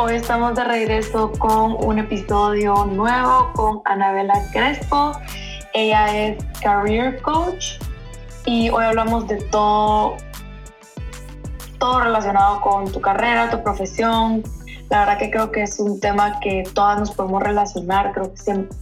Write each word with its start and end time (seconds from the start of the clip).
hoy 0.00 0.14
estamos 0.14 0.54
de 0.54 0.62
regreso 0.62 1.32
con 1.40 1.76
un 1.84 1.98
episodio 1.98 2.84
nuevo 2.84 3.50
con 3.54 3.80
Anabela 3.84 4.40
Crespo. 4.52 5.10
Ella 5.74 6.16
es 6.16 6.44
Career 6.62 7.20
Coach 7.20 7.80
y 8.44 8.70
hoy 8.70 8.84
hablamos 8.84 9.26
de 9.26 9.38
todo, 9.50 10.16
todo 11.80 12.00
relacionado 12.00 12.60
con 12.60 12.90
tu 12.92 13.00
carrera, 13.00 13.50
tu 13.50 13.60
profesión. 13.60 14.44
La 14.88 15.00
verdad 15.00 15.18
que 15.18 15.30
creo 15.32 15.50
que 15.50 15.62
es 15.64 15.80
un 15.80 15.98
tema 15.98 16.38
que 16.38 16.62
todas 16.74 17.00
nos 17.00 17.10
podemos 17.10 17.42
relacionar. 17.42 18.12
Creo 18.12 18.30
que 18.30 18.36
siempre, 18.36 18.78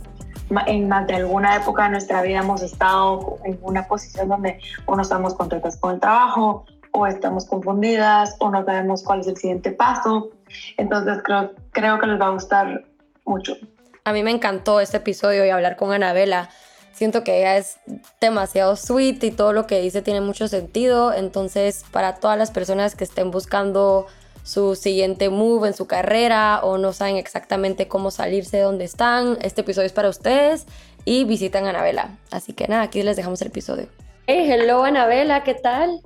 en 0.67 0.87
más 0.87 1.07
de 1.07 1.15
alguna 1.15 1.57
época 1.57 1.85
de 1.85 1.91
nuestra 1.91 2.21
vida 2.21 2.41
hemos 2.41 2.63
estado 2.63 3.39
en 3.45 3.59
una 3.63 3.89
posición 3.89 4.29
donde 4.29 4.61
o 4.85 4.95
no 4.95 5.01
estamos 5.01 5.35
contentas 5.35 5.79
con 5.79 5.95
el 5.95 6.01
trabajo 6.01 6.67
o 6.93 7.07
estamos 7.07 7.47
confundidas 7.47 8.37
o 8.39 8.51
no 8.51 8.65
sabemos 8.67 9.03
cuál 9.03 9.21
es 9.21 9.29
el 9.29 9.37
siguiente 9.39 9.73
paso. 9.73 10.31
Entonces 10.77 11.19
creo, 11.25 11.53
creo 11.73 11.99
que 11.99 12.07
les 12.07 12.21
va 12.21 12.27
a 12.27 12.31
gustar 12.31 12.85
mucho. 13.25 13.57
A 14.05 14.13
mí 14.13 14.23
me 14.23 14.31
encantó 14.31 14.81
este 14.81 14.99
episodio 14.99 15.45
y 15.45 15.51
hablar 15.51 15.77
con 15.77 15.93
Anabela 15.93 16.49
Siento 16.97 17.25
que 17.25 17.41
ella 17.41 17.59
es 17.59 17.79
demasiado 18.23 18.75
sweet 18.75 19.23
y 19.23 19.31
todo 19.31 19.53
lo 19.53 19.67
que 19.67 19.83
dice 19.83 20.01
tiene 20.01 20.23
mucho 20.23 20.49
sentido. 20.49 21.13
Entonces, 21.13 21.85
para 21.91 22.15
todas 22.15 22.39
las 22.39 22.51
personas 22.51 22.97
que 22.97 23.05
estén 23.05 23.31
buscando 23.31 24.07
su 24.45 24.75
siguiente 24.77 25.29
move 25.29 25.69
en 25.69 25.75
su 25.75 25.87
carrera 25.87 26.61
o 26.63 26.79
no 26.79 26.95
saben 26.95 27.19
exactamente 27.19 27.87
cómo 27.87 28.11
salirse 28.11 28.57
de 28.57 28.63
donde 28.63 28.87
están, 28.87 29.37
este 29.43 29.61
episodio 29.61 29.89
es 29.89 29.93
para 29.93 30.09
ustedes 30.09 30.65
y 31.05 31.25
visitan 31.25 31.67
a 31.67 31.71
Anabela. 31.71 32.17
Así 32.31 32.55
que 32.55 32.67
nada, 32.67 32.81
aquí 32.81 33.03
les 33.03 33.17
dejamos 33.17 33.43
el 33.43 33.49
episodio. 33.49 33.89
Hey, 34.27 34.51
hello 34.51 34.83
Anabela, 34.83 35.45
¿qué 35.45 35.53
tal? 35.53 36.01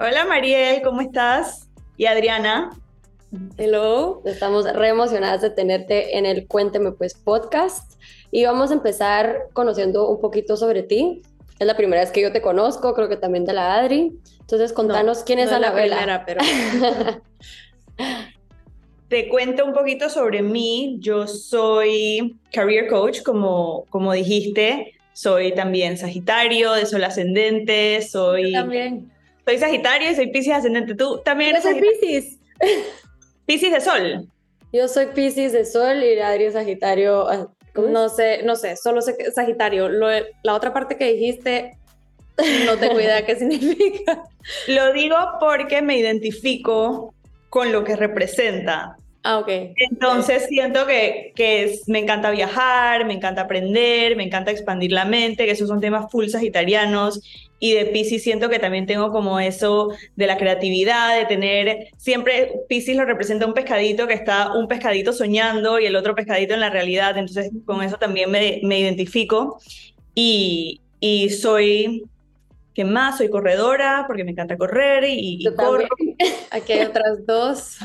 Hola 0.00 0.24
Mariel, 0.24 0.80
¿cómo 0.80 1.02
estás? 1.02 1.68
Y 1.98 2.06
Adriana. 2.06 2.70
Hello. 3.58 4.22
Estamos 4.24 4.70
re 4.72 4.88
emocionadas 4.88 5.42
de 5.42 5.50
tenerte 5.50 6.18
en 6.18 6.26
el 6.26 6.46
Cuénteme 6.46 6.92
Pues 6.92 7.14
podcast. 7.14 8.00
Y 8.30 8.44
vamos 8.44 8.70
a 8.70 8.74
empezar 8.74 9.48
conociendo 9.52 10.08
un 10.08 10.20
poquito 10.20 10.56
sobre 10.56 10.82
ti. 10.82 11.22
Es 11.58 11.66
la 11.66 11.76
primera 11.76 12.02
vez 12.02 12.10
que 12.10 12.20
yo 12.20 12.32
te 12.32 12.42
conozco, 12.42 12.94
creo 12.94 13.08
que 13.08 13.16
también 13.16 13.44
de 13.44 13.54
la 13.54 13.76
Adri. 13.76 14.12
Entonces, 14.40 14.72
contanos 14.72 15.22
quién 15.24 15.38
es 15.38 15.50
Anabela. 15.50 16.06
La 16.06 16.24
primera, 16.24 16.24
pero... 16.26 17.22
te 19.08 19.28
cuento 19.28 19.64
un 19.64 19.72
poquito 19.72 20.10
sobre 20.10 20.42
mí. 20.42 20.96
Yo 21.00 21.26
soy 21.26 22.36
career 22.52 22.88
coach, 22.88 23.22
como, 23.22 23.86
como 23.90 24.12
dijiste. 24.12 24.94
Soy 25.12 25.54
también 25.54 25.96
Sagitario, 25.96 26.72
de 26.72 26.84
Sol 26.84 27.04
Ascendente. 27.04 28.02
Soy. 28.02 28.52
también. 28.52 29.10
Soy 29.46 29.58
Sagitario 29.58 30.10
y 30.10 30.14
soy 30.14 30.26
Pisces 30.28 30.54
Ascendente. 30.54 30.94
Tú 30.94 31.22
también. 31.24 31.56
Yo 31.56 31.62
soy 31.62 31.80
Pisces. 31.80 32.38
Pisces 33.46 33.72
de 33.72 33.80
Sol. 33.80 34.28
Yo 34.72 34.88
soy 34.88 35.06
Pisces 35.06 35.52
de 35.52 35.64
Sol 35.64 36.02
y 36.02 36.18
Adri 36.18 36.44
es 36.44 36.54
Sagitario 36.54 37.28
ah, 37.28 37.48
no 37.76 38.08
sé, 38.08 38.42
no 38.42 38.56
sé, 38.56 38.76
solo 38.76 39.00
sé 39.00 39.16
que 39.16 39.30
Sagitario. 39.30 39.88
la 39.88 40.54
otra 40.54 40.72
parte 40.72 40.96
que 40.96 41.12
dijiste, 41.12 41.76
no 42.66 42.76
tengo 42.76 43.00
idea 43.00 43.24
qué 43.24 43.36
significa. 43.38 44.24
Lo 44.68 44.92
digo 44.92 45.16
porque 45.40 45.82
me 45.82 45.98
identifico 45.98 47.14
con 47.48 47.72
lo 47.72 47.84
que 47.84 47.96
representa. 47.96 48.96
Ah, 49.22 49.38
ok. 49.38 49.48
Entonces 49.76 50.46
siento 50.46 50.86
que, 50.86 51.32
que 51.34 51.80
me 51.88 51.98
encanta 51.98 52.30
viajar, 52.30 53.04
me 53.04 53.14
encanta 53.14 53.42
aprender, 53.42 54.14
me 54.14 54.22
encanta 54.22 54.52
expandir 54.52 54.92
la 54.92 55.04
mente, 55.04 55.46
que 55.46 55.50
esos 55.50 55.68
son 55.68 55.80
temas 55.80 56.10
full 56.12 56.28
sagitarianos. 56.28 57.20
Y 57.58 57.72
de 57.72 57.86
Pisces 57.86 58.22
siento 58.22 58.48
que 58.50 58.58
también 58.58 58.86
tengo 58.86 59.10
como 59.10 59.40
eso 59.40 59.90
de 60.14 60.26
la 60.26 60.36
creatividad, 60.36 61.18
de 61.18 61.24
tener, 61.24 61.88
siempre 61.96 62.52
Pisces 62.68 62.96
lo 62.96 63.04
representa 63.04 63.46
un 63.46 63.54
pescadito 63.54 64.06
que 64.06 64.14
está 64.14 64.52
un 64.52 64.68
pescadito 64.68 65.12
soñando 65.12 65.80
y 65.80 65.86
el 65.86 65.96
otro 65.96 66.14
pescadito 66.14 66.54
en 66.54 66.60
la 66.60 66.70
realidad. 66.70 67.16
Entonces 67.16 67.50
con 67.64 67.82
eso 67.82 67.96
también 67.96 68.30
me, 68.30 68.60
me 68.62 68.80
identifico. 68.80 69.58
Y, 70.14 70.80
y 71.00 71.30
soy 71.30 72.04
¿Qué 72.76 72.84
más? 72.84 73.16
Soy 73.16 73.30
corredora 73.30 74.04
porque 74.06 74.22
me 74.22 74.32
encanta 74.32 74.58
correr 74.58 75.04
y, 75.04 75.38
y 75.40 75.54
corro. 75.54 75.88
Aquí 76.50 76.74
hay 76.74 76.84
otras 76.84 77.24
dos. 77.26 77.78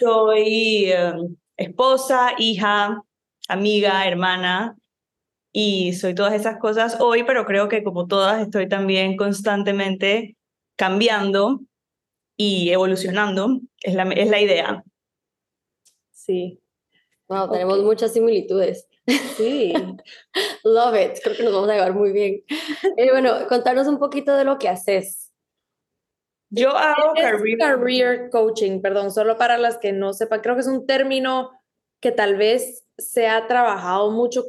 Soy 0.00 0.90
em, 0.90 1.36
esposa, 1.56 2.32
hija, 2.36 3.00
amiga, 3.46 4.08
hermana 4.08 4.76
y 5.52 5.92
soy 5.92 6.14
todas 6.14 6.32
esas 6.32 6.58
cosas 6.58 6.96
hoy, 7.00 7.24
pero 7.24 7.44
creo 7.44 7.68
que 7.68 7.84
como 7.84 8.06
todas 8.06 8.40
estoy 8.40 8.68
también 8.68 9.16
constantemente 9.16 10.36
cambiando 10.76 11.60
y 12.36 12.70
evolucionando, 12.70 13.60
es 13.82 13.94
la, 13.94 14.04
es 14.04 14.30
la 14.30 14.40
idea. 14.40 14.84
Sí. 16.10 16.58
Wow, 17.28 17.50
tenemos 17.50 17.82
muchas 17.82 18.12
similitudes. 18.12 18.88
Sí. 19.36 19.72
Love 20.64 20.96
it. 20.96 21.18
Creo 21.22 21.36
que 21.36 21.42
nos 21.42 21.52
vamos 21.52 21.68
a 21.68 21.74
llevar 21.74 21.94
muy 21.94 22.12
bien. 22.12 22.42
Eh, 22.96 23.10
bueno, 23.10 23.46
contanos 23.48 23.86
un 23.86 23.98
poquito 23.98 24.34
de 24.36 24.44
lo 24.44 24.58
que 24.58 24.68
haces. 24.68 25.32
Yo 26.50 26.76
hago 26.76 27.14
career... 27.14 28.28
coaching, 28.30 28.82
perdón, 28.82 29.10
solo 29.10 29.38
para 29.38 29.56
las 29.56 29.78
que 29.78 29.92
no 29.92 30.12
sepan, 30.12 30.40
creo 30.40 30.54
que 30.54 30.60
es 30.60 30.66
un 30.66 30.86
término 30.86 31.50
que 32.00 32.12
tal 32.12 32.36
vez 32.36 32.84
se 32.98 33.26
ha 33.26 33.46
trabajado 33.46 34.10
mucho, 34.10 34.44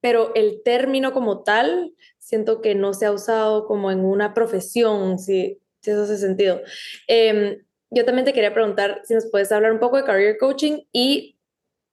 pero 0.00 0.34
el 0.34 0.62
término 0.64 1.12
como 1.12 1.42
tal, 1.42 1.92
siento 2.18 2.60
que 2.60 2.74
no 2.74 2.92
se 2.94 3.06
ha 3.06 3.12
usado 3.12 3.66
como 3.66 3.90
en 3.90 4.04
una 4.04 4.34
profesión, 4.34 5.18
si, 5.18 5.58
eso 5.82 6.02
hace 6.02 6.18
sentido. 6.18 6.60
Em, 7.06 7.62
yo 7.90 8.04
también 8.04 8.24
te 8.24 8.32
quería 8.32 8.52
preguntar 8.52 9.00
si 9.04 9.14
nos 9.14 9.30
puedes 9.30 9.52
hablar 9.52 9.72
un 9.72 9.78
poco 9.78 9.96
de 9.96 10.04
career 10.04 10.36
coaching 10.38 10.80
y 10.92 11.38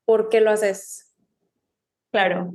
por 0.05 0.29
qué 0.29 0.41
lo 0.41 0.49
haces. 0.49 1.13
Claro. 2.11 2.53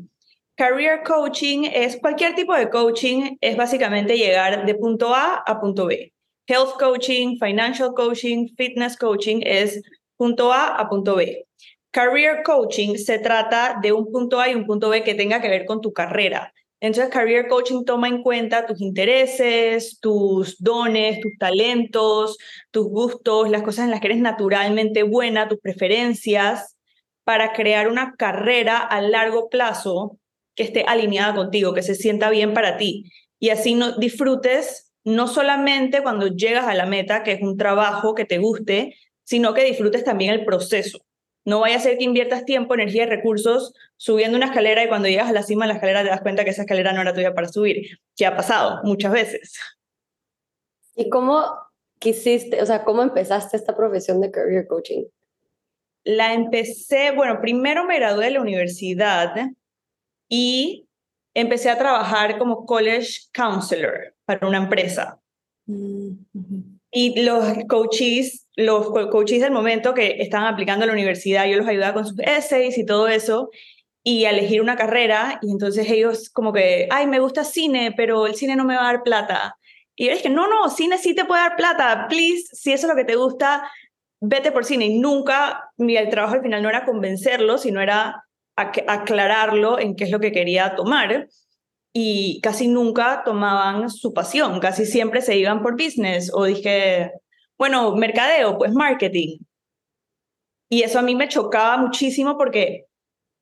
Career 0.57 1.03
coaching 1.05 1.69
es 1.73 1.97
cualquier 1.97 2.35
tipo 2.35 2.55
de 2.55 2.69
coaching, 2.69 3.37
es 3.41 3.57
básicamente 3.57 4.17
llegar 4.17 4.67
de 4.67 4.75
punto 4.75 5.15
A 5.15 5.37
a 5.37 5.61
punto 5.61 5.87
B 5.87 6.13
health 6.49 6.79
coaching, 6.79 7.39
financial 7.39 7.93
coaching, 7.93 8.49
fitness 8.57 8.97
coaching 8.97 9.43
es 9.45 9.83
punto 10.17 10.51
A 10.51 10.81
a 10.81 10.89
punto 10.89 11.15
B. 11.15 11.45
Career 11.91 12.43
coaching 12.45 12.97
se 12.97 13.19
trata 13.19 13.79
de 13.83 13.93
un 13.93 14.13
punto 14.13 14.41
A 14.41 14.49
y 14.49 14.55
un 14.55 14.67
punto 14.67 14.91
B 14.91 15.03
que 15.03 15.15
tenga 15.15 15.41
que 15.41 15.49
ver 15.49 15.65
con 15.65 15.81
tu 15.81 15.93
carrera. 15.93 16.53
Entonces, 16.81 17.13
career 17.13 17.49
coaching 17.49 17.85
toma 17.85 18.09
en 18.09 18.23
cuenta 18.23 18.67
tus 18.67 18.81
intereses, 18.81 19.99
tus 20.01 20.59
dones, 20.63 21.19
tus 21.21 21.37
talentos, 21.39 22.39
tus 22.71 22.87
gustos, 22.89 23.51
las 23.51 23.63
cosas 23.63 23.87
en 23.87 23.91
las 23.91 24.01
que 24.01 24.09
eres 24.09 24.21
naturalmente 24.21 25.03
buena, 25.03 25.49
tus 25.49 25.59
preferencias, 25.59 26.77
para 27.25 27.53
crear 27.53 27.89
una 27.89 28.15
carrera 28.17 28.79
a 28.79 29.01
largo 29.01 29.49
plazo 29.49 30.19
que 30.55 30.63
esté 30.63 30.85
alineada 30.87 31.35
contigo, 31.35 31.75
que 31.75 31.83
se 31.83 31.95
sienta 31.95 32.31
bien 32.31 32.55
para 32.55 32.77
ti. 32.77 33.11
Y 33.41 33.51
así 33.51 33.75
no 33.75 33.97
disfrutes 33.99 34.93
no 35.05 35.27
solamente 35.27 36.03
cuando 36.03 36.29
llegas 36.29 36.67
a 36.67 36.75
la 36.75 36.87
meta, 36.87 37.23
que 37.25 37.33
es 37.33 37.43
un 37.43 37.57
trabajo 37.57 38.15
que 38.15 38.25
te 38.25 38.39
guste, 38.39 38.95
sino 39.25 39.53
que 39.53 39.65
disfrutes 39.65 40.05
también 40.05 40.33
el 40.33 40.45
proceso. 40.45 41.08
No 41.45 41.61
vaya 41.61 41.77
a 41.77 41.81
ser 41.81 41.99
que 41.99 42.05
inviertas 42.05 42.45
tiempo, 42.45 42.75
energía 42.75 43.05
y 43.05 43.07
recursos 43.07 43.75
subiendo 43.97 44.37
una 44.37 44.47
escalera 44.47 44.85
y 44.85 44.89
cuando 44.89 45.09
llegas 45.09 45.29
a 45.29 45.33
la 45.33 45.43
cima 45.43 45.65
de 45.65 45.69
la 45.69 45.75
escalera 45.75 46.03
te 46.03 46.09
das 46.09 46.21
cuenta 46.21 46.45
que 46.45 46.51
esa 46.51 46.63
escalera 46.63 46.93
no 46.93 47.01
era 47.01 47.15
tuya 47.15 47.35
para 47.35 47.49
subir, 47.49 47.99
que 48.17 48.27
ha 48.27 48.37
pasado 48.37 48.81
muchas 48.85 49.13
veces. 49.13 49.59
¿Y 50.95 51.09
cómo 51.09 51.47
quisiste, 51.99 52.61
o 52.63 52.67
sea, 52.67 52.85
cómo 52.85 53.03
empezaste 53.03 53.57
esta 53.57 53.77
profesión 53.77 54.21
de 54.21 54.31
career 54.31 54.67
coaching? 54.67 55.05
La 56.05 56.35
empecé, 56.35 57.13
bueno, 57.13 57.41
primero 57.41 57.85
me 57.85 57.97
gradué 57.97 58.27
de 58.27 58.31
la 58.33 58.41
universidad 58.41 59.35
y 60.29 60.89
empecé 61.35 61.71
a 61.71 61.79
trabajar 61.79 62.39
como 62.39 62.67
college 62.67 63.29
counselor 63.33 64.15
para 64.25 64.47
una 64.47 64.59
empresa. 64.59 65.21
Y 66.91 67.23
los 67.23 67.45
coaches, 67.69 68.48
los 68.59 68.89
coaches 68.89 69.41
del 69.41 69.53
momento 69.53 69.95
que 69.95 70.17
estaban 70.19 70.53
aplicando 70.53 70.83
a 70.83 70.89
la 70.89 70.93
universidad, 70.93 71.47
yo 71.47 71.59
los 71.59 71.69
ayudaba 71.69 71.95
con 71.95 72.05
sus 72.05 72.19
essays 72.19 72.77
y 72.77 72.85
todo 72.85 73.07
eso, 73.07 73.51
y 74.03 74.25
a 74.25 74.31
elegir 74.31 74.61
una 74.61 74.75
carrera, 74.75 75.39
y 75.43 75.53
entonces 75.53 75.89
ellos 75.89 76.29
como 76.29 76.53
que, 76.53 76.89
ay, 76.91 77.07
me 77.07 77.21
gusta 77.21 77.45
cine, 77.45 77.95
pero 77.97 78.27
el 78.27 78.35
cine 78.35 78.57
no 78.57 78.65
me 78.65 78.75
va 78.75 78.81
a 78.81 78.93
dar 78.93 79.05
plata. 79.05 79.57
Y 79.95 80.07
yo 80.07 80.13
dije, 80.13 80.29
no, 80.29 80.49
no, 80.49 80.69
cine 80.71 80.99
sí 80.99 81.15
te 81.15 81.25
puede 81.25 81.43
dar 81.43 81.55
plata, 81.55 82.07
please, 82.09 82.49
si 82.53 82.73
eso 82.73 82.89
es 82.89 82.91
lo 82.91 82.97
que 82.97 83.05
te 83.05 83.15
gusta, 83.15 83.71
vete 84.21 84.51
por 84.51 84.65
cine. 84.65 84.87
Y 84.87 84.99
nunca, 84.99 85.71
mi 85.77 85.97
el 85.97 86.11
trabajo 86.11 86.35
al 86.35 86.43
final 86.43 86.61
no 86.61 86.69
era 86.69 86.85
convencerlos, 86.85 87.63
sino 87.63 87.81
era 87.81 88.25
aclararlo 88.57 89.79
en 89.79 89.95
qué 89.95 90.03
es 90.03 90.11
lo 90.11 90.19
que 90.19 90.33
quería 90.33 90.75
tomar 90.75 91.29
y 91.93 92.41
casi 92.41 92.67
nunca 92.67 93.23
tomaban 93.25 93.89
su 93.89 94.13
pasión, 94.13 94.59
casi 94.59 94.85
siempre 94.85 95.21
se 95.23 95.37
iban 95.37 95.63
por 95.63 95.75
business 95.75 96.33
o 96.35 96.45
dije, 96.45 97.13
bueno, 97.59 97.95
mercadeo, 97.97 98.57
pues 98.59 98.73
marketing. 98.73 99.39
Y 100.71 100.83
eso 100.83 100.99
a 100.99 101.03
mí 101.03 101.15
me 101.15 101.29
chocaba 101.29 101.77
muchísimo 101.79 102.37
porque 102.37 102.87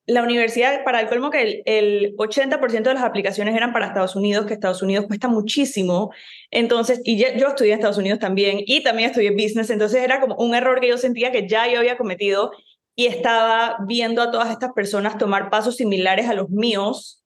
la 0.07 0.23
universidad, 0.23 0.85
para 0.85 1.01
el 1.01 1.09
colmo 1.09 1.31
que 1.31 1.63
el, 1.67 2.15
80% 2.17 2.83
de 2.83 2.95
las 2.95 3.03
aplicaciones 3.03 3.57
eran 3.57 3.73
para 3.73 3.87
Estados 3.87 4.15
Unidos, 4.15 4.47
que 4.47 4.55
Estados 4.55 4.83
Unidos 4.83 5.07
cuesta 5.07 5.27
muchísimo. 5.27 6.13
Entonces, 6.53 7.01
y 7.05 7.19
yo, 7.19 7.27
yo, 7.37 7.49
estudié 7.49 7.73
en 7.73 7.79
Estados 7.79 7.99
Unidos 7.99 8.21
también 8.21 8.61
y 8.65 8.83
también 8.85 9.11
estudié 9.11 9.33
business, 9.33 9.71
entonces 9.71 10.03
era 10.03 10.21
como 10.21 10.37
un 10.37 10.55
error 10.55 10.81
que 10.81 10.89
yo 10.89 10.97
sentía 10.97 11.33
que 11.33 11.49
ya 11.49 11.71
yo 11.71 11.81
había 11.81 11.97
cometido 11.97 12.53
y 12.95 13.07
estaba 13.07 13.79
viendo 13.87 14.23
a 14.23 14.31
todas 14.31 14.51
estas 14.51 14.73
personas 14.73 15.19
tomar 15.19 15.51
pasos 15.51 15.77
similares 15.77 16.29
a 16.29 16.35
los 16.35 16.51
míos 16.51 17.25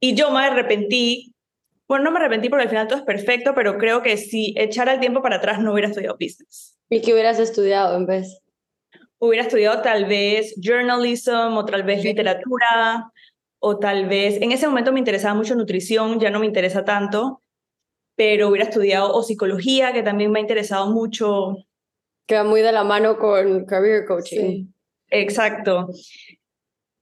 y 0.00 0.14
yo 0.14 0.30
me 0.30 0.40
arrepentí. 0.40 1.34
Bueno, 1.88 2.04
no 2.04 2.10
me 2.10 2.18
arrepentí 2.18 2.48
porque 2.48 2.64
al 2.64 2.68
final 2.68 2.88
todo 2.88 2.98
es 2.98 3.04
perfecto, 3.04 3.54
pero 3.54 3.78
creo 3.78 4.02
que 4.02 4.16
si 4.16 4.54
echara 4.56 4.94
el 4.94 5.00
tiempo 5.00 5.22
para 5.22 5.36
atrás 5.36 5.60
no 5.60 5.72
hubiera 5.72 5.88
estudiado 5.88 6.16
business. 6.18 6.76
¿Y 6.90 7.00
qué 7.00 7.12
hubieras 7.12 7.38
estudiado 7.38 7.96
en 7.96 8.06
vez? 8.06 8.40
Hubiera 9.18 9.44
estudiado 9.44 9.82
tal 9.82 10.06
vez 10.06 10.54
journalism 10.60 11.56
o 11.56 11.64
tal 11.64 11.84
vez 11.84 12.04
literatura 12.04 13.10
o 13.58 13.78
tal 13.78 14.06
vez, 14.06 14.40
en 14.42 14.52
ese 14.52 14.66
momento 14.66 14.92
me 14.92 14.98
interesaba 14.98 15.34
mucho 15.34 15.54
nutrición, 15.54 16.20
ya 16.20 16.30
no 16.30 16.40
me 16.40 16.46
interesa 16.46 16.84
tanto, 16.84 17.42
pero 18.14 18.48
hubiera 18.48 18.68
estudiado 18.68 19.12
o 19.12 19.22
psicología, 19.22 19.92
que 19.92 20.02
también 20.02 20.30
me 20.30 20.38
ha 20.38 20.42
interesado 20.42 20.92
mucho. 20.92 21.56
Queda 22.26 22.44
muy 22.44 22.60
de 22.62 22.72
la 22.72 22.84
mano 22.84 23.18
con 23.18 23.64
career 23.64 24.04
coaching. 24.06 24.66
Exacto. 25.08 25.88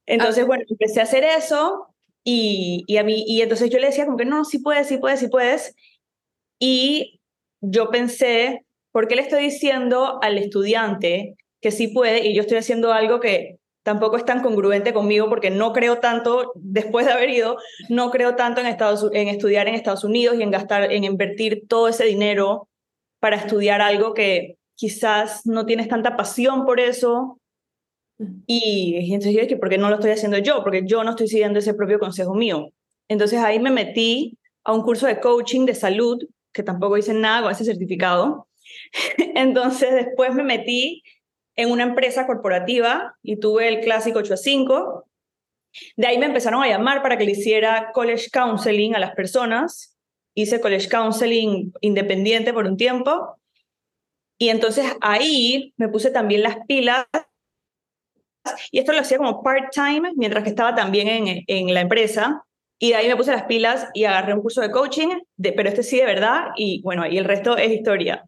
Entonces, 0.07 0.45
ah. 0.45 0.47
bueno, 0.47 0.65
empecé 0.69 1.01
a 1.01 1.05
hacer 1.05 1.25
eso 1.25 1.94
y, 2.25 2.85
y, 2.87 2.97
a 2.97 3.05
mí, 3.05 3.25
y 3.27 3.43
entonces 3.43 3.71
yo 3.71 3.79
le 3.79 3.89
decía 3.89 4.07
como 4.07 4.17
que 4.17 4.25
no, 4.25 4.45
sí 4.45 4.59
puedes, 4.59 4.89
sí 4.89 4.97
puedes, 4.97 5.21
sí 5.21 5.29
puedes. 5.29 5.77
Y 6.59 7.21
yo 7.61 7.91
pensé, 7.91 8.65
¿por 8.93 9.07
qué 9.09 9.17
le 9.17 9.23
estoy 9.23 9.45
diciendo 9.45 10.19
al 10.23 10.39
estudiante 10.39 11.37
que 11.61 11.71
sí 11.71 11.89
puede 11.89 12.27
y 12.27 12.35
yo 12.35 12.43
estoy 12.43 12.59
haciendo 12.59 12.93
algo 12.93 13.21
que 13.21 13.59
tampoco 13.83 14.17
es 14.17 14.25
tan 14.25 14.43
congruente 14.43 14.95
conmigo 14.95 15.29
porque 15.29 15.51
no 15.51 15.73
creo 15.73 15.99
tanto, 15.99 16.53
después 16.55 17.07
de 17.07 17.13
haber 17.13 17.31
ido, 17.31 17.59
no 17.89 18.11
creo 18.11 18.35
tanto 18.35 18.61
en, 18.61 18.67
Estados, 18.67 19.09
en 19.13 19.29
estudiar 19.29 19.69
en 19.69 19.75
Estados 19.75 20.05
Unidos 20.05 20.37
y 20.39 20.43
en 20.43 20.51
gastar, 20.51 20.91
en 20.91 21.05
invertir 21.05 21.69
todo 21.69 21.89
ese 21.89 22.05
dinero 22.05 22.69
para 23.21 23.37
estudiar 23.37 23.83
algo 23.83 24.15
que 24.15 24.57
quizás 24.75 25.47
no 25.47 25.67
tienes 25.67 25.89
tanta 25.89 26.17
pasión 26.17 26.65
por 26.65 26.81
eso 26.81 27.39
y 28.47 29.13
entonces 29.13 29.35
yo 29.35 29.43
dije, 29.43 29.57
¿por 29.57 29.69
qué 29.69 29.79
no 29.79 29.89
lo 29.89 29.97
estoy 29.97 30.13
haciendo 30.13 30.39
yo? 30.39 30.63
Porque 30.63 30.83
yo 30.87 31.03
no 31.03 31.11
estoy 31.11 31.29
siguiendo 31.29 31.59
ese 31.59 31.75
propio 31.75 31.99
consejo 31.99 32.35
mío. 32.35 32.73
Entonces 33.09 33.41
ahí 33.41 33.59
me 33.59 33.71
metí 33.71 34.39
a 34.63 34.73
un 34.73 34.83
curso 34.83 35.07
de 35.07 35.21
coaching 35.21 35.67
de 35.67 35.75
salud, 35.75 36.23
que 36.53 36.63
tampoco 36.63 36.97
hice 36.97 37.13
nada 37.13 37.43
con 37.43 37.53
ese 37.53 37.65
certificado. 37.65 38.49
Entonces 39.35 39.93
después 39.95 40.35
me 40.35 40.45
metí 40.45 41.03
en 41.57 41.71
una 41.71 41.83
empresa 41.83 42.27
corporativa 42.27 43.17
y 43.23 43.37
tuve 43.37 43.69
el 43.69 43.81
clásico 43.81 44.21
8 44.21 44.35
a 44.35 44.37
5. 44.37 45.05
De 45.97 46.07
ahí 46.07 46.19
me 46.19 46.27
empezaron 46.27 46.63
a 46.63 46.69
llamar 46.69 47.03
para 47.03 47.19
que 47.19 47.25
le 47.25 47.33
hiciera 47.33 47.91
college 47.93 48.31
counseling 48.33 48.95
a 48.95 49.01
las 49.01 49.15
personas. 49.15 49.97
Hice 50.35 50.61
college 50.61 50.89
counseling 50.89 51.73
independiente 51.81 52.53
por 52.53 52.67
un 52.67 52.77
tiempo. 52.77 53.37
Y 54.39 54.49
entonces 54.49 54.85
ahí 55.01 55.73
me 55.77 55.89
puse 55.89 56.11
también 56.11 56.43
las 56.43 56.59
pilas 56.67 57.07
y 58.71 58.79
esto 58.79 58.93
lo 58.93 59.01
hacía 59.01 59.19
como 59.19 59.43
part-time 59.43 60.13
mientras 60.17 60.45
que 60.45 60.51
estaba 60.51 60.75
también 60.75 61.09
en, 61.09 61.45
en 61.47 61.75
la 61.75 61.81
empresa. 61.81 62.45
Y 62.79 62.91
de 62.91 62.97
ahí 62.97 63.09
me 63.09 63.17
puse 63.17 63.33
las 63.33 63.45
pilas 63.45 63.89
y 63.95 64.05
agarré 64.05 64.35
un 64.35 64.43
curso 64.43 64.61
de 64.61 64.71
coaching, 64.71 65.09
de, 65.37 65.53
pero 65.53 65.69
este 65.69 65.83
sí 65.83 65.99
de 65.99 66.07
verdad, 66.07 66.49
y 66.57 66.83
bueno, 66.83 67.07
y 67.07 67.17
el 67.17 67.25
resto 67.25 67.57
es 67.57 67.71
historia. 67.71 68.25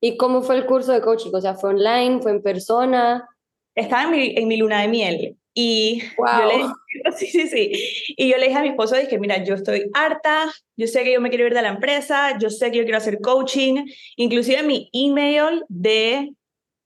¿Y 0.00 0.16
cómo 0.16 0.42
fue 0.42 0.56
el 0.56 0.66
curso 0.66 0.92
de 0.92 1.00
coaching? 1.00 1.30
O 1.32 1.40
sea, 1.40 1.54
¿fue 1.54 1.70
online? 1.70 2.20
¿Fue 2.20 2.32
en 2.32 2.42
persona? 2.42 3.28
Estaba 3.74 4.04
en 4.04 4.10
mi, 4.10 4.34
en 4.36 4.48
mi 4.48 4.56
luna 4.56 4.82
de 4.82 4.88
miel. 4.88 5.36
Y 5.54 6.02
wow. 6.16 6.26
yo 6.40 6.46
le, 6.46 7.12
sí, 7.16 7.26
sí, 7.26 7.48
sí. 7.48 7.72
Y 8.16 8.30
yo 8.30 8.36
le 8.36 8.46
dije 8.46 8.58
a 8.58 8.62
mi 8.62 8.68
esposo, 8.68 8.96
dije, 8.96 9.18
mira, 9.18 9.42
yo 9.42 9.54
estoy 9.54 9.90
harta, 9.92 10.52
yo 10.76 10.86
sé 10.86 11.02
que 11.02 11.12
yo 11.12 11.20
me 11.20 11.30
quiero 11.30 11.46
ir 11.46 11.54
de 11.54 11.62
la 11.62 11.68
empresa, 11.68 12.38
yo 12.38 12.50
sé 12.50 12.70
que 12.70 12.78
yo 12.78 12.84
quiero 12.84 12.98
hacer 12.98 13.20
coaching. 13.20 13.86
Inclusive 14.16 14.62
mi 14.62 14.88
email 14.92 15.64
de 15.68 16.30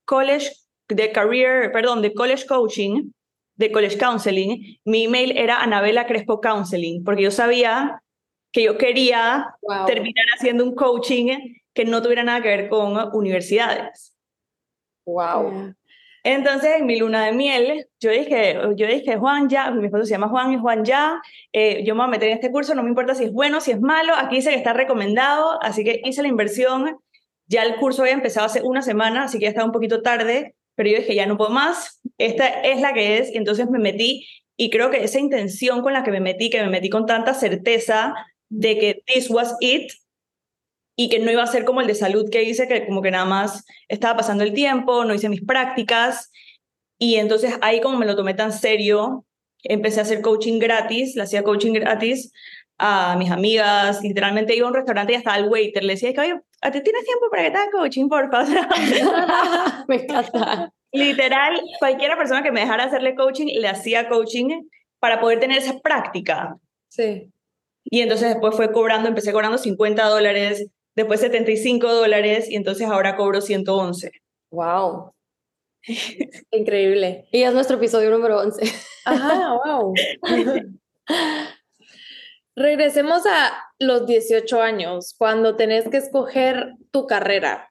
college 0.06 0.52
de 0.88 1.12
career, 1.12 1.72
perdón, 1.72 2.02
de 2.02 2.12
college 2.14 2.46
coaching, 2.46 3.10
de 3.56 3.70
college 3.70 3.98
counseling, 3.98 4.78
mi 4.84 5.04
email 5.04 5.36
era 5.36 5.62
Anabela 5.62 6.06
Crespo 6.06 6.40
Counseling, 6.40 7.04
porque 7.04 7.22
yo 7.22 7.30
sabía 7.30 8.02
que 8.52 8.64
yo 8.64 8.76
quería 8.76 9.54
terminar 9.86 10.26
haciendo 10.36 10.64
un 10.64 10.74
coaching 10.74 11.54
que 11.74 11.84
no 11.84 12.02
tuviera 12.02 12.22
nada 12.22 12.42
que 12.42 12.48
ver 12.48 12.68
con 12.68 12.96
universidades. 13.14 14.14
Wow. 15.06 15.74
Entonces, 16.24 16.76
en 16.78 16.86
mi 16.86 16.98
luna 16.98 17.24
de 17.24 17.32
miel, 17.32 17.86
yo 17.98 18.10
dije, 18.10 18.56
yo 18.76 18.86
dije, 18.86 19.16
Juan, 19.16 19.48
ya, 19.48 19.70
mi 19.72 19.86
esposo 19.86 20.04
se 20.04 20.12
llama 20.12 20.28
Juan 20.28 20.52
y 20.52 20.58
Juan, 20.58 20.84
ya, 20.84 21.20
eh, 21.52 21.82
yo 21.84 21.94
me 21.94 22.02
voy 22.02 22.08
a 22.08 22.10
meter 22.10 22.28
en 22.28 22.34
este 22.34 22.52
curso, 22.52 22.74
no 22.74 22.82
me 22.84 22.90
importa 22.90 23.14
si 23.14 23.24
es 23.24 23.32
bueno, 23.32 23.60
si 23.60 23.72
es 23.72 23.80
malo, 23.80 24.14
aquí 24.14 24.36
dice 24.36 24.50
que 24.50 24.56
está 24.56 24.72
recomendado, 24.72 25.60
así 25.62 25.82
que 25.82 26.00
hice 26.04 26.22
la 26.22 26.28
inversión, 26.28 26.96
ya 27.48 27.64
el 27.64 27.74
curso 27.76 28.02
había 28.02 28.14
empezado 28.14 28.46
hace 28.46 28.62
una 28.62 28.82
semana, 28.82 29.24
así 29.24 29.38
que 29.38 29.44
ya 29.44 29.48
estaba 29.48 29.66
un 29.66 29.72
poquito 29.72 30.00
tarde, 30.00 30.54
pero 30.74 30.90
yo 30.90 30.98
dije, 30.98 31.14
ya 31.14 31.26
no 31.26 31.36
puedo 31.36 31.50
más, 31.50 32.00
esta 32.18 32.48
es 32.48 32.80
la 32.80 32.92
que 32.92 33.18
es, 33.18 33.32
y 33.32 33.36
entonces 33.36 33.68
me 33.70 33.78
metí, 33.78 34.26
y 34.56 34.70
creo 34.70 34.90
que 34.90 35.04
esa 35.04 35.18
intención 35.18 35.82
con 35.82 35.92
la 35.92 36.02
que 36.02 36.10
me 36.10 36.20
metí, 36.20 36.50
que 36.50 36.62
me 36.62 36.70
metí 36.70 36.90
con 36.90 37.06
tanta 37.06 37.34
certeza 37.34 38.14
de 38.48 38.78
que 38.78 39.02
this 39.06 39.30
was 39.30 39.54
it, 39.60 39.92
y 40.96 41.08
que 41.08 41.18
no 41.18 41.30
iba 41.30 41.42
a 41.42 41.46
ser 41.46 41.64
como 41.64 41.80
el 41.80 41.86
de 41.86 41.94
salud 41.94 42.28
que 42.30 42.42
hice, 42.42 42.68
que 42.68 42.86
como 42.86 43.02
que 43.02 43.10
nada 43.10 43.24
más 43.24 43.64
estaba 43.88 44.18
pasando 44.18 44.44
el 44.44 44.52
tiempo, 44.52 45.04
no 45.04 45.14
hice 45.14 45.28
mis 45.28 45.44
prácticas, 45.44 46.30
y 46.98 47.16
entonces 47.16 47.54
ahí 47.62 47.80
como 47.80 47.98
me 47.98 48.06
lo 48.06 48.14
tomé 48.14 48.34
tan 48.34 48.52
serio, 48.52 49.24
empecé 49.64 50.00
a 50.00 50.02
hacer 50.02 50.20
coaching 50.20 50.58
gratis, 50.58 51.16
le 51.16 51.22
hacía 51.22 51.42
coaching 51.42 51.72
gratis 51.72 52.32
a 52.78 53.16
mis 53.16 53.30
amigas, 53.30 54.02
literalmente 54.02 54.54
iba 54.54 54.66
a 54.66 54.70
un 54.70 54.76
restaurante 54.76 55.12
y 55.12 55.16
hasta 55.16 55.34
al 55.34 55.48
waiter 55.48 55.84
le 55.84 55.94
decía, 55.94 56.10
oye, 56.10 56.40
¿te 56.70 56.80
tienes 56.80 57.04
tiempo 57.04 57.26
para 57.30 57.44
que 57.44 57.50
te 57.50 57.56
haga 57.56 57.70
coaching, 57.70 58.08
por 58.08 58.30
favor? 58.30 58.48
me 59.88 59.96
encanta. 59.96 60.72
Literal, 60.92 61.60
cualquiera 61.78 62.16
persona 62.16 62.42
que 62.42 62.52
me 62.52 62.60
dejara 62.60 62.84
hacerle 62.84 63.14
coaching, 63.14 63.46
le 63.46 63.68
hacía 63.68 64.08
coaching 64.08 64.68
para 65.00 65.20
poder 65.20 65.40
tener 65.40 65.58
esa 65.58 65.78
práctica. 65.80 66.56
Sí. 66.88 67.32
Y 67.84 68.00
entonces 68.02 68.28
después 68.28 68.54
fue 68.54 68.70
cobrando, 68.70 69.08
empecé 69.08 69.32
cobrando 69.32 69.58
50 69.58 70.04
dólares, 70.04 70.66
después 70.94 71.20
75 71.20 71.92
dólares 71.92 72.48
y 72.48 72.56
entonces 72.56 72.86
ahora 72.88 73.16
cobro 73.16 73.40
111. 73.40 74.12
¡Wow! 74.50 75.12
Increíble. 76.52 77.26
Y 77.32 77.42
es 77.42 77.52
nuestro 77.52 77.76
episodio 77.76 78.10
número 78.10 78.38
11. 78.38 78.72
Ajá, 79.04 79.54
wow. 79.64 79.94
Regresemos 82.54 83.24
a 83.26 83.52
los 83.78 84.06
18 84.06 84.60
años, 84.60 85.14
cuando 85.16 85.56
tenés 85.56 85.88
que 85.88 85.96
escoger 85.96 86.74
tu 86.90 87.06
carrera. 87.06 87.70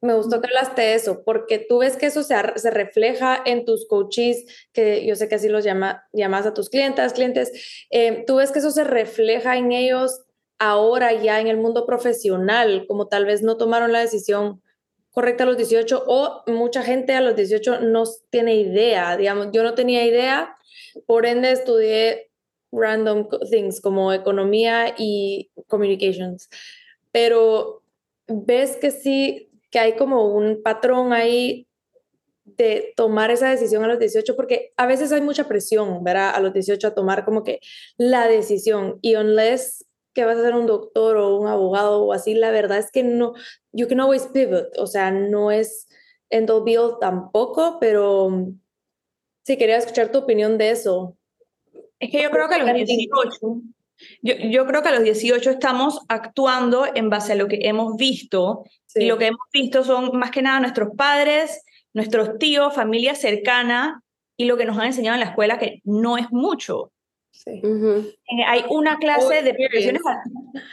Me 0.00 0.14
gustó 0.14 0.40
que 0.40 0.48
hablaste 0.48 0.82
de 0.82 0.94
eso, 0.94 1.22
porque 1.24 1.58
tú 1.58 1.78
ves 1.78 1.96
que 1.96 2.06
eso 2.06 2.22
se, 2.22 2.34
se 2.56 2.70
refleja 2.70 3.40
en 3.44 3.64
tus 3.64 3.86
coaches, 3.86 4.44
que 4.72 5.04
yo 5.06 5.16
sé 5.16 5.28
que 5.28 5.36
así 5.36 5.48
los 5.48 5.64
llama, 5.64 6.04
llamas 6.12 6.46
a 6.46 6.54
tus 6.54 6.68
clientes, 6.68 7.12
clientes. 7.12 7.86
Eh, 7.90 8.24
tú 8.26 8.36
ves 8.36 8.52
que 8.52 8.60
eso 8.60 8.70
se 8.70 8.84
refleja 8.84 9.56
en 9.56 9.72
ellos 9.72 10.22
ahora 10.58 11.12
ya 11.12 11.40
en 11.40 11.46
el 11.46 11.56
mundo 11.56 11.86
profesional, 11.86 12.86
como 12.86 13.06
tal 13.06 13.24
vez 13.24 13.42
no 13.42 13.56
tomaron 13.56 13.92
la 13.92 14.00
decisión 14.00 14.62
correcta 15.10 15.44
a 15.44 15.46
los 15.46 15.56
18 15.56 16.04
o 16.06 16.42
mucha 16.46 16.82
gente 16.82 17.14
a 17.14 17.20
los 17.20 17.34
18 17.34 17.80
no 17.80 18.04
tiene 18.30 18.56
idea, 18.56 19.16
digamos, 19.16 19.48
yo 19.52 19.62
no 19.62 19.74
tenía 19.74 20.04
idea, 20.04 20.56
por 21.06 21.26
ende 21.26 21.52
estudié 21.52 22.27
random 22.72 23.28
things 23.50 23.80
como 23.80 24.12
economía 24.12 24.94
y 24.98 25.50
communications, 25.66 26.48
pero 27.12 27.82
ves 28.26 28.76
que 28.76 28.90
sí, 28.90 29.50
que 29.70 29.78
hay 29.78 29.96
como 29.96 30.34
un 30.34 30.62
patrón 30.62 31.12
ahí 31.12 31.66
de 32.44 32.92
tomar 32.96 33.30
esa 33.30 33.50
decisión 33.50 33.84
a 33.84 33.88
los 33.88 33.98
18, 33.98 34.34
porque 34.34 34.72
a 34.76 34.86
veces 34.86 35.12
hay 35.12 35.20
mucha 35.20 35.46
presión, 35.46 36.02
¿verdad? 36.02 36.32
A 36.34 36.40
los 36.40 36.52
18 36.52 36.88
a 36.88 36.94
tomar 36.94 37.24
como 37.24 37.44
que 37.44 37.60
la 37.96 38.26
decisión 38.26 38.98
y 39.02 39.16
unless 39.16 39.84
que 40.14 40.24
vas 40.24 40.38
a 40.38 40.42
ser 40.42 40.54
un 40.54 40.66
doctor 40.66 41.16
o 41.16 41.36
un 41.36 41.46
abogado 41.46 42.04
o 42.04 42.12
así, 42.12 42.34
la 42.34 42.50
verdad 42.50 42.78
es 42.78 42.90
que 42.90 43.04
no, 43.04 43.34
you 43.72 43.86
can 43.86 44.00
always 44.00 44.26
pivot, 44.26 44.76
o 44.78 44.86
sea, 44.86 45.10
no 45.10 45.50
es 45.50 45.86
end 46.30 46.50
all 46.50 46.64
be 46.64 46.76
tampoco, 47.00 47.78
pero 47.80 48.48
sí 49.44 49.56
quería 49.56 49.76
escuchar 49.76 50.10
tu 50.10 50.18
opinión 50.18 50.58
de 50.58 50.70
eso. 50.70 51.17
Es 51.98 52.10
que 52.10 52.22
yo 52.22 52.30
creo 52.30 52.48
que 52.48 52.54
a 52.54 52.64
los 52.64 52.74
18, 52.74 53.38
yo, 54.22 54.34
yo, 54.36 54.66
creo 54.66 54.82
que 54.82 54.88
a 54.88 54.92
los 54.92 55.02
18 55.02 55.50
estamos 55.50 56.00
actuando 56.08 56.86
en 56.94 57.10
base 57.10 57.32
a 57.32 57.36
lo 57.36 57.48
que 57.48 57.58
hemos 57.62 57.96
visto. 57.96 58.64
Y 58.94 59.06
lo 59.06 59.18
que 59.18 59.28
hemos 59.28 59.46
visto 59.52 59.84
son 59.84 60.16
más 60.16 60.30
que 60.30 60.42
nada 60.42 60.60
nuestros 60.60 60.90
padres, 60.96 61.64
nuestros 61.92 62.38
tíos, 62.38 62.74
familia 62.74 63.14
cercana, 63.14 64.02
y 64.36 64.44
lo 64.44 64.56
que 64.56 64.64
nos 64.64 64.78
han 64.78 64.86
enseñado 64.86 65.14
en 65.14 65.20
la 65.20 65.26
escuela 65.26 65.58
que 65.58 65.80
no 65.84 66.16
es 66.16 66.30
mucho. 66.30 66.92
Sí. 67.30 67.60
Eh, 67.62 68.44
Hay 68.46 68.64
una 68.68 68.98
clase 68.98 69.42
de 69.42 69.54
profesiones. 69.54 70.02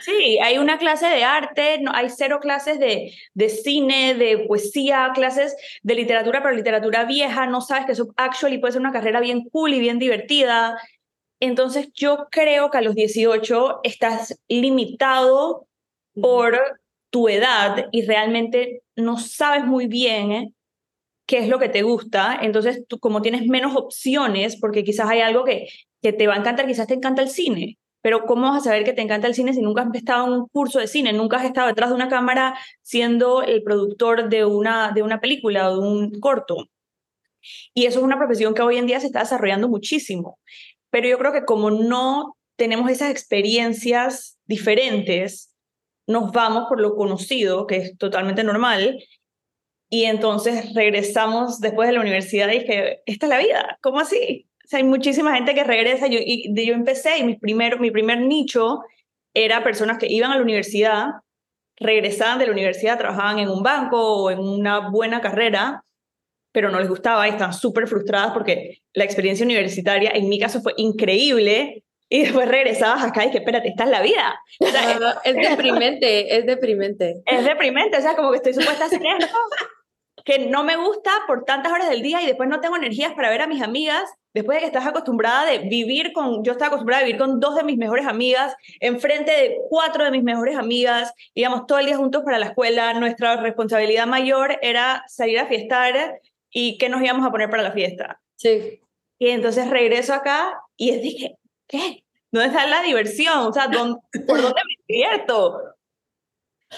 Sí, 0.02 0.40
hay 0.40 0.58
una 0.58 0.78
clase 0.78 1.08
de 1.08 1.24
arte, 1.24 1.80
no, 1.80 1.92
hay 1.94 2.10
cero 2.10 2.40
clases 2.42 2.80
de, 2.80 3.14
de 3.34 3.50
cine, 3.50 4.16
de 4.16 4.40
poesía, 4.48 5.12
clases 5.14 5.56
de 5.84 5.96
literatura, 5.96 6.42
pero 6.42 6.56
literatura 6.56 7.06
vieja, 7.06 7.46
no 7.46 7.62
sabes 7.62 7.86
que 7.86 7.92
eso 7.92 8.14
actually 8.18 8.58
puede 8.58 8.74
ser 8.74 8.82
una 8.82 8.92
carrera 8.92 9.20
bien 9.20 9.48
cool 9.50 9.74
y 9.74 9.80
bien 9.80 10.00
divertida. 10.00 10.76
Entonces 11.40 11.90
yo 11.94 12.28
creo 12.32 12.70
que 12.70 12.78
a 12.78 12.82
los 12.82 12.96
18 12.96 13.82
estás 13.84 14.40
limitado 14.48 15.68
por 16.14 16.60
tu 17.10 17.28
edad 17.30 17.88
y 17.92 18.06
realmente 18.06 18.84
no 18.96 19.18
sabes 19.18 19.66
muy 19.66 19.88
bien 19.88 20.32
¿eh? 20.32 20.54
qué 21.26 21.40
es 21.40 21.48
lo 21.48 21.60
que 21.60 21.70
te 21.70 21.82
gusta. 21.82 22.40
Entonces, 22.42 22.86
tú 22.88 23.00
como 23.00 23.22
tienes 23.22 23.48
menos 23.48 23.76
opciones, 23.76 24.58
porque 24.60 24.84
quizás 24.84 25.10
hay 25.10 25.22
algo 25.22 25.44
que, 25.44 25.68
que 26.02 26.14
te 26.14 26.28
va 26.28 26.36
a 26.36 26.38
encantar, 26.38 26.68
quizás 26.68 26.88
te 26.88 26.94
encanta 26.94 27.22
el 27.22 27.30
cine, 27.30 27.78
pero 28.02 28.26
¿cómo 28.26 28.50
vas 28.50 28.62
a 28.62 28.66
saber 28.66 28.84
que 28.84 28.94
te 28.94 29.02
encanta 29.02 29.28
el 29.28 29.34
cine 29.34 29.54
si 29.54 29.62
nunca 29.62 29.82
has 29.82 29.96
estado 29.96 30.28
en 30.28 30.34
un 30.34 30.48
curso 30.48 30.80
de 30.80 30.88
cine, 30.88 31.12
nunca 31.14 31.38
has 31.38 31.46
estado 31.46 31.68
detrás 31.68 31.90
de 31.90 31.96
una 31.96 32.08
cámara 32.08 32.58
siendo 32.82 33.42
el 33.42 33.64
productor 33.64 34.30
de 34.30 34.46
una, 34.46 34.92
de 34.92 35.02
una 35.02 35.20
película 35.20 35.70
o 35.72 35.82
de 35.82 35.88
un 35.88 36.20
corto? 36.20 36.70
Y 37.74 37.86
eso 37.86 38.00
es 38.00 38.06
una 38.06 38.18
profesión 38.18 38.54
que 38.54 38.62
hoy 38.62 38.78
en 38.78 38.88
día 38.88 39.00
se 39.00 39.08
está 39.08 39.20
desarrollando 39.20 39.68
muchísimo. 39.68 40.40
Pero 40.90 41.08
yo 41.08 41.18
creo 41.18 41.34
que 41.34 41.46
como 41.46 41.72
no 41.72 42.38
tenemos 42.56 42.90
esas 42.90 43.12
experiencias 43.12 44.38
diferentes, 44.46 45.54
nos 46.08 46.32
vamos 46.32 46.66
por 46.70 46.80
lo 46.80 46.96
conocido, 46.96 47.68
que 47.68 47.78
es 47.78 47.98
totalmente 47.98 48.44
normal, 48.44 49.04
y 49.90 50.06
entonces 50.06 50.74
regresamos 50.74 51.60
después 51.60 51.88
de 51.88 51.94
la 51.94 52.02
universidad 52.02 52.50
y 52.50 52.60
dije, 52.60 53.02
esta 53.06 53.26
es 53.26 53.30
la 53.30 53.38
vida, 53.38 53.78
¿cómo 53.82 54.00
así? 54.00 54.48
O 54.66 54.68
sea, 54.68 54.78
hay 54.78 54.84
muchísima 54.84 55.36
gente 55.36 55.54
que 55.54 55.64
regresa. 55.64 56.08
Yo, 56.08 56.18
y 56.20 56.52
yo 56.66 56.74
empecé 56.74 57.20
y 57.20 57.24
mi 57.24 57.36
primer, 57.36 57.80
mi 57.80 57.92
primer 57.92 58.20
nicho 58.22 58.82
era 59.34 59.64
personas 59.64 60.00
que 60.00 60.08
iban 60.08 60.32
a 60.32 60.38
la 60.38 60.42
universidad, 60.42 61.08
regresaban 61.78 62.40
de 62.40 62.48
la 62.48 62.52
universidad, 62.52 62.98
trabajaban 62.98 63.38
en 63.40 63.50
un 63.50 63.62
banco 63.62 64.24
o 64.24 64.32
en 64.32 64.40
una 64.40 64.90
buena 64.90 65.22
carrera, 65.22 65.84
pero 66.56 66.72
no 66.72 66.80
les 66.80 66.88
gustaba 66.88 67.28
y 67.28 67.32
estaban 67.32 67.54
súper 67.54 67.86
frustradas 67.86 68.32
porque 68.32 68.82
la 68.94 69.04
experiencia 69.04 69.46
universitaria 69.46 70.12
en 70.12 70.30
mi 70.30 70.40
caso 70.40 70.62
fue 70.62 70.74
increíble. 70.78 71.84
Y 72.08 72.22
después 72.22 72.48
regresabas 72.48 73.04
acá 73.04 73.24
y 73.24 73.28
dije, 73.28 73.40
espérate, 73.40 73.68
esta 73.68 73.84
es 73.84 73.90
la 73.90 74.02
vida. 74.02 74.40
O 74.60 74.68
sea, 74.68 75.20
es 75.26 75.36
deprimente, 75.36 76.38
es 76.38 76.46
deprimente. 76.46 77.22
es 77.26 77.44
deprimente, 77.44 77.98
o 77.98 78.02
sea, 78.02 78.16
como 78.16 78.32
que 78.32 78.38
estoy 78.38 78.54
supuesta 78.54 78.84
a 78.84 78.88
hacer 78.88 79.02
esto, 79.20 79.36
que 80.24 80.48
no 80.48 80.64
me 80.64 80.78
gusta 80.78 81.12
por 81.28 81.44
tantas 81.44 81.74
horas 81.74 81.90
del 81.90 82.02
día 82.02 82.22
y 82.22 82.26
después 82.28 82.48
no 82.48 82.62
tengo 82.62 82.78
energías 82.78 83.14
para 83.14 83.30
ver 83.30 83.42
a 83.42 83.48
mis 83.48 83.62
amigas, 83.62 84.10
después 84.34 84.56
de 84.56 84.62
que 84.62 84.68
estás 84.68 84.88
acostumbrada 84.88 85.46
de 85.46 85.60
vivir 85.60 86.14
con, 86.14 86.44
yo 86.44 86.54
estaba 86.54 86.68
acostumbrada 86.68 87.02
a 87.02 87.06
vivir 87.06 87.20
con 87.20 87.40
dos 87.40 87.56
de 87.56 87.64
mis 87.64 87.78
mejores 87.78 88.08
amigas, 88.08 88.56
enfrente 88.80 89.32
de 89.32 89.58
cuatro 89.70 90.06
de 90.06 90.12
mis 90.12 90.24
mejores 90.24 90.56
amigas, 90.56 91.14
íbamos 91.34 91.68
todo 91.68 91.80
el 91.80 91.88
día 91.88 91.98
juntos 91.98 92.24
para 92.24 92.40
la 92.40 92.48
escuela, 92.48 92.94
nuestra 92.94 93.36
responsabilidad 93.38 94.08
mayor 94.08 94.58
era 94.62 95.04
salir 95.08 95.40
a 95.40 95.48
fiestar 95.48 96.20
y 96.58 96.78
qué 96.78 96.88
nos 96.88 97.02
íbamos 97.02 97.28
a 97.28 97.32
poner 97.32 97.50
para 97.50 97.64
la 97.64 97.74
fiesta. 97.74 98.22
Sí. 98.38 98.80
Y 99.20 99.30
entonces 99.30 99.70
regreso 99.70 100.14
acá 100.14 100.62
y 100.78 100.96
dije, 101.00 101.36
¿qué? 101.68 102.06
¿Dónde 102.32 102.48
está 102.48 102.66
la 102.66 102.82
diversión? 102.82 103.40
O 103.40 103.54
sea, 103.54 103.68
¿dónde, 103.68 104.00
¿por 104.26 104.42
dónde 104.42 104.62
me 104.66 104.84
divierto? 104.88 105.60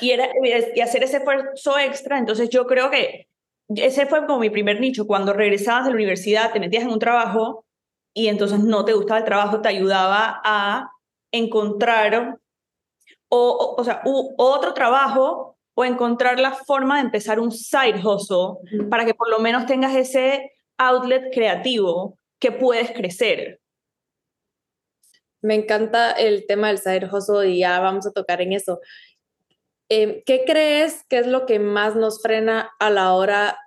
Y, 0.02 0.12
era, 0.12 0.30
y 0.76 0.82
hacer 0.82 1.04
ese 1.04 1.18
esfuerzo 1.18 1.78
extra, 1.78 2.18
entonces 2.18 2.50
yo 2.50 2.66
creo 2.66 2.90
que 2.90 3.28
ese 3.70 4.08
fue 4.08 4.26
como 4.26 4.40
mi 4.40 4.50
primer 4.50 4.80
nicho. 4.80 5.06
Cuando 5.06 5.34
regresabas 5.34 5.86
de 5.86 5.92
la 5.92 5.96
universidad, 5.96 6.52
te 6.52 6.60
metías 6.60 6.84
en 6.84 6.90
un 6.90 7.00
trabajo 7.00 7.64
y 8.16 8.30
entonces 8.30 8.60
no 8.60 8.84
te 8.84 8.94
gustaba 8.94 9.20
el 9.20 9.26
trabajo, 9.26 9.62
te 9.62 9.70
ayudaba 9.70 10.42
a 10.44 10.90
encontrar 11.32 12.40
o, 13.30 13.38
o, 13.38 13.80
o 13.80 13.84
sea, 13.84 14.02
u, 14.06 14.34
otro 14.38 14.74
trabajo 14.74 15.57
o 15.80 15.86
encontrar 15.86 16.40
la 16.40 16.54
forma 16.54 16.96
de 16.96 17.04
empezar 17.04 17.40
un 17.40 17.52
side 17.52 18.02
hustle 18.04 18.58
para 18.90 19.06
que 19.06 19.14
por 19.14 19.30
lo 19.30 19.38
menos 19.38 19.68
tengas 19.68 19.96
ese 19.96 20.52
outlet 20.76 21.32
creativo 21.32 22.18
que 22.40 22.52
puedes 22.52 22.92
crecer. 22.94 23.62
Me 25.40 25.54
encanta 25.54 26.14
el 26.14 26.48
tema 26.48 26.70
del 26.70 26.80
side 26.80 27.08
hustle 27.12 27.48
y 27.48 27.60
ya 27.60 27.80
vamos 27.80 28.08
a 28.08 28.12
tocar 28.12 28.42
en 28.42 28.54
eso. 28.54 28.80
Eh, 29.88 30.24
¿Qué 30.26 30.46
crees 30.48 31.06
que 31.10 31.20
es 31.20 31.28
lo 31.28 31.46
que 31.46 31.60
más 31.60 31.96
nos 31.96 32.24
frena 32.24 32.72
a 32.80 32.90
la 32.90 33.14
hora 33.14 33.60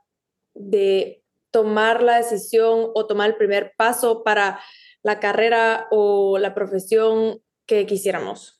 de 0.54 1.22
tomar 1.52 2.02
la 2.02 2.16
decisión 2.16 2.90
o 2.92 3.06
tomar 3.06 3.30
el 3.30 3.36
primer 3.36 3.72
paso 3.76 4.24
para 4.24 4.58
la 5.04 5.20
carrera 5.20 5.86
o 5.92 6.38
la 6.38 6.54
profesión 6.54 7.40
que 7.66 7.86
quisiéramos? 7.86 8.58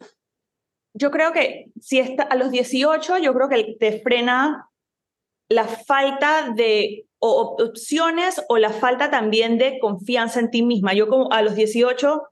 Yo 0.94 1.10
creo 1.10 1.32
que 1.32 1.66
si 1.80 1.98
está 1.98 2.24
a 2.24 2.36
los 2.36 2.50
18, 2.50 3.18
yo 3.18 3.34
creo 3.34 3.48
que 3.48 3.76
te 3.78 4.00
frena 4.00 4.68
la 5.48 5.64
falta 5.64 6.52
de 6.54 7.06
o, 7.18 7.56
opciones 7.58 8.42
o 8.48 8.58
la 8.58 8.70
falta 8.70 9.10
también 9.10 9.58
de 9.58 9.78
confianza 9.78 10.40
en 10.40 10.50
ti 10.50 10.62
misma. 10.62 10.94
Yo 10.94 11.08
como 11.08 11.32
a 11.32 11.42
los 11.42 11.54
18 11.54 12.22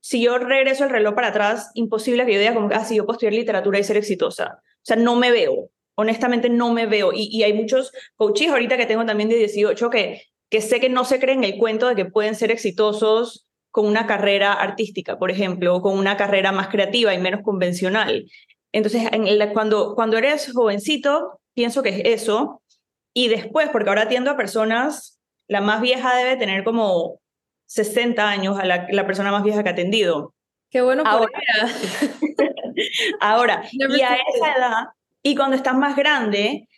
si 0.00 0.22
yo 0.22 0.38
regreso 0.38 0.84
el 0.84 0.90
reloj 0.90 1.14
para 1.14 1.28
atrás, 1.28 1.70
imposible 1.74 2.24
que 2.24 2.32
yo 2.32 2.40
diga 2.40 2.54
como 2.54 2.68
que, 2.68 2.74
ah, 2.74 2.84
sí, 2.84 2.96
yo 2.96 3.04
puedo 3.04 3.16
estudiar 3.16 3.34
literatura 3.34 3.78
y 3.78 3.84
ser 3.84 3.96
exitosa. 3.96 4.60
O 4.62 4.82
sea, 4.82 4.96
no 4.96 5.16
me 5.16 5.30
veo, 5.30 5.70
honestamente 5.94 6.48
no 6.48 6.72
me 6.72 6.86
veo. 6.86 7.12
Y, 7.12 7.28
y 7.30 7.42
hay 7.42 7.52
muchos 7.52 7.92
coaches 8.16 8.50
ahorita 8.50 8.76
que 8.76 8.86
tengo 8.86 9.04
también 9.04 9.28
de 9.28 9.36
18 9.36 9.90
que, 9.90 10.22
que 10.48 10.60
sé 10.62 10.80
que 10.80 10.88
no 10.88 11.04
se 11.04 11.20
creen 11.20 11.44
el 11.44 11.58
cuento 11.58 11.86
de 11.88 11.96
que 11.96 12.06
pueden 12.06 12.34
ser 12.34 12.50
exitosos 12.50 13.46
con 13.70 13.86
una 13.86 14.06
carrera 14.06 14.52
artística, 14.52 15.18
por 15.18 15.30
ejemplo, 15.30 15.76
o 15.76 15.82
con 15.82 15.98
una 15.98 16.16
carrera 16.16 16.52
más 16.52 16.68
creativa 16.68 17.14
y 17.14 17.18
menos 17.18 17.42
convencional. 17.42 18.26
Entonces, 18.72 19.08
en 19.12 19.26
el, 19.26 19.52
cuando, 19.52 19.94
cuando 19.94 20.18
eres 20.18 20.52
jovencito, 20.52 21.40
pienso 21.54 21.82
que 21.82 21.90
es 21.90 22.22
eso. 22.22 22.62
Y 23.14 23.28
después, 23.28 23.68
porque 23.70 23.88
ahora 23.88 24.02
atiendo 24.02 24.30
a 24.30 24.36
personas, 24.36 25.18
la 25.48 25.60
más 25.60 25.80
vieja 25.80 26.14
debe 26.16 26.36
tener 26.36 26.64
como 26.64 27.20
60 27.66 28.28
años 28.28 28.58
a 28.58 28.64
la, 28.64 28.86
la 28.90 29.06
persona 29.06 29.30
más 29.30 29.42
vieja 29.42 29.62
que 29.62 29.68
ha 29.68 29.72
atendido. 29.72 30.34
Qué 30.70 30.80
bueno 30.82 31.02
por 31.02 31.12
Ahora, 31.12 31.28
ahora 33.20 33.64
y 33.72 34.00
a 34.00 34.14
esa 34.14 34.52
edad, 34.56 34.84
y 35.22 35.34
cuando 35.34 35.56
estás 35.56 35.76
más 35.76 35.96
grande, 35.96 36.68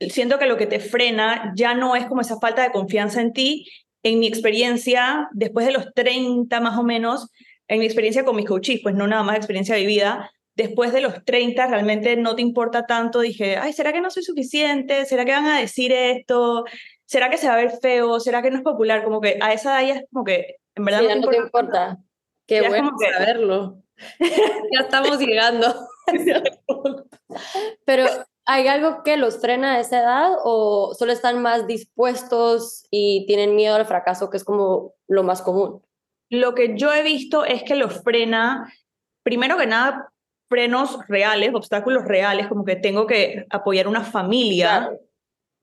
siento 0.00 0.38
que 0.38 0.46
lo 0.46 0.56
que 0.56 0.66
te 0.66 0.80
frena 0.80 1.52
ya 1.56 1.74
no 1.74 1.96
es 1.96 2.06
como 2.06 2.20
esa 2.20 2.38
falta 2.38 2.62
de 2.62 2.72
confianza 2.72 3.20
en 3.20 3.32
ti. 3.32 3.68
En 4.04 4.20
mi 4.20 4.26
experiencia, 4.28 5.28
después 5.32 5.66
de 5.66 5.72
los 5.72 5.92
30 5.94 6.60
más 6.60 6.78
o 6.78 6.84
menos, 6.84 7.30
en 7.66 7.80
mi 7.80 7.86
experiencia 7.86 8.24
con 8.24 8.36
mis 8.36 8.46
coaches, 8.46 8.78
pues 8.82 8.94
no 8.94 9.06
nada 9.08 9.22
más 9.24 9.36
experiencia 9.36 9.74
vivida, 9.76 10.30
después 10.54 10.92
de 10.92 11.00
los 11.00 11.24
30 11.24 11.66
realmente 11.66 12.14
no 12.16 12.36
te 12.36 12.42
importa 12.42 12.86
tanto. 12.86 13.20
Dije, 13.20 13.56
ay, 13.56 13.72
¿será 13.72 13.92
que 13.92 14.00
no 14.00 14.10
soy 14.10 14.22
suficiente? 14.22 15.04
¿Será 15.06 15.24
que 15.24 15.32
van 15.32 15.46
a 15.46 15.58
decir 15.58 15.90
esto? 15.92 16.64
¿Será 17.06 17.28
que 17.30 17.38
se 17.38 17.48
va 17.48 17.54
a 17.54 17.56
ver 17.56 17.72
feo? 17.82 18.20
¿Será 18.20 18.40
que 18.42 18.50
no 18.50 18.58
es 18.58 18.62
popular? 18.62 19.02
Como 19.04 19.20
que 19.20 19.38
a 19.40 19.52
esa 19.52 19.80
edad 19.80 19.88
ya 19.94 20.00
es 20.00 20.06
como 20.12 20.24
que, 20.24 20.56
en 20.76 20.84
verdad 20.84 21.00
Sí, 21.00 21.06
no 21.08 21.14
no 21.16 21.28
te 21.28 21.36
importa. 21.36 21.58
importa. 21.66 21.98
Qué 22.46 22.60
Ya 22.62 22.68
bueno 22.68 22.92
que- 23.00 23.12
saberlo. 23.12 23.78
ya 24.72 24.80
estamos 24.80 25.18
llegando. 25.18 25.74
Pero, 27.86 28.06
¿hay 28.46 28.68
algo 28.68 29.02
que 29.02 29.16
los 29.16 29.40
frena 29.40 29.74
a 29.74 29.80
esa 29.80 30.00
edad 30.00 30.32
o 30.44 30.94
solo 30.98 31.12
están 31.12 31.42
más 31.42 31.66
dispuestos 31.66 32.84
y 32.90 33.26
tienen 33.26 33.54
miedo 33.54 33.76
al 33.76 33.86
fracaso, 33.86 34.30
que 34.30 34.36
es 34.36 34.44
como 34.44 34.94
lo 35.08 35.22
más 35.22 35.42
común? 35.42 35.82
Lo 36.30 36.54
que 36.54 36.76
yo 36.76 36.92
he 36.92 37.02
visto 37.02 37.44
es 37.44 37.62
que 37.62 37.74
los 37.74 38.02
frena, 38.02 38.72
primero 39.22 39.56
que 39.56 39.66
nada, 39.66 40.10
frenos 40.48 40.98
reales, 41.08 41.54
obstáculos 41.54 42.04
reales, 42.04 42.48
como 42.48 42.64
que 42.64 42.76
tengo 42.76 43.06
que 43.06 43.46
apoyar 43.50 43.88
una 43.88 44.04
familia 44.04 44.80
Claro. 44.80 45.00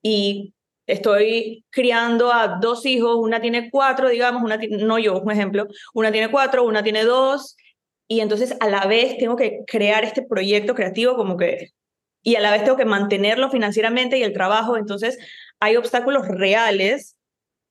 y 0.02 0.54
estoy 0.86 1.64
criando 1.70 2.32
a 2.32 2.58
dos 2.60 2.84
hijos, 2.86 3.16
una 3.16 3.40
tiene 3.40 3.70
cuatro, 3.70 4.08
digamos, 4.08 4.42
una 4.42 4.58
no 4.70 4.98
yo, 4.98 5.20
un 5.20 5.30
ejemplo, 5.30 5.66
una 5.94 6.10
tiene 6.10 6.30
cuatro, 6.30 6.64
una 6.64 6.82
tiene 6.82 7.04
dos, 7.04 7.56
y 8.08 8.20
entonces 8.20 8.56
a 8.60 8.68
la 8.68 8.86
vez 8.86 9.16
tengo 9.18 9.36
que 9.36 9.60
crear 9.66 10.04
este 10.04 10.22
proyecto 10.22 10.74
creativo 10.74 11.16
como 11.16 11.36
que, 11.36 11.70
y 12.22 12.36
a 12.36 12.40
la 12.40 12.50
vez 12.50 12.64
tengo 12.64 12.76
que 12.76 12.84
mantenerlo 12.84 13.50
financieramente 13.50 14.18
y 14.18 14.22
el 14.22 14.32
trabajo, 14.32 14.76
entonces 14.76 15.18
hay 15.60 15.76
obstáculos 15.76 16.26
reales 16.28 17.16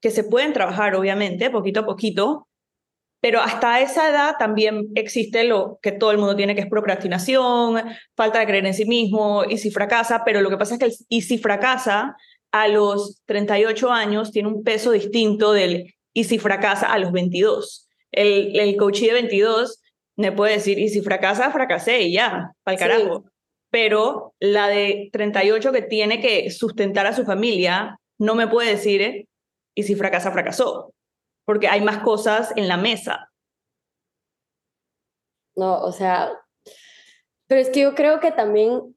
que 0.01 0.12
se 0.12 0.24
pueden 0.24 0.53
trabajar, 0.53 0.96
obviamente, 0.96 1.50
poquito 1.50 1.81
a 1.81 1.86
poquito, 1.86 2.48
pero 3.22 3.39
hasta 3.39 3.79
esa 3.81 4.10
edad 4.10 4.36
también 4.39 4.88
existe 4.96 5.43
lo 5.43 5.77
que 5.81 5.91
todo 5.91 6.12
el 6.12 6.17
mundo 6.17 6.36
tiene, 6.36 6.55
que 6.55 6.62
es 6.62 6.67
procrastinación, 6.70 7.81
falta 8.15 8.39
de 8.39 8.48
creer 8.48 8.65
en 8.65 8.74
sí 8.74 8.86
mismo, 8.86 9.43
y 9.48 9.60
si 9.60 9.70
fracasa, 9.70 10.24
pero 10.25 10.41
lo 10.41 10.50
que 10.50 10.58
pasa 10.58 10.74
es 10.74 10.79
que 10.79 10.86
el, 10.88 10.93
y 11.08 11.22
si 11.22 11.38
fracasa 11.38 12.15
a 12.51 12.67
los 12.67 13.22
38 13.27 13.91
años 13.91 14.31
tiene 14.31 14.50
un 14.50 14.63
peso 14.63 14.91
distinto 14.91 15.53
del 15.53 15.93
y 16.13 16.25
si 16.25 16.39
fracasa 16.39 16.91
a 16.91 16.98
los 16.98 17.12
22. 17.12 17.88
El, 18.12 18.60
el 18.60 18.75
coach 18.75 19.01
de 19.01 19.13
22 19.13 19.79
me 20.17 20.31
puede 20.31 20.53
decir, 20.53 20.77
y 20.79 20.89
si 20.89 21.01
fracasa, 21.01 21.51
fracasé 21.51 22.01
y 22.01 22.13
ya, 22.13 22.51
para 22.63 22.74
el 22.75 22.79
Sí. 22.79 22.84
carajo. 22.84 23.24
Pero 23.72 24.36
la 24.40 24.68
de 24.68 25.10
38 25.12 25.72
que 25.72 25.82
tiene 25.82 26.22
que 26.22 26.51
sustentar 26.51 27.08
a 27.08 27.16
su 27.16 27.25
familia, 27.25 28.00
no 28.20 28.36
me 28.36 28.48
puede 28.48 28.72
decir, 28.72 29.28
y 29.74 29.84
si 29.84 29.96
fracasa, 29.96 30.32
fracasó, 30.32 30.94
porque 31.46 31.68
hay 31.68 31.82
más 31.82 32.04
cosas 32.04 32.51
en 32.56 32.68
la 32.68 32.78
mesa. 32.78 33.32
No, 35.56 35.82
o 35.82 35.92
sea, 35.92 36.32
pero 37.48 37.62
es 37.62 37.70
que 37.70 37.82
yo 37.82 37.96
creo 37.96 38.20
que 38.20 38.32
también 38.32 38.96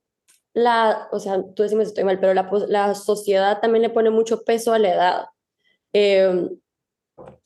la, 0.52 1.08
o 1.10 1.18
sea, 1.18 1.42
tú 1.54 1.62
decimos 1.62 1.88
estoy 1.88 2.04
mal, 2.04 2.20
pero 2.20 2.34
la, 2.34 2.48
la 2.68 2.94
sociedad 2.94 3.60
también 3.60 3.82
le 3.82 3.90
pone 3.90 4.10
mucho 4.10 4.44
peso 4.44 4.72
a 4.72 4.78
la 4.78 4.92
edad. 4.92 5.24
Eh, 5.92 6.48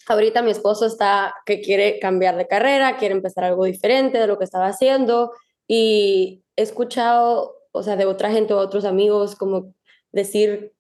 ahorita 0.07 0.43
mi 0.43 0.51
esposo 0.51 0.87
está 0.87 1.35
que 1.47 1.61
quiere 1.61 1.99
cambiar 1.99 2.37
de 2.37 2.47
carrera, 2.47 2.97
quiere 2.97 3.15
empezar 3.15 3.45
algo 3.45 3.65
diferente 3.65 4.19
de 4.19 4.27
lo 4.27 4.39
que 4.39 4.45
estaba 4.45 4.67
haciendo 4.67 5.33
y 5.67 6.43
he 6.59 6.63
escuchado, 6.63 7.57
o 7.73 7.83
sea, 7.83 7.97
de 7.97 8.07
otra 8.07 8.31
gente 8.31 8.55
o 8.55 8.59
otros 8.59 8.85
amigos 8.85 9.37
como 9.37 9.75
decir 10.13 10.75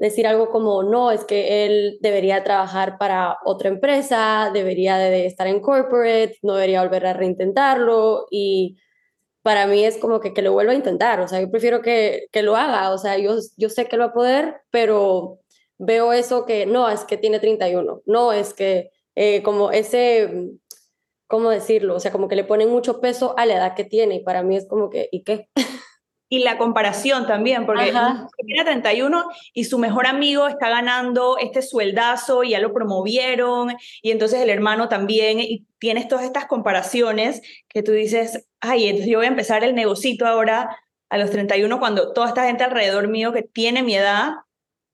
decir 0.00 0.26
algo 0.26 0.48
como, 0.50 0.82
no, 0.82 1.10
es 1.10 1.24
que 1.24 1.66
él 1.66 1.98
debería 2.00 2.42
trabajar 2.42 2.96
para 2.98 3.36
otra 3.44 3.68
empresa, 3.68 4.50
debería 4.52 4.96
de 4.96 5.26
estar 5.26 5.46
en 5.46 5.60
corporate, 5.60 6.38
no 6.42 6.54
debería 6.54 6.82
volver 6.82 7.06
a 7.06 7.12
reintentarlo 7.12 8.26
y 8.30 8.78
para 9.42 9.66
mí 9.66 9.84
es 9.84 9.98
como 9.98 10.20
que, 10.20 10.32
que 10.32 10.42
lo 10.42 10.52
vuelva 10.54 10.72
a 10.72 10.76
intentar, 10.76 11.20
o 11.20 11.28
sea, 11.28 11.40
yo 11.40 11.50
prefiero 11.50 11.82
que, 11.82 12.28
que 12.32 12.42
lo 12.42 12.56
haga, 12.56 12.92
o 12.92 12.98
sea, 12.98 13.18
yo, 13.18 13.36
yo 13.58 13.68
sé 13.68 13.86
que 13.88 13.96
lo 13.98 14.04
va 14.04 14.10
a 14.10 14.14
poder, 14.14 14.62
pero 14.70 15.40
veo 15.78 16.12
eso 16.14 16.46
que 16.46 16.64
no, 16.66 16.88
es 16.88 17.04
que 17.04 17.18
tiene 17.18 17.38
31, 17.38 18.02
no, 18.06 18.32
es 18.32 18.54
que 18.54 18.90
eh, 19.16 19.42
como 19.42 19.70
ese, 19.70 20.50
¿cómo 21.30 21.48
decirlo? 21.48 21.94
O 21.94 22.00
sea, 22.00 22.10
como 22.10 22.26
que 22.26 22.34
le 22.34 22.44
ponen 22.44 22.68
mucho 22.68 23.00
peso 23.00 23.34
a 23.38 23.46
la 23.46 23.54
edad 23.54 23.74
que 23.76 23.84
tiene 23.84 24.16
y 24.16 24.24
para 24.24 24.42
mí 24.42 24.56
es 24.56 24.66
como 24.66 24.90
que, 24.90 25.08
¿y 25.12 25.22
qué? 25.22 25.48
y 26.28 26.40
la 26.40 26.58
comparación 26.58 27.26
también, 27.26 27.66
porque 27.66 27.92
tiene 28.44 28.64
31 28.64 29.24
y 29.54 29.64
su 29.64 29.78
mejor 29.78 30.06
amigo 30.06 30.48
está 30.48 30.68
ganando 30.68 31.38
este 31.38 31.62
sueldazo 31.62 32.42
y 32.42 32.50
ya 32.50 32.60
lo 32.60 32.72
promovieron 32.72 33.76
y 34.02 34.10
entonces 34.10 34.40
el 34.40 34.50
hermano 34.50 34.88
también 34.88 35.38
y 35.40 35.66
tienes 35.78 36.08
todas 36.08 36.24
estas 36.24 36.46
comparaciones 36.46 37.42
que 37.68 37.82
tú 37.82 37.92
dices, 37.92 38.48
ay, 38.60 38.86
entonces 38.86 39.10
yo 39.10 39.18
voy 39.18 39.26
a 39.26 39.30
empezar 39.30 39.62
el 39.62 39.74
negocito 39.74 40.26
ahora 40.26 40.76
a 41.10 41.18
los 41.18 41.30
31 41.30 41.78
cuando 41.78 42.12
toda 42.12 42.28
esta 42.28 42.44
gente 42.44 42.64
alrededor 42.64 43.08
mío 43.08 43.32
que 43.32 43.42
tiene 43.42 43.82
mi 43.82 43.94
edad 43.94 44.32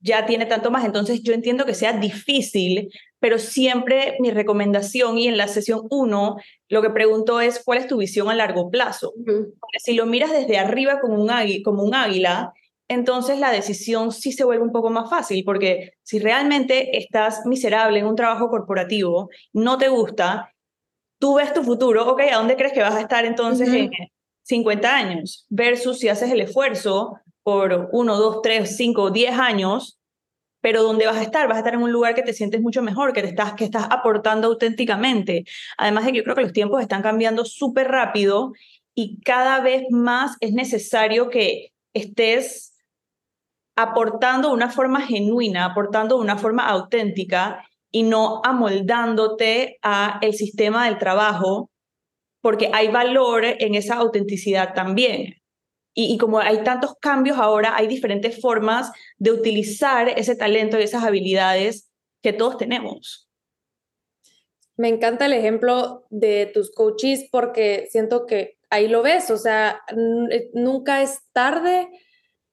ya 0.01 0.27
tiene 0.27 0.47
tanto 0.47 0.71
más, 0.71 0.85
entonces 0.85 1.23
yo 1.23 1.33
entiendo 1.33 1.65
que 1.65 1.75
sea 1.75 1.95
difícil, 1.95 2.91
pero 3.21 3.39
siempre 3.39 4.17
mi 4.21 4.31
recomendación 4.31 5.19
y 5.19 5.29
en 5.29 5.37
la 5.37 5.49
sesión 5.49 5.87
1 5.91 6.37
lo 6.69 6.83
que 6.83 6.91
pregunto 6.91 7.41
es 7.41 7.63
cuál 7.65 7.79
es 7.79 7.87
tu 7.87 7.97
visión 7.97 8.29
a 8.29 8.35
largo 8.35 8.71
plazo. 8.71 9.15
Si 9.79 9.95
lo 9.95 10.07
miras 10.07 10.31
desde 10.31 10.59
arriba 10.59 11.01
como 11.01 11.21
un, 11.21 11.31
águila, 11.31 11.63
como 11.65 11.83
un 11.83 11.95
águila, 11.95 12.53
entonces 12.89 13.39
la 13.39 13.51
decisión 13.51 14.13
sí 14.13 14.33
se 14.33 14.45
vuelve 14.45 14.63
un 14.63 14.73
poco 14.73 14.91
más 14.91 15.11
fácil, 15.11 15.45
porque 15.45 15.95
si 16.03 16.19
realmente 16.19 16.97
estás 16.97 17.45
miserable 17.47 17.99
en 17.99 18.07
un 18.07 18.17
trabajo 18.17 18.49
corporativo, 18.49 19.29
no 19.53 19.77
te 19.77 19.89
gusta, 19.89 20.53
tú 21.19 21.37
ves 21.37 21.53
tu 21.53 21.63
futuro, 21.63 22.09
ok, 22.09 22.21
¿a 22.33 22.37
dónde 22.37 22.57
crees 22.57 22.73
que 22.73 22.83
vas 22.83 22.95
a 22.95 23.01
estar 23.01 23.25
entonces 23.25 23.69
en 23.69 23.91
50 24.43 24.95
años? 24.95 25.47
Versus 25.49 25.99
si 25.99 26.09
haces 26.09 26.31
el 26.31 26.41
esfuerzo 26.41 27.19
por 27.43 27.89
1, 27.93 28.17
2, 28.17 28.43
3, 28.43 28.77
5, 28.77 29.11
10 29.11 29.39
años, 29.39 29.99
pero 30.67 30.83
¿dónde 30.83 31.07
vas 31.07 31.19
a 31.19 31.23
estar? 31.23 31.47
Vas 31.47 31.59
a 31.59 31.61
estar 31.61 31.75
en 31.75 31.83
un 31.83 31.93
lugar 31.93 32.17
que 32.17 32.25
te 32.25 32.33
sientes 32.33 32.61
mucho 32.61 32.83
mejor, 32.83 33.13
que, 33.13 33.23
te 33.23 33.29
estás, 33.29 33.53
que 33.53 33.63
estás 33.63 33.87
aportando 33.89 34.49
auténticamente. 34.49 35.45
Además 35.79 36.05
de 36.05 36.11
que 36.11 36.19
yo 36.19 36.25
creo 36.25 36.35
que 36.35 36.43
los 36.43 36.53
tiempos 36.53 36.83
están 36.83 37.03
cambiando 37.03 37.45
súper 37.45 37.87
rápido 37.87 38.53
y 38.93 39.21
cada 39.21 39.61
vez 39.61 39.85
más 39.91 40.37
es 40.41 40.55
necesario 40.55 41.31
que 41.31 41.69
estés 41.95 42.77
aportando 43.77 44.49
de 44.49 44.55
una 44.55 44.69
forma 44.69 45.03
genuina, 45.03 45.67
aportando 45.67 46.17
de 46.17 46.23
una 46.23 46.37
forma 46.37 46.67
auténtica 46.67 47.65
y 47.93 48.03
no 48.03 48.41
amoldándote 48.43 49.79
a 49.83 50.19
el 50.21 50.35
sistema 50.35 50.87
del 50.87 50.99
trabajo, 50.99 51.71
porque 52.41 52.73
hay 52.75 52.89
valor 52.89 53.45
en 53.45 53.77
esa 53.77 53.95
autenticidad 53.99 54.75
también. 54.75 55.37
Y, 55.99 56.19
como 56.19 56.41
hay 56.41 56.63
tantos 56.63 56.95
cambios 57.01 57.39
ahora, 57.39 57.75
hay 57.75 57.87
diferentes 57.87 58.39
formas 58.39 58.93
de 59.17 59.31
utilizar 59.31 60.11
ese 60.11 60.37
talento 60.37 60.79
y 60.79 60.83
esas 60.83 61.03
habilidades 61.03 61.91
que 62.23 62.35
todos 62.35 62.59
tenemos. 62.59 63.31
Me 64.77 64.89
encanta 64.89 65.25
el 65.25 65.33
ejemplo 65.33 66.05
de 66.11 66.51
tus 66.53 66.71
coaches 66.71 67.27
porque 67.33 67.89
siento 67.91 68.27
que 68.27 68.59
ahí 68.69 68.89
lo 68.89 69.03
ves, 69.03 69.31
o 69.31 69.39
sea, 69.39 69.81
eh, 70.31 70.51
nunca 70.53 71.01
es 71.01 71.21
tarde 71.33 71.89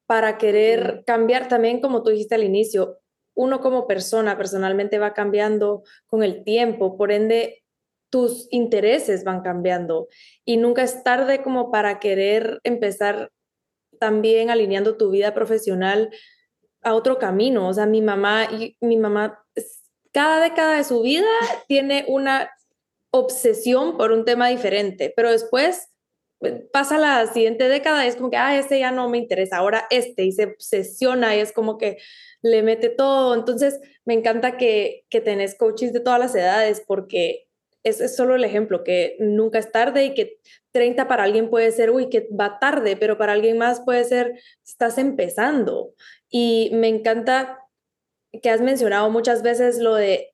para 0.06 0.38
querer 0.38 1.04
cambiar 1.06 1.50
también, 1.50 1.82
como 1.82 2.02
tú 2.02 2.12
dijiste 2.12 2.36
al 2.36 2.46
inicio, 2.46 3.00
uno 3.36 3.60
como 3.60 3.88
persona 3.88 4.38
personalmente 4.38 5.00
va 5.00 5.14
cambiando 5.14 5.84
con 6.08 6.24
el 6.24 6.46
tiempo, 6.46 6.98
por 6.98 7.12
ende 7.12 7.63
tus 8.14 8.48
intereses 8.52 9.24
van 9.24 9.42
cambiando 9.42 10.08
y 10.46 10.58
nunca 10.58 10.84
es 10.84 11.04
tarde 11.04 11.42
como 11.42 11.72
para 11.72 12.00
querer 12.00 12.60
empezar 12.64 13.32
también 14.00 14.52
alineando 14.52 14.98
tu 14.98 15.10
vida 15.10 15.34
profesional 15.34 16.12
a 16.84 16.94
otro 16.94 17.18
camino. 17.18 17.68
O 17.68 17.74
sea, 17.74 17.88
mi 17.88 18.04
mamá 18.04 18.48
mi 18.82 18.98
mamá 18.98 19.44
cada 20.12 20.44
década 20.44 20.78
de 20.78 20.84
su 20.84 21.02
vida 21.02 21.26
tiene 21.68 22.06
una 22.08 22.52
obsesión 23.10 23.98
por 23.98 24.12
un 24.12 24.26
tema 24.26 24.48
diferente, 24.50 25.12
pero 25.16 25.32
después 25.32 25.88
eh, 26.42 26.70
pasa 26.72 27.00
la 27.00 27.26
siguiente 27.26 27.68
década 27.68 28.06
y 28.06 28.10
es 28.10 28.16
como 28.16 28.30
que, 28.30 28.38
ah, 28.38 28.60
este 28.60 28.78
ya 28.78 28.92
no 28.92 29.10
me 29.10 29.18
interesa, 29.18 29.58
ahora 29.58 29.88
este, 29.90 30.24
y 30.24 30.34
se 30.34 30.46
obsesiona 30.46 31.36
y 31.36 31.40
es 31.40 31.52
como 31.52 31.80
que 31.80 31.98
le 32.44 32.62
mete 32.62 32.90
todo. 32.90 33.34
Entonces, 33.34 33.80
me 34.06 34.14
encanta 34.14 34.56
que, 34.56 35.08
que 35.10 35.20
tenés 35.20 35.56
coaches 35.56 35.94
de 35.94 36.00
todas 36.00 36.20
las 36.20 36.36
edades 36.36 36.84
porque 36.86 37.48
ese 37.84 38.06
es 38.06 38.16
solo 38.16 38.36
el 38.36 38.44
ejemplo, 38.44 38.84
que 38.84 39.18
nunca 39.20 39.60
es 39.60 39.72
tarde 39.72 40.06
y 40.06 40.14
que 40.14 40.40
30 40.72 41.08
para 41.08 41.24
alguien 41.24 41.50
puede 41.50 41.72
ser, 41.72 41.92
uy, 41.92 42.10
que 42.10 42.28
va 42.30 42.60
tarde, 42.60 42.96
pero 42.96 43.18
para 43.18 43.34
alguien 43.34 43.58
más 43.58 43.82
puede 43.82 44.04
ser, 44.06 44.40
estás 44.66 44.98
empezando. 44.98 45.94
Y 46.30 46.72
me 46.74 46.88
encanta 46.88 47.60
que 48.42 48.50
has 48.50 48.62
mencionado 48.62 49.10
muchas 49.10 49.44
veces 49.44 49.78
lo 49.80 49.96
de 49.96 50.34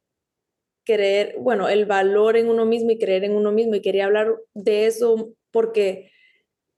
creer, 0.85 1.35
bueno, 1.39 1.69
el 1.69 1.85
valor 1.85 2.37
en 2.37 2.49
uno 2.49 2.65
mismo 2.65 2.91
y 2.91 2.99
creer 2.99 3.23
en 3.23 3.35
uno 3.35 3.51
mismo. 3.51 3.75
Y 3.75 3.81
quería 3.81 4.05
hablar 4.05 4.35
de 4.53 4.85
eso 4.85 5.33
porque 5.51 6.11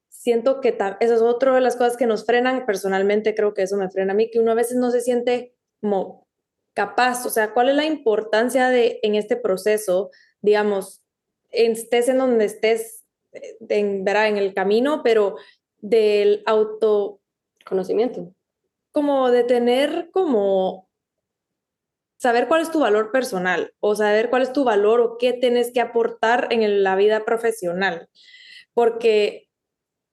siento 0.10 0.62
que 0.62 0.77
eso 0.99 1.13
es 1.13 1.21
otra 1.21 1.53
de 1.53 1.62
las 1.62 1.75
cosas 1.75 1.97
que 1.97 2.05
nos 2.05 2.25
frenan. 2.25 2.65
Personalmente 2.65 3.36
creo 3.36 3.53
que 3.53 3.63
eso 3.63 3.77
me 3.77 3.89
frena 3.89 4.13
a 4.13 4.15
mí, 4.15 4.29
que 4.29 4.39
uno 4.39 4.51
a 4.51 4.55
veces 4.55 4.77
no 4.77 4.91
se 4.91 5.01
siente 5.01 5.53
como 5.81 6.27
capaz, 6.73 7.25
o 7.25 7.29
sea, 7.29 7.53
¿cuál 7.53 7.69
es 7.69 7.75
la 7.75 7.86
importancia 7.86 8.69
de 8.69 8.99
en 9.03 9.15
este 9.15 9.36
proceso 9.36 10.10
digamos, 10.41 11.01
estés 11.49 12.10
en 12.10 12.17
donde 12.17 12.45
estés, 12.45 13.06
eh, 13.34 13.58
en, 13.69 14.08
en 14.08 14.38
el 14.38 14.54
camino, 14.54 15.01
pero 15.04 15.36
del 15.80 16.43
autoconocimiento, 16.45 18.34
como 18.91 19.32
de 19.32 19.43
tener 19.43 20.10
como 20.12 20.89
saber 22.17 22.47
cuál 22.47 22.62
es 22.62 22.71
tu 22.71 22.80
valor 22.80 23.12
personal 23.12 23.73
o 23.80 23.95
saber 23.95 24.30
cuál 24.30 24.43
es 24.43 24.54
tu 24.54 24.63
valor 24.63 24.99
o 25.01 25.17
qué 25.17 25.34
tienes 25.34 25.71
que 25.73 25.82
aportar 25.82 26.49
en 26.51 26.84
la 26.84 26.95
vida 26.95 27.25
profesional, 27.25 28.10
porque 28.75 29.49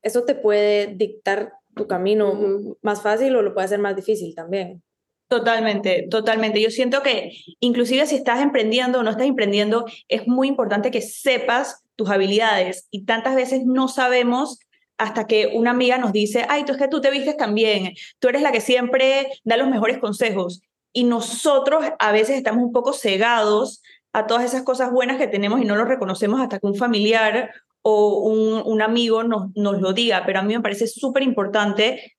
eso 0.02 0.24
te 0.24 0.34
puede 0.34 0.86
dictar 0.86 1.52
tu 1.74 1.86
camino 1.86 2.76
más 2.80 3.02
fácil 3.02 3.36
o 3.36 3.42
lo 3.42 3.52
puede 3.52 3.66
hacer 3.66 3.78
más 3.78 3.94
difícil 3.94 4.34
también. 4.34 4.82
Totalmente, 5.28 6.06
totalmente. 6.10 6.60
Yo 6.60 6.70
siento 6.70 7.02
que 7.02 7.32
inclusive 7.60 8.06
si 8.06 8.16
estás 8.16 8.40
emprendiendo 8.40 9.00
o 9.00 9.02
no 9.02 9.10
estás 9.10 9.26
emprendiendo, 9.26 9.84
es 10.08 10.26
muy 10.26 10.48
importante 10.48 10.90
que 10.90 11.02
sepas 11.02 11.84
tus 11.96 12.08
habilidades 12.08 12.88
y 12.90 13.04
tantas 13.04 13.34
veces 13.34 13.66
no 13.66 13.88
sabemos 13.88 14.58
hasta 14.96 15.26
que 15.26 15.50
una 15.54 15.72
amiga 15.72 15.98
nos 15.98 16.12
dice, 16.12 16.46
ay, 16.48 16.64
tú 16.64 16.72
es 16.72 16.78
que 16.78 16.88
tú 16.88 17.02
te 17.02 17.10
vistes 17.10 17.36
también, 17.36 17.94
tú 18.18 18.28
eres 18.28 18.40
la 18.40 18.52
que 18.52 18.62
siempre 18.62 19.28
da 19.44 19.58
los 19.58 19.68
mejores 19.68 19.98
consejos. 19.98 20.62
Y 20.94 21.04
nosotros 21.04 21.84
a 21.98 22.12
veces 22.12 22.36
estamos 22.36 22.64
un 22.64 22.72
poco 22.72 22.94
cegados 22.94 23.82
a 24.14 24.26
todas 24.26 24.44
esas 24.44 24.62
cosas 24.62 24.90
buenas 24.90 25.18
que 25.18 25.28
tenemos 25.28 25.60
y 25.60 25.66
no 25.66 25.76
lo 25.76 25.84
reconocemos 25.84 26.40
hasta 26.40 26.58
que 26.58 26.66
un 26.66 26.74
familiar 26.74 27.52
o 27.82 28.18
un, 28.20 28.62
un 28.64 28.82
amigo 28.82 29.22
nos, 29.22 29.54
nos 29.54 29.80
lo 29.80 29.92
diga. 29.92 30.24
Pero 30.24 30.40
a 30.40 30.42
mí 30.42 30.54
me 30.54 30.62
parece 30.62 30.86
súper 30.86 31.22
importante 31.22 32.17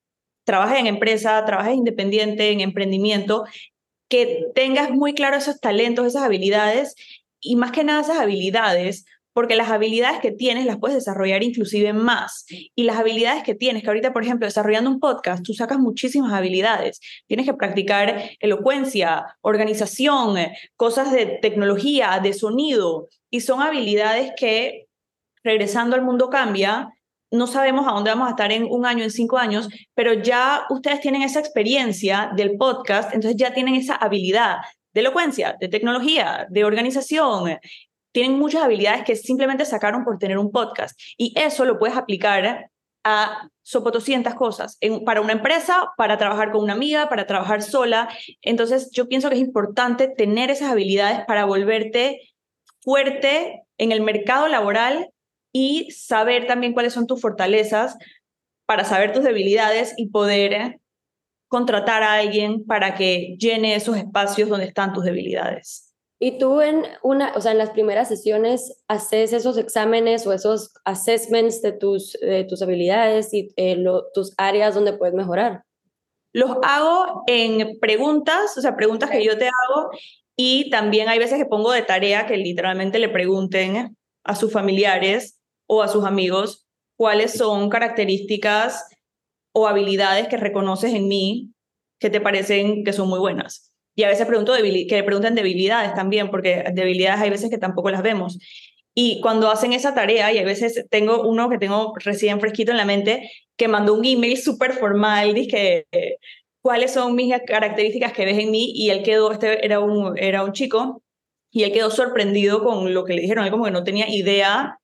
trabajes 0.49 0.79
en 0.79 0.87
empresa, 0.87 1.45
trabajes 1.45 1.75
independiente, 1.75 2.49
en 2.49 2.61
emprendimiento, 2.61 3.45
que 4.09 4.47
tengas 4.55 4.89
muy 4.89 5.13
claro 5.13 5.37
esos 5.37 5.59
talentos, 5.59 6.07
esas 6.07 6.23
habilidades 6.23 6.95
y 7.39 7.55
más 7.55 7.71
que 7.71 7.83
nada 7.83 8.01
esas 8.01 8.17
habilidades, 8.17 9.05
porque 9.31 9.55
las 9.55 9.69
habilidades 9.69 10.21
que 10.21 10.31
tienes 10.31 10.65
las 10.65 10.79
puedes 10.79 10.97
desarrollar 10.97 11.43
inclusive 11.43 11.93
más. 11.93 12.47
Y 12.73 12.85
las 12.85 12.97
habilidades 12.97 13.43
que 13.43 13.53
tienes, 13.53 13.83
que 13.83 13.89
ahorita, 13.89 14.11
por 14.11 14.23
ejemplo, 14.23 14.47
desarrollando 14.47 14.89
un 14.89 14.99
podcast, 14.99 15.43
tú 15.43 15.53
sacas 15.53 15.77
muchísimas 15.77 16.33
habilidades. 16.33 16.99
Tienes 17.27 17.45
que 17.45 17.53
practicar 17.53 18.31
elocuencia, 18.39 19.37
organización, 19.41 20.35
cosas 20.75 21.11
de 21.11 21.37
tecnología, 21.43 22.19
de 22.23 22.33
sonido, 22.33 23.07
y 23.29 23.41
son 23.41 23.61
habilidades 23.61 24.31
que, 24.35 24.87
regresando 25.43 25.95
al 25.95 26.01
mundo 26.01 26.31
cambia, 26.31 26.89
no 27.31 27.47
sabemos 27.47 27.87
a 27.87 27.91
dónde 27.91 28.09
vamos 28.09 28.27
a 28.27 28.31
estar 28.31 28.51
en 28.51 28.65
un 28.69 28.85
año, 28.85 29.03
en 29.03 29.11
cinco 29.11 29.37
años, 29.37 29.69
pero 29.93 30.13
ya 30.13 30.65
ustedes 30.69 31.01
tienen 31.01 31.21
esa 31.21 31.39
experiencia 31.39 32.31
del 32.35 32.57
podcast, 32.57 33.13
entonces 33.13 33.37
ya 33.37 33.53
tienen 33.53 33.75
esa 33.75 33.95
habilidad 33.95 34.57
de 34.93 35.01
elocuencia, 35.01 35.55
de 35.59 35.67
tecnología, 35.67 36.47
de 36.49 36.65
organización. 36.65 37.57
Tienen 38.11 38.39
muchas 38.39 38.63
habilidades 38.63 39.03
que 39.03 39.15
simplemente 39.15 39.65
sacaron 39.65 40.03
por 40.03 40.17
tener 40.17 40.37
un 40.37 40.51
podcast. 40.51 40.99
Y 41.17 41.33
eso 41.39 41.65
lo 41.65 41.77
puedes 41.77 41.95
aplicar 41.95 42.69
a 43.03 43.47
sopotoscientas 43.61 44.33
cosas, 44.35 44.77
para 45.05 45.21
una 45.21 45.33
empresa, 45.33 45.91
para 45.95 46.17
trabajar 46.17 46.51
con 46.51 46.63
una 46.63 46.73
amiga, 46.73 47.07
para 47.07 47.27
trabajar 47.27 47.61
sola. 47.61 48.09
Entonces, 48.41 48.89
yo 48.91 49.07
pienso 49.07 49.29
que 49.29 49.35
es 49.35 49.41
importante 49.41 50.07
tener 50.07 50.49
esas 50.49 50.71
habilidades 50.71 51.23
para 51.25 51.45
volverte 51.45 52.19
fuerte 52.81 53.61
en 53.77 53.91
el 53.91 54.01
mercado 54.01 54.47
laboral 54.47 55.11
y 55.51 55.91
saber 55.91 56.47
también 56.47 56.73
cuáles 56.73 56.93
son 56.93 57.07
tus 57.07 57.21
fortalezas 57.21 57.97
para 58.65 58.85
saber 58.85 59.13
tus 59.13 59.23
debilidades 59.23 59.93
y 59.97 60.09
poder 60.09 60.79
contratar 61.47 62.03
a 62.03 62.13
alguien 62.13 62.65
para 62.65 62.93
que 62.93 63.35
llene 63.39 63.75
esos 63.75 63.97
espacios 63.97 64.49
donde 64.49 64.67
están 64.67 64.93
tus 64.93 65.03
debilidades. 65.03 65.95
Y 66.21 66.37
tú 66.37 66.61
en 66.61 66.83
una, 67.01 67.31
o 67.35 67.41
sea, 67.41 67.53
en 67.53 67.57
las 67.57 67.71
primeras 67.71 68.09
sesiones 68.09 68.83
haces 68.87 69.31
esos 69.31 69.57
exámenes 69.57 70.27
o 70.27 70.33
esos 70.33 70.73
assessments 70.83 71.61
de 71.61 71.71
tus, 71.71 72.13
de 72.21 72.43
tus 72.43 72.61
habilidades 72.61 73.33
y 73.33 73.53
eh, 73.55 73.83
tus 74.13 74.33
áreas 74.37 74.75
donde 74.75 74.93
puedes 74.93 75.15
mejorar. 75.15 75.63
Los 76.33 76.57
hago 76.61 77.23
en 77.25 77.79
preguntas, 77.79 78.55
o 78.57 78.61
sea, 78.61 78.75
preguntas 78.75 79.09
que 79.09 79.23
yo 79.23 79.37
te 79.37 79.45
hago 79.45 79.89
y 80.35 80.69
también 80.69 81.09
hay 81.09 81.19
veces 81.19 81.37
que 81.37 81.45
pongo 81.45 81.71
de 81.71 81.81
tarea 81.81 82.27
que 82.27 82.37
literalmente 82.37 82.99
le 82.99 83.09
pregunten 83.09 83.97
a 84.23 84.35
sus 84.35 84.51
familiares 84.51 85.38
o 85.69 85.83
a 85.83 85.87
sus 85.87 86.03
amigos 86.03 86.65
cuáles 86.97 87.33
son 87.33 87.69
características 87.69 88.85
o 89.53 89.67
habilidades 89.67 90.27
que 90.27 90.35
reconoces 90.35 90.93
en 90.93 91.07
mí 91.07 91.51
que 91.99 92.09
te 92.09 92.19
parecen 92.19 92.83
que 92.83 92.91
son 92.91 93.07
muy 93.07 93.19
buenas. 93.19 93.71
Y 93.95 94.03
a 94.03 94.07
veces 94.07 94.25
pregunto 94.25 94.53
que 94.53 95.03
pregunten 95.03 95.35
debilidades 95.35 95.93
también, 95.93 96.31
porque 96.31 96.63
debilidades 96.73 97.21
hay 97.21 97.29
veces 97.29 97.49
que 97.49 97.57
tampoco 97.57 97.91
las 97.91 98.01
vemos. 98.01 98.39
Y 98.95 99.21
cuando 99.21 99.49
hacen 99.49 99.73
esa 99.73 99.93
tarea, 99.93 100.31
y 100.33 100.39
a 100.39 100.45
veces 100.45 100.85
tengo 100.89 101.21
uno 101.27 101.49
que 101.49 101.57
tengo 101.57 101.93
recién 101.97 102.39
fresquito 102.39 102.71
en 102.71 102.77
la 102.77 102.85
mente, 102.85 103.29
que 103.57 103.67
mandó 103.67 103.93
un 103.93 104.05
email 104.05 104.37
súper 104.37 104.73
formal, 104.73 105.33
dice 105.33 105.87
cuáles 106.61 106.93
son 106.93 107.15
mis 107.15 107.33
características 107.45 108.13
que 108.13 108.25
ves 108.25 108.39
en 108.39 108.51
mí, 108.51 108.71
y 108.73 108.89
él 108.89 109.03
quedó, 109.03 109.31
este 109.31 109.65
era 109.65 109.81
un, 109.81 110.17
era 110.17 110.43
un 110.43 110.53
chico, 110.53 111.03
y 111.51 111.63
él 111.63 111.71
quedó 111.71 111.91
sorprendido 111.91 112.63
con 112.63 112.93
lo 112.93 113.03
que 113.03 113.13
le 113.13 113.21
dijeron, 113.21 113.45
él 113.45 113.51
como 113.51 113.65
que 113.65 113.71
no 113.71 113.83
tenía 113.83 114.09
idea 114.09 114.79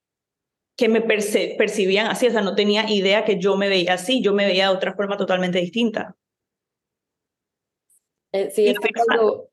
que 0.75 0.89
me 0.89 1.01
percibían 1.01 2.07
así, 2.07 2.27
o 2.27 2.31
sea, 2.31 2.41
no 2.41 2.55
tenía 2.55 2.89
idea 2.89 3.23
que 3.23 3.39
yo 3.39 3.55
me 3.55 3.69
veía 3.69 3.93
así, 3.93 4.21
yo 4.21 4.33
me 4.33 4.45
veía 4.45 4.69
de 4.69 4.75
otra 4.75 4.93
forma 4.93 5.17
totalmente 5.17 5.59
distinta. 5.59 6.15
Eh, 8.33 8.51
sí, 8.51 8.67
es 8.67 8.77
cuando 8.79 9.49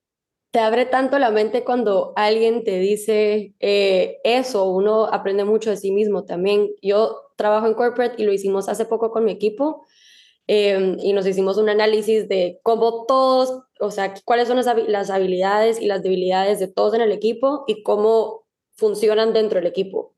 te 0.50 0.58
abre 0.58 0.84
tanto 0.84 1.18
la 1.18 1.30
mente 1.30 1.64
cuando 1.64 2.12
alguien 2.16 2.64
te 2.64 2.78
dice 2.78 3.54
eh, 3.60 4.18
eso, 4.24 4.64
uno 4.64 5.06
aprende 5.06 5.44
mucho 5.44 5.70
de 5.70 5.76
sí 5.76 5.92
mismo 5.92 6.24
también. 6.24 6.68
Yo 6.82 7.32
trabajo 7.36 7.66
en 7.66 7.74
corporate 7.74 8.20
y 8.20 8.26
lo 8.26 8.32
hicimos 8.32 8.68
hace 8.68 8.84
poco 8.84 9.12
con 9.12 9.24
mi 9.24 9.32
equipo 9.32 9.86
em, 10.48 10.98
y 11.00 11.12
nos 11.14 11.26
hicimos 11.26 11.56
un 11.56 11.68
análisis 11.68 12.28
de 12.28 12.60
cómo 12.62 13.06
todos, 13.06 13.62
o 13.80 13.90
sea, 13.90 14.12
cuáles 14.24 14.48
son 14.48 14.56
las 14.56 15.10
habilidades 15.10 15.80
y 15.80 15.86
las 15.86 16.02
debilidades 16.02 16.58
de 16.58 16.68
todos 16.68 16.94
en 16.94 17.00
el 17.00 17.12
equipo 17.12 17.64
y 17.66 17.82
cómo 17.82 18.44
funcionan 18.74 19.32
dentro 19.32 19.60
del 19.60 19.68
equipo. 19.68 20.14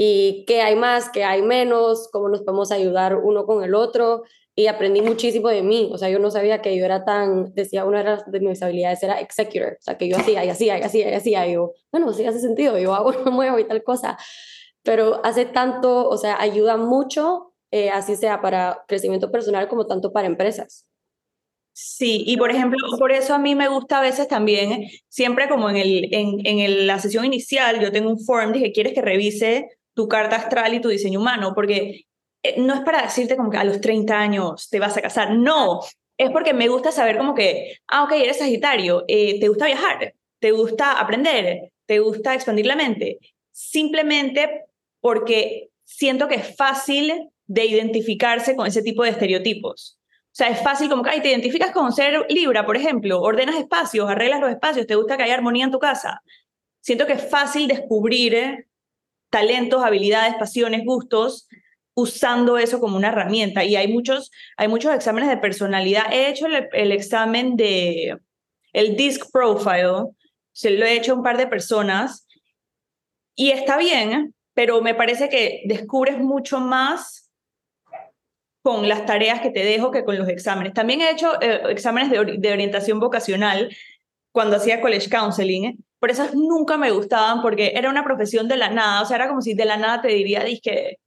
Y 0.00 0.44
qué 0.46 0.62
hay 0.62 0.76
más, 0.76 1.10
qué 1.10 1.24
hay 1.24 1.42
menos, 1.42 2.08
cómo 2.12 2.28
nos 2.28 2.42
podemos 2.42 2.70
ayudar 2.70 3.16
uno 3.16 3.44
con 3.44 3.64
el 3.64 3.74
otro 3.74 4.22
y 4.54 4.68
aprendí 4.68 5.02
muchísimo 5.02 5.48
de 5.48 5.62
mí. 5.62 5.90
O 5.92 5.98
sea, 5.98 6.08
yo 6.08 6.20
no 6.20 6.30
sabía 6.30 6.62
que 6.62 6.76
yo 6.76 6.84
era 6.84 7.04
tan, 7.04 7.52
decía, 7.54 7.84
una 7.84 8.24
de 8.24 8.40
mis 8.40 8.62
habilidades 8.62 9.02
era 9.02 9.20
executor, 9.20 9.76
o 9.78 9.82
sea, 9.82 9.98
que 9.98 10.08
yo 10.08 10.16
hacía 10.16 10.44
y 10.44 10.48
hacía 10.48 10.78
y 10.78 10.82
hacía 10.82 11.10
y 11.10 11.14
hacía. 11.14 11.46
Y 11.48 11.54
yo, 11.54 11.74
bueno, 11.90 12.12
sí 12.12 12.24
hace 12.24 12.40
sentido, 12.40 12.78
yo 12.78 12.94
hago, 12.94 13.12
no 13.24 13.32
muevo 13.32 13.58
y 13.58 13.68
tal 13.68 13.82
cosa. 13.82 14.16
Pero 14.84 15.20
hace 15.24 15.44
tanto, 15.46 16.08
o 16.08 16.16
sea, 16.16 16.40
ayuda 16.40 16.76
mucho, 16.76 17.54
eh, 17.72 17.90
así 17.90 18.14
sea 18.14 18.40
para 18.40 18.84
crecimiento 18.86 19.32
personal 19.32 19.68
como 19.68 19.86
tanto 19.86 20.12
para 20.12 20.28
empresas. 20.28 20.86
Sí, 21.72 22.24
y 22.26 22.36
por 22.36 22.50
ejemplo, 22.50 22.78
por 22.98 23.12
eso 23.12 23.34
a 23.34 23.38
mí 23.38 23.54
me 23.54 23.68
gusta 23.68 23.98
a 23.98 24.02
veces 24.02 24.26
también, 24.26 24.88
siempre 25.08 25.48
como 25.48 25.70
en, 25.70 25.76
el, 25.76 26.12
en, 26.12 26.44
en 26.44 26.86
la 26.88 26.98
sesión 26.98 27.24
inicial, 27.24 27.78
yo 27.78 27.92
tengo 27.92 28.10
un 28.10 28.18
form, 28.18 28.52
dije, 28.52 28.72
¿quieres 28.72 28.92
que 28.92 29.02
revise 29.02 29.77
tu 29.98 30.06
carta 30.06 30.36
astral 30.36 30.74
y 30.74 30.80
tu 30.80 30.90
diseño 30.90 31.18
humano? 31.18 31.54
Porque 31.56 32.06
eh, 32.44 32.54
no 32.56 32.72
es 32.72 32.82
para 32.82 33.02
decirte 33.02 33.36
como 33.36 33.50
que 33.50 33.56
a 33.56 33.64
los 33.64 33.80
30 33.80 34.16
años 34.16 34.68
te 34.70 34.78
vas 34.78 34.96
a 34.96 35.02
casar, 35.02 35.32
no, 35.32 35.80
es 36.16 36.30
porque 36.30 36.54
me 36.54 36.68
gusta 36.68 36.92
saber 36.92 37.18
como 37.18 37.34
que, 37.34 37.78
ah, 37.88 38.04
ok, 38.04 38.12
eres 38.12 38.38
Sagitario, 38.38 39.04
eh, 39.08 39.40
te 39.40 39.48
gusta 39.48 39.66
viajar, 39.66 40.14
te 40.38 40.52
gusta 40.52 41.00
aprender, 41.00 41.72
te 41.84 41.98
gusta 41.98 42.32
expandir 42.34 42.66
la 42.66 42.76
mente, 42.76 43.18
simplemente 43.50 44.66
porque 45.00 45.70
siento 45.84 46.28
que 46.28 46.36
es 46.36 46.56
fácil 46.56 47.30
de 47.48 47.64
identificarse 47.64 48.54
con 48.54 48.68
ese 48.68 48.82
tipo 48.82 49.02
de 49.02 49.10
estereotipos. 49.10 49.98
O 50.26 50.30
sea, 50.38 50.46
es 50.50 50.62
fácil 50.62 50.88
como 50.88 51.02
que, 51.02 51.10
ay, 51.10 51.22
te 51.22 51.30
identificas 51.30 51.72
con 51.72 51.92
ser 51.92 52.24
Libra, 52.28 52.64
por 52.64 52.76
ejemplo, 52.76 53.20
ordenas 53.20 53.56
espacios, 53.56 54.08
arreglas 54.08 54.40
los 54.40 54.50
espacios, 54.50 54.86
te 54.86 54.94
gusta 54.94 55.16
que 55.16 55.24
haya 55.24 55.34
armonía 55.34 55.64
en 55.64 55.72
tu 55.72 55.80
casa. 55.80 56.22
Siento 56.80 57.04
que 57.04 57.14
es 57.14 57.28
fácil 57.28 57.66
descubrir 57.66 58.67
talentos, 59.30 59.84
habilidades, 59.84 60.34
pasiones, 60.34 60.84
gustos 60.84 61.48
usando 61.94 62.58
eso 62.58 62.78
como 62.78 62.96
una 62.96 63.08
herramienta. 63.08 63.64
Y 63.64 63.74
hay 63.74 63.88
muchos, 63.88 64.30
hay 64.56 64.68
muchos 64.68 64.94
exámenes 64.94 65.28
de 65.28 65.36
personalidad. 65.36 66.12
He 66.12 66.28
hecho 66.28 66.46
el, 66.46 66.92
examen 66.92 67.56
de 67.56 68.16
el 68.72 68.96
DISC 68.96 69.32
Profile, 69.32 70.04
se 70.52 70.70
lo 70.70 70.86
he 70.86 70.94
hecho 70.94 71.12
a 71.12 71.16
un 71.16 71.24
par 71.24 71.36
de 71.36 71.48
personas 71.48 72.28
y 73.34 73.50
está 73.50 73.76
bien, 73.78 74.32
pero 74.54 74.80
me 74.80 74.94
parece 74.94 75.28
que 75.28 75.62
descubres 75.66 76.18
mucho 76.18 76.60
más 76.60 77.32
con 78.62 78.88
las 78.88 79.04
tareas 79.04 79.40
que 79.40 79.50
te 79.50 79.64
dejo 79.64 79.90
que 79.90 80.04
con 80.04 80.16
los 80.18 80.28
exámenes. 80.28 80.74
También 80.74 81.00
he 81.00 81.10
hecho 81.10 81.40
eh, 81.40 81.62
exámenes 81.68 82.10
de, 82.10 82.36
de, 82.38 82.52
orientación 82.52 83.00
vocacional 83.00 83.74
cuando 84.30 84.56
hacía 84.56 84.80
college 84.80 85.08
counseling, 85.10 85.84
pero 86.00 86.12
esas 86.12 86.34
nunca 86.34 86.76
me 86.76 86.90
gustaban 86.90 87.42
porque 87.42 87.72
era 87.74 87.90
una 87.90 88.04
profesión 88.04 88.48
de 88.48 88.56
la 88.56 88.70
nada, 88.70 89.02
o 89.02 89.04
sea, 89.04 89.16
era 89.16 89.28
como 89.28 89.42
si 89.42 89.54
de 89.54 89.64
la 89.64 89.76
nada 89.76 90.02
te 90.02 90.08
diría, 90.08 90.44
que 90.62 90.98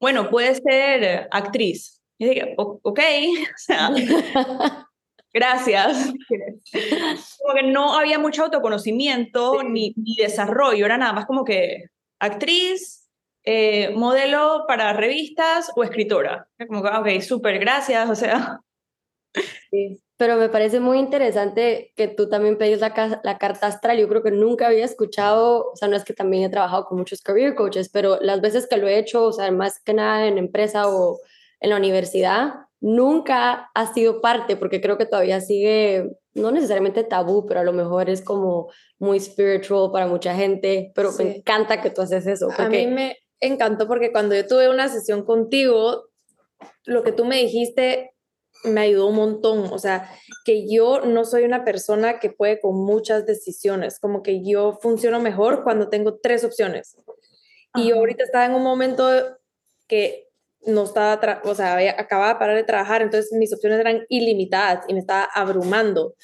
bueno, 0.00 0.30
puede 0.30 0.54
ser 0.56 1.28
actriz. 1.30 2.00
Y 2.18 2.26
dije, 2.26 2.54
ok, 2.56 3.00
o 3.54 3.56
sea, 3.56 3.90
gracias. 5.32 6.12
Como 7.38 7.54
que 7.54 7.62
no 7.64 7.98
había 7.98 8.18
mucho 8.18 8.44
autoconocimiento 8.44 9.62
ni, 9.62 9.92
ni, 9.96 10.16
desarrollo, 10.16 10.86
era 10.86 10.98
nada 10.98 11.12
más 11.12 11.26
como 11.26 11.44
que 11.44 11.86
actriz, 12.20 13.08
eh, 13.44 13.90
modelo 13.90 14.64
para 14.68 14.92
revistas 14.92 15.72
o 15.74 15.82
escritora. 15.82 16.48
Como 16.68 16.82
que, 16.82 16.88
ok, 16.88 17.20
súper, 17.20 17.58
gracias, 17.58 18.08
o 18.08 18.14
sea. 18.14 18.60
Sí 19.70 20.00
pero 20.22 20.36
me 20.36 20.48
parece 20.48 20.78
muy 20.78 21.00
interesante 21.00 21.92
que 21.96 22.06
tú 22.06 22.28
también 22.28 22.56
pedís 22.56 22.78
la, 22.78 23.20
la, 23.24 23.38
carta 23.38 23.66
astral. 23.66 23.98
Yo 23.98 24.08
creo 24.08 24.22
que 24.22 24.30
nunca 24.30 24.68
había 24.68 24.84
escuchado, 24.84 25.72
o 25.72 25.74
sea, 25.74 25.88
no 25.88 25.96
es 25.96 26.04
que 26.04 26.12
también 26.12 26.44
he 26.44 26.48
trabajado 26.48 26.84
con 26.84 26.98
muchos 26.98 27.22
career 27.22 27.56
coaches, 27.56 27.88
pero 27.88 28.20
las 28.20 28.40
veces 28.40 28.68
que 28.68 28.76
lo 28.76 28.86
he 28.86 29.00
hecho, 29.00 29.24
o 29.24 29.32
sea, 29.32 29.50
más 29.50 29.80
que 29.80 29.94
nada 29.94 30.28
en 30.28 30.38
empresa 30.38 30.86
o 30.86 31.18
en 31.58 31.70
la 31.70 31.76
universidad, 31.76 32.52
nunca 32.78 33.68
ha 33.74 33.92
sido 33.92 34.20
parte, 34.20 34.54
porque 34.54 34.80
creo 34.80 34.96
que 34.96 35.06
todavía 35.06 35.40
sigue, 35.40 36.08
no 36.34 36.52
necesariamente 36.52 37.02
tabú, 37.02 37.44
pero 37.44 37.58
a 37.58 37.64
lo 37.64 37.72
mejor 37.72 38.08
es 38.08 38.22
como 38.22 38.70
muy 39.00 39.18
spiritual 39.18 39.90
para 39.90 40.06
mucha 40.06 40.36
gente, 40.36 40.92
pero 40.94 41.10
me 41.18 41.38
encanta 41.38 41.82
que 41.82 41.90
tú 41.90 42.00
haces 42.00 42.28
eso. 42.28 42.48
A 42.58 42.68
mí 42.68 42.86
me 42.86 43.16
encantó 43.40 43.88
porque 43.88 44.12
cuando 44.12 44.36
yo 44.36 44.46
tuve 44.46 44.70
una 44.70 44.86
sesión 44.86 45.24
contigo, 45.24 46.04
lo 46.84 47.02
que 47.02 47.10
tú 47.10 47.24
me 47.24 47.38
dijiste 47.38 48.12
me 48.64 48.82
ayudó 48.82 49.06
un 49.08 49.16
montón. 49.16 49.72
O 49.72 49.78
sea, 49.78 50.10
que 50.44 50.68
yo 50.68 51.00
no 51.00 51.24
soy 51.24 51.44
una 51.44 51.64
persona 51.64 52.18
que 52.18 52.30
puede 52.30 52.60
con 52.60 52.76
muchas 52.76 53.26
decisiones, 53.26 53.98
como 53.98 54.22
que 54.22 54.44
yo 54.44 54.78
funciono 54.80 55.20
mejor 55.20 55.62
cuando 55.64 55.88
tengo 55.88 56.18
tres 56.18 56.44
opciones. 56.44 56.96
Y 57.74 57.88
yo 57.88 57.96
ahorita 57.96 58.24
estaba 58.24 58.46
en 58.46 58.54
un 58.54 58.62
momento 58.62 59.08
que 59.88 60.28
no 60.66 60.84
estaba, 60.84 61.42
o 61.44 61.54
sea, 61.54 61.76
acababa 61.98 62.34
de 62.34 62.38
parar 62.38 62.56
de 62.56 62.64
trabajar, 62.64 63.02
entonces 63.02 63.32
mis 63.32 63.52
opciones 63.52 63.80
eran 63.80 64.04
ilimitadas 64.08 64.84
y 64.88 64.94
me 64.94 65.00
estaba 65.00 65.24
abrumando 65.34 66.14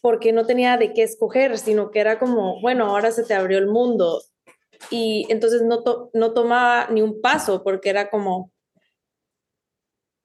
porque 0.00 0.32
no 0.32 0.46
tenía 0.46 0.76
de 0.76 0.92
qué 0.92 1.02
escoger, 1.02 1.58
sino 1.58 1.90
que 1.90 2.00
era 2.00 2.18
como, 2.18 2.60
bueno, 2.60 2.86
ahora 2.86 3.10
se 3.10 3.24
te 3.24 3.34
abrió 3.34 3.58
el 3.58 3.66
mundo. 3.66 4.22
Y 4.90 5.26
entonces 5.28 5.62
no, 5.62 5.82
no 6.12 6.32
tomaba 6.32 6.88
ni 6.90 7.02
un 7.02 7.20
paso 7.20 7.62
porque 7.62 7.90
era 7.90 8.10
como, 8.10 8.50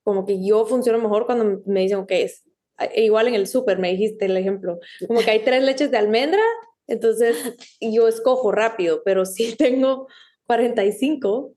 como 0.07 0.25
que 0.25 0.41
yo 0.41 0.65
funciono 0.65 0.99
mejor 0.99 1.25
cuando 1.25 1.61
me 1.65 1.81
dicen, 1.81 1.97
ok, 1.97 2.11
es 2.11 2.45
e 2.77 3.03
igual 3.03 3.27
en 3.27 3.35
el 3.35 3.45
súper, 3.45 3.77
me 3.77 3.91
dijiste 3.91 4.27
el 4.27 4.37
ejemplo, 4.37 4.79
como 5.05 5.19
que 5.19 5.31
hay 5.31 5.39
tres 5.43 5.61
leches 5.61 5.91
de 5.91 5.97
almendra, 5.97 6.41
entonces 6.87 7.35
yo 7.81 8.07
escojo 8.07 8.53
rápido, 8.53 9.01
pero 9.03 9.25
si 9.25 9.53
tengo 9.57 10.07
45, 10.45 11.53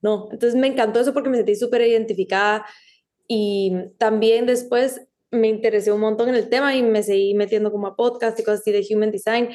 no. 0.00 0.28
Entonces 0.30 0.54
me 0.54 0.68
encantó 0.68 1.00
eso 1.00 1.12
porque 1.12 1.28
me 1.28 1.38
sentí 1.38 1.56
súper 1.56 1.80
identificada 1.82 2.64
y 3.26 3.72
también 3.98 4.46
después 4.46 5.00
me 5.32 5.48
interesé 5.48 5.90
un 5.90 6.02
montón 6.02 6.28
en 6.28 6.36
el 6.36 6.48
tema 6.48 6.76
y 6.76 6.84
me 6.84 7.02
seguí 7.02 7.34
metiendo 7.34 7.72
como 7.72 7.88
a 7.88 7.96
podcast 7.96 8.38
y 8.38 8.44
cosas 8.44 8.60
así 8.60 8.70
de 8.70 8.86
Human 8.94 9.10
Design. 9.10 9.48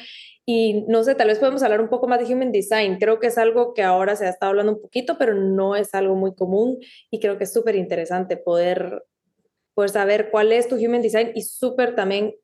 Y 0.44 0.84
no 0.88 1.04
sé, 1.04 1.14
tal 1.14 1.28
vez 1.28 1.38
podemos 1.38 1.62
hablar 1.62 1.80
un 1.80 1.88
poco 1.88 2.08
más 2.08 2.18
de 2.18 2.32
Human 2.32 2.50
Design. 2.50 2.98
Creo 2.98 3.20
que 3.20 3.28
es 3.28 3.38
algo 3.38 3.74
que 3.74 3.82
ahora 3.82 4.16
se 4.16 4.26
ha 4.26 4.30
estado 4.30 4.50
hablando 4.50 4.72
un 4.72 4.82
poquito, 4.82 5.16
pero 5.18 5.34
no 5.34 5.76
es 5.76 5.94
algo 5.94 6.16
muy 6.16 6.34
común 6.34 6.78
y 7.10 7.20
creo 7.20 7.38
que 7.38 7.44
es 7.44 7.52
súper 7.52 7.76
interesante 7.76 8.36
poder, 8.36 9.04
poder 9.74 9.90
saber 9.90 10.30
cuál 10.30 10.52
es 10.52 10.66
tu 10.66 10.76
Human 10.76 11.02
Design 11.02 11.32
y 11.34 11.42
súper 11.42 11.94
también 11.94 12.34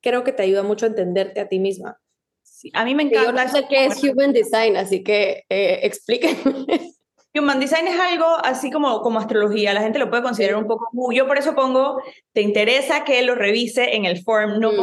creo 0.00 0.24
que 0.24 0.32
te 0.32 0.42
ayuda 0.42 0.62
mucho 0.62 0.86
a 0.86 0.88
entenderte 0.88 1.40
a 1.40 1.48
ti 1.48 1.58
misma. 1.58 2.00
Sí, 2.42 2.70
a 2.74 2.84
mí 2.84 2.94
me 2.94 3.04
encanta. 3.04 3.30
Yo 3.30 3.32
no 3.32 3.48
sé 3.50 3.66
qué 3.68 3.86
es 3.86 4.02
Human 4.02 4.32
Design, 4.32 4.76
así 4.76 5.02
que 5.02 5.44
eh, 5.48 5.80
explíquenme. 5.82 6.66
Human 7.36 7.58
Design 7.58 7.88
es 7.88 7.98
algo 7.98 8.26
así 8.44 8.70
como, 8.70 9.00
como 9.00 9.18
astrología, 9.18 9.74
la 9.74 9.82
gente 9.82 9.98
lo 9.98 10.08
puede 10.08 10.22
considerar 10.22 10.56
un 10.56 10.68
poco, 10.68 10.88
yo 11.12 11.26
por 11.26 11.36
eso 11.36 11.56
pongo, 11.56 12.00
te 12.32 12.42
interesa 12.42 13.02
que 13.02 13.22
lo 13.22 13.34
revise 13.34 13.96
en 13.96 14.04
el 14.04 14.22
form, 14.22 14.60
no 14.60 14.70
mm. 14.70 14.76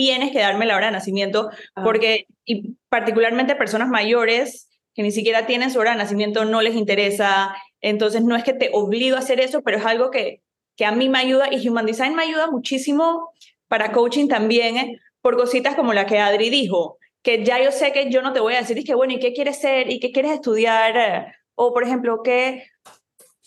Tienes 0.00 0.32
que 0.32 0.38
darme 0.38 0.64
la 0.64 0.76
hora 0.76 0.86
de 0.86 0.92
nacimiento, 0.92 1.50
ah. 1.74 1.84
porque 1.84 2.26
y 2.46 2.74
particularmente 2.88 3.54
personas 3.54 3.88
mayores 3.88 4.70
que 4.94 5.02
ni 5.02 5.12
siquiera 5.12 5.44
tienen 5.44 5.70
su 5.70 5.78
hora 5.78 5.90
de 5.90 5.98
nacimiento 5.98 6.46
no 6.46 6.62
les 6.62 6.74
interesa, 6.74 7.54
entonces 7.82 8.24
no 8.24 8.34
es 8.34 8.42
que 8.42 8.54
te 8.54 8.70
obligo 8.72 9.16
a 9.16 9.18
hacer 9.18 9.40
eso, 9.40 9.60
pero 9.60 9.76
es 9.76 9.84
algo 9.84 10.10
que, 10.10 10.40
que 10.74 10.86
a 10.86 10.92
mí 10.92 11.10
me 11.10 11.18
ayuda 11.18 11.52
y 11.52 11.68
Human 11.68 11.84
Design 11.84 12.14
me 12.14 12.22
ayuda 12.22 12.50
muchísimo 12.50 13.30
para 13.68 13.92
coaching 13.92 14.26
también, 14.26 14.78
¿eh? 14.78 15.00
por 15.20 15.36
cositas 15.36 15.74
como 15.74 15.92
la 15.92 16.06
que 16.06 16.18
Adri 16.18 16.48
dijo, 16.48 16.96
que 17.22 17.44
ya 17.44 17.62
yo 17.62 17.72
sé 17.72 17.92
que 17.92 18.10
yo 18.10 18.22
no 18.22 18.32
te 18.32 18.40
voy 18.40 18.54
a 18.54 18.60
decir, 18.60 18.78
es 18.78 18.86
que 18.86 18.94
bueno, 18.94 19.12
¿y 19.12 19.18
qué 19.18 19.34
quieres 19.34 19.58
ser? 19.58 19.90
¿Y 19.90 20.00
qué 20.00 20.12
quieres 20.12 20.32
estudiar? 20.32 21.34
O, 21.56 21.74
por 21.74 21.82
ejemplo, 21.82 22.22
¿qué, 22.24 22.64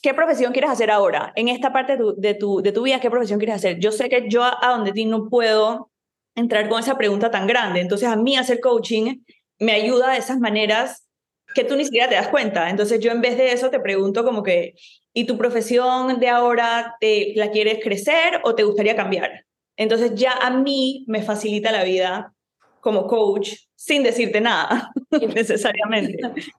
qué 0.04 0.14
profesión 0.14 0.54
quieres 0.54 0.70
hacer 0.70 0.92
ahora? 0.92 1.34
En 1.36 1.48
esta 1.48 1.74
parte 1.74 1.94
de 1.94 1.98
tu, 1.98 2.16
de 2.16 2.34
tu, 2.36 2.62
de 2.62 2.72
tu 2.72 2.84
vida, 2.84 3.00
¿qué 3.00 3.10
profesión 3.10 3.40
quieres 3.40 3.56
hacer? 3.56 3.80
Yo 3.80 3.92
sé 3.92 4.08
que 4.08 4.30
yo 4.30 4.44
a 4.44 4.70
donde 4.70 4.92
ti 4.92 5.06
no 5.06 5.30
puedo 5.30 5.90
entrar 6.36 6.70
con 6.70 6.80
esa 6.80 6.98
pregunta 6.98 7.32
tan 7.32 7.48
grande. 7.48 7.82
Entonces, 7.82 8.08
a 8.08 8.16
mí 8.16 8.36
hacer 8.36 8.60
coaching 8.60 9.22
me 9.60 9.74
ayuda 9.74 10.12
de 10.12 10.18
esas 10.18 10.40
maneras 10.40 11.08
que 11.54 11.64
tú 11.64 11.76
ni 11.76 11.86
siquiera 11.86 12.10
te 12.10 12.16
das 12.16 12.30
cuenta. 12.30 12.70
Entonces, 12.70 13.00
yo 13.00 13.12
en 13.12 13.22
vez 13.22 13.38
de 13.38 13.52
eso 13.52 13.70
te 13.70 13.80
pregunto 13.80 14.24
como 14.24 14.44
que, 14.44 14.74
¿y 15.14 15.26
tu 15.26 15.38
profesión 15.38 16.20
de 16.20 16.30
ahora 16.30 16.96
te, 17.00 17.34
la 17.36 17.52
quieres 17.52 17.80
crecer 17.84 18.42
o 18.44 18.56
te 18.56 18.64
gustaría 18.64 18.96
cambiar? 18.96 19.46
Entonces, 19.78 20.14
ya 20.16 20.34
a 20.34 20.50
mí 20.50 21.06
me 21.08 21.22
facilita 21.22 21.72
la 21.72 21.84
vida 21.84 22.34
como 22.80 23.08
coach 23.08 23.54
sin 23.76 24.04
decirte 24.04 24.42
nada 24.42 24.92
necesariamente. 25.36 26.18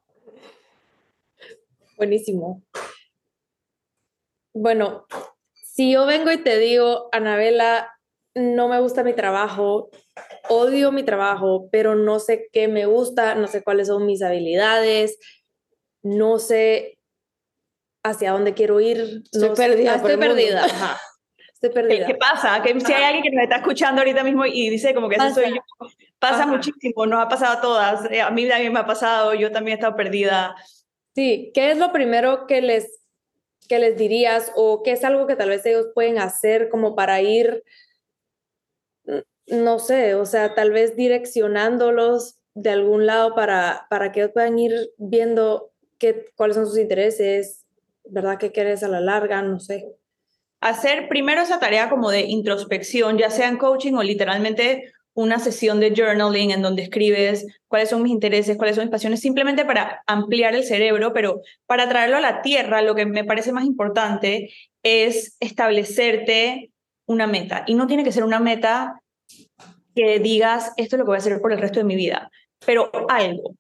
Buenísimo. 1.97 2.63
Bueno, 4.53 5.07
si 5.55 5.93
yo 5.93 6.07
vengo 6.07 6.31
y 6.31 6.39
te 6.39 6.59
digo, 6.59 7.09
Anabela, 7.13 7.94
no 8.35 8.69
me 8.69 8.81
gusta 8.81 9.05
mi 9.05 9.15
trabajo, 9.15 9.91
odio 10.49 10.93
mi 10.93 11.03
trabajo, 11.05 11.69
pero 11.71 11.95
no 11.95 12.19
sé 12.19 12.49
qué 12.53 12.69
me 12.69 12.87
gusta, 12.87 13.35
no 13.35 13.47
sé 13.47 13.63
cuáles 13.63 13.89
son 13.89 14.07
mis 14.07 14.23
habilidades, 14.23 15.19
no 16.03 16.39
sé 16.39 16.99
hacia 18.05 18.33
dónde 18.33 18.55
quiero 18.55 18.81
ir. 18.81 19.23
Estoy 19.33 19.51
perdida. 19.57 19.97
Estoy 19.97 20.17
perdida. 20.17 20.67
Estoy 21.55 21.71
perdida. 21.75 22.07
¿Qué, 22.07 22.15
pasa? 22.15 22.63
Que 22.63 22.79
si 22.79 22.93
hay 22.93 23.05
alguien 23.05 23.23
que 23.23 23.31
nos 23.31 23.45
está 23.45 23.57
escuchando 23.57 24.01
ahorita 24.03 24.23
mismo 24.23 24.45
y 24.45 24.69
dice 24.69 24.95
como 24.95 25.09
que 25.09 25.17
eso 25.17 25.31
soy 25.31 25.55
yo, 25.55 25.89
pasa 26.19 26.47
muchísimo, 26.47 27.07
nos 27.07 27.23
ha 27.23 27.29
pasado 27.29 27.59
a 27.59 27.61
todas. 27.61 28.11
Eh, 28.11 28.21
a 28.21 28.31
mí 28.31 28.49
también 28.49 28.73
me 28.73 28.81
ha 28.81 28.87
pasado, 28.87 29.35
yo 29.35 29.51
también 29.51 29.77
he 29.77 29.81
estado 29.81 29.97
perdida. 29.97 30.55
Sí, 31.15 31.51
¿qué 31.55 31.71
es 31.71 31.79
lo 31.79 31.93
primero 31.93 32.47
que 32.47 32.61
les, 32.61 33.01
que 33.69 33.79
les 33.79 33.97
dirías 33.97 34.53
o 34.57 34.83
qué 34.83 34.93
es 34.93 35.05
algo 35.05 35.27
que 35.27 35.37
tal 35.37 35.49
vez 35.49 35.65
ellos 35.65 35.87
pueden 35.95 36.19
hacer 36.19 36.69
como 36.69 36.95
para 36.95 37.21
ir, 37.23 37.63
no 39.47 39.79
sé, 39.79 40.15
o 40.15 40.27
sea, 40.27 40.55
tal 40.55 40.71
vez 40.71 40.97
direccionándolos 40.97 42.39
de 42.55 42.71
algún 42.71 43.07
lado 43.07 43.35
para, 43.35 43.87
para 43.91 44.13
que 44.13 44.29
puedan 44.29 44.59
ir 44.59 44.91
viendo 44.97 45.73
qué, 45.99 46.27
cuáles 46.37 46.57
son 46.57 46.67
sus 46.67 46.79
intereses, 46.79 47.65
¿verdad? 48.05 48.39
¿Qué 48.39 48.53
quieres 48.53 48.83
a 48.83 48.89
la 48.89 49.01
larga? 49.01 49.43
No 49.43 49.59
sé. 49.61 49.87
Hacer 50.61 51.09
primero 51.09 51.43
esa 51.43 51.59
tarea 51.59 51.91
como 51.91 52.11
de 52.11 52.23
introspección, 52.23 53.19
ya 53.19 53.31
sea 53.31 53.49
en 53.49 53.59
coaching 53.59 53.95
o 53.95 54.03
literalmente 54.03 54.93
una 55.15 55.39
sesión 55.39 55.79
de 55.79 55.95
journaling 55.95 56.51
en 56.51 56.63
donde 56.63 56.83
escribes 56.83 57.47
cuáles 57.69 57.91
son 57.91 58.03
mis 58.03 58.13
intereses, 58.13 58.57
cuáles 58.57 58.77
son 58.77 58.85
mis 58.85 58.91
pasiones, 58.91 59.21
simplemente 59.21 59.65
para 59.65 60.03
ampliar 60.07 60.55
el 60.55 60.65
cerebro, 60.65 61.13
pero 61.13 61.41
para 61.67 61.89
traerlo 61.89 62.17
a 62.17 62.21
la 62.21 62.43
tierra, 62.43 62.83
lo 62.83 62.95
que 62.95 63.07
me 63.07 63.25
parece 63.25 63.53
más 63.53 63.65
importante 63.65 64.51
es 64.83 65.37
establecerte 65.41 66.73
una 67.07 67.27
meta. 67.27 67.65
Y 67.67 67.75
no 67.75 67.87
tiene 67.87 68.03
que 68.03 68.13
ser 68.13 68.25
una 68.25 68.41
meta 68.41 69.03
que 69.95 70.19
digas, 70.19 70.73
esto 70.77 70.97
es 70.97 70.99
lo 70.99 71.05
que 71.05 71.11
voy 71.11 71.17
a 71.17 71.19
hacer 71.19 71.41
por 71.41 71.53
el 71.53 71.59
resto 71.59 71.81
de 71.81 71.85
mi 71.85 71.97
vida, 71.97 72.31
pero 72.65 72.91
algo 73.09 73.55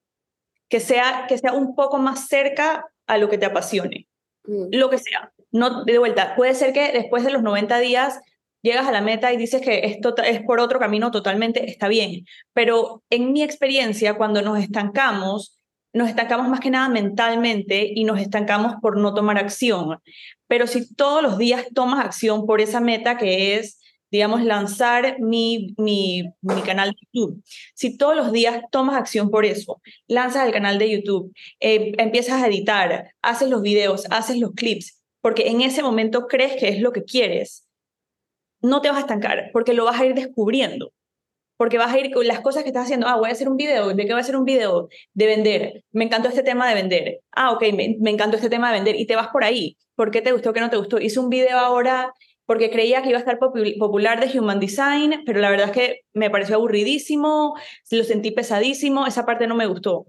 que 0.68 0.80
sea, 0.80 1.26
que 1.28 1.38
sea 1.38 1.52
un 1.52 1.74
poco 1.74 1.98
más 1.98 2.28
cerca 2.28 2.86
a 3.06 3.18
lo 3.18 3.28
que 3.28 3.38
te 3.38 3.46
apasione. 3.46 4.08
Mm. 4.44 4.66
Lo 4.72 4.90
que 4.90 4.98
sea. 4.98 5.32
No, 5.52 5.84
de 5.84 5.98
vuelta, 5.98 6.34
puede 6.36 6.54
ser 6.54 6.72
que 6.72 6.92
después 6.92 7.24
de 7.24 7.30
los 7.30 7.42
90 7.42 7.78
días 7.78 8.20
llegas 8.62 8.86
a 8.86 8.92
la 8.92 9.02
meta 9.02 9.32
y 9.32 9.36
dices 9.36 9.62
que 9.62 9.86
esto 9.86 10.16
es 10.16 10.42
por 10.42 10.58
otro 10.58 10.78
camino 10.78 11.10
totalmente, 11.10 11.70
está 11.70 11.86
bien. 11.86 12.26
Pero 12.54 13.02
en 13.10 13.32
mi 13.32 13.42
experiencia, 13.42 14.14
cuando 14.14 14.42
nos 14.42 14.58
estancamos, 14.58 15.58
nos 15.92 16.08
estancamos 16.08 16.48
más 16.48 16.60
que 16.60 16.70
nada 16.70 16.88
mentalmente 16.88 17.92
y 17.94 18.04
nos 18.04 18.20
estancamos 18.20 18.74
por 18.80 18.98
no 18.98 19.14
tomar 19.14 19.38
acción. 19.38 20.00
Pero 20.48 20.66
si 20.66 20.92
todos 20.94 21.22
los 21.22 21.38
días 21.38 21.66
tomas 21.74 22.04
acción 22.04 22.46
por 22.46 22.60
esa 22.60 22.80
meta 22.80 23.16
que 23.16 23.56
es, 23.56 23.80
digamos, 24.14 24.44
lanzar 24.44 25.18
mi, 25.18 25.74
mi, 25.76 26.22
mi 26.40 26.62
canal 26.62 26.92
de 26.92 26.96
YouTube, 27.12 27.42
si 27.74 27.96
todos 27.96 28.14
los 28.14 28.30
días 28.30 28.62
tomas 28.70 28.94
acción 28.94 29.28
por 29.28 29.44
eso, 29.44 29.82
lanzas 30.06 30.46
el 30.46 30.52
canal 30.52 30.78
de 30.78 30.88
YouTube, 30.88 31.34
eh, 31.58 31.90
empiezas 31.98 32.40
a 32.40 32.46
editar, 32.46 33.10
haces 33.22 33.48
los 33.50 33.60
videos, 33.60 34.06
haces 34.10 34.38
los 34.38 34.52
clips, 34.52 35.02
porque 35.20 35.48
en 35.48 35.62
ese 35.62 35.82
momento 35.82 36.28
crees 36.28 36.54
que 36.54 36.68
es 36.68 36.80
lo 36.80 36.92
que 36.92 37.02
quieres 37.02 37.66
no 38.62 38.80
te 38.80 38.88
vas 38.88 38.98
a 38.98 39.00
estancar 39.00 39.50
porque 39.52 39.74
lo 39.74 39.84
vas 39.84 40.00
a 40.00 40.06
ir 40.06 40.14
descubriendo. 40.14 40.92
Porque 41.56 41.76
vas 41.78 41.92
a 41.92 41.98
ir 41.98 42.12
con 42.12 42.26
las 42.26 42.40
cosas 42.40 42.62
que 42.62 42.68
estás 42.68 42.84
haciendo. 42.84 43.06
Ah, 43.08 43.16
voy 43.16 43.30
a 43.30 43.32
hacer 43.32 43.48
un 43.48 43.56
video. 43.56 43.94
¿De 43.94 44.04
qué 44.04 44.12
voy 44.12 44.18
a 44.18 44.22
hacer 44.22 44.36
un 44.36 44.44
video? 44.44 44.88
De 45.12 45.26
vender. 45.26 45.84
Me 45.92 46.04
encantó 46.04 46.28
este 46.28 46.42
tema 46.42 46.68
de 46.68 46.74
vender. 46.74 47.20
Ah, 47.32 47.52
ok, 47.52 47.62
me, 47.74 47.96
me 48.00 48.10
encantó 48.10 48.36
este 48.36 48.48
tema 48.48 48.68
de 48.68 48.74
vender. 48.78 48.96
Y 48.96 49.06
te 49.06 49.16
vas 49.16 49.28
por 49.28 49.44
ahí. 49.44 49.76
¿Por 49.94 50.10
qué 50.10 50.22
te 50.22 50.32
gustó? 50.32 50.52
¿Qué 50.52 50.60
no 50.60 50.70
te 50.70 50.76
gustó? 50.76 50.98
Hice 50.98 51.20
un 51.20 51.28
video 51.28 51.58
ahora 51.58 52.12
porque 52.46 52.70
creía 52.70 53.02
que 53.02 53.10
iba 53.10 53.18
a 53.18 53.20
estar 53.20 53.38
popular 53.38 54.20
de 54.20 54.38
Human 54.38 54.60
Design, 54.60 55.22
pero 55.24 55.40
la 55.40 55.50
verdad 55.50 55.68
es 55.68 55.72
que 55.72 56.00
me 56.12 56.30
pareció 56.30 56.56
aburridísimo, 56.56 57.56
lo 57.90 58.04
sentí 58.04 58.30
pesadísimo, 58.30 59.06
esa 59.06 59.24
parte 59.24 59.46
no 59.46 59.54
me 59.54 59.66
gustó. 59.66 60.06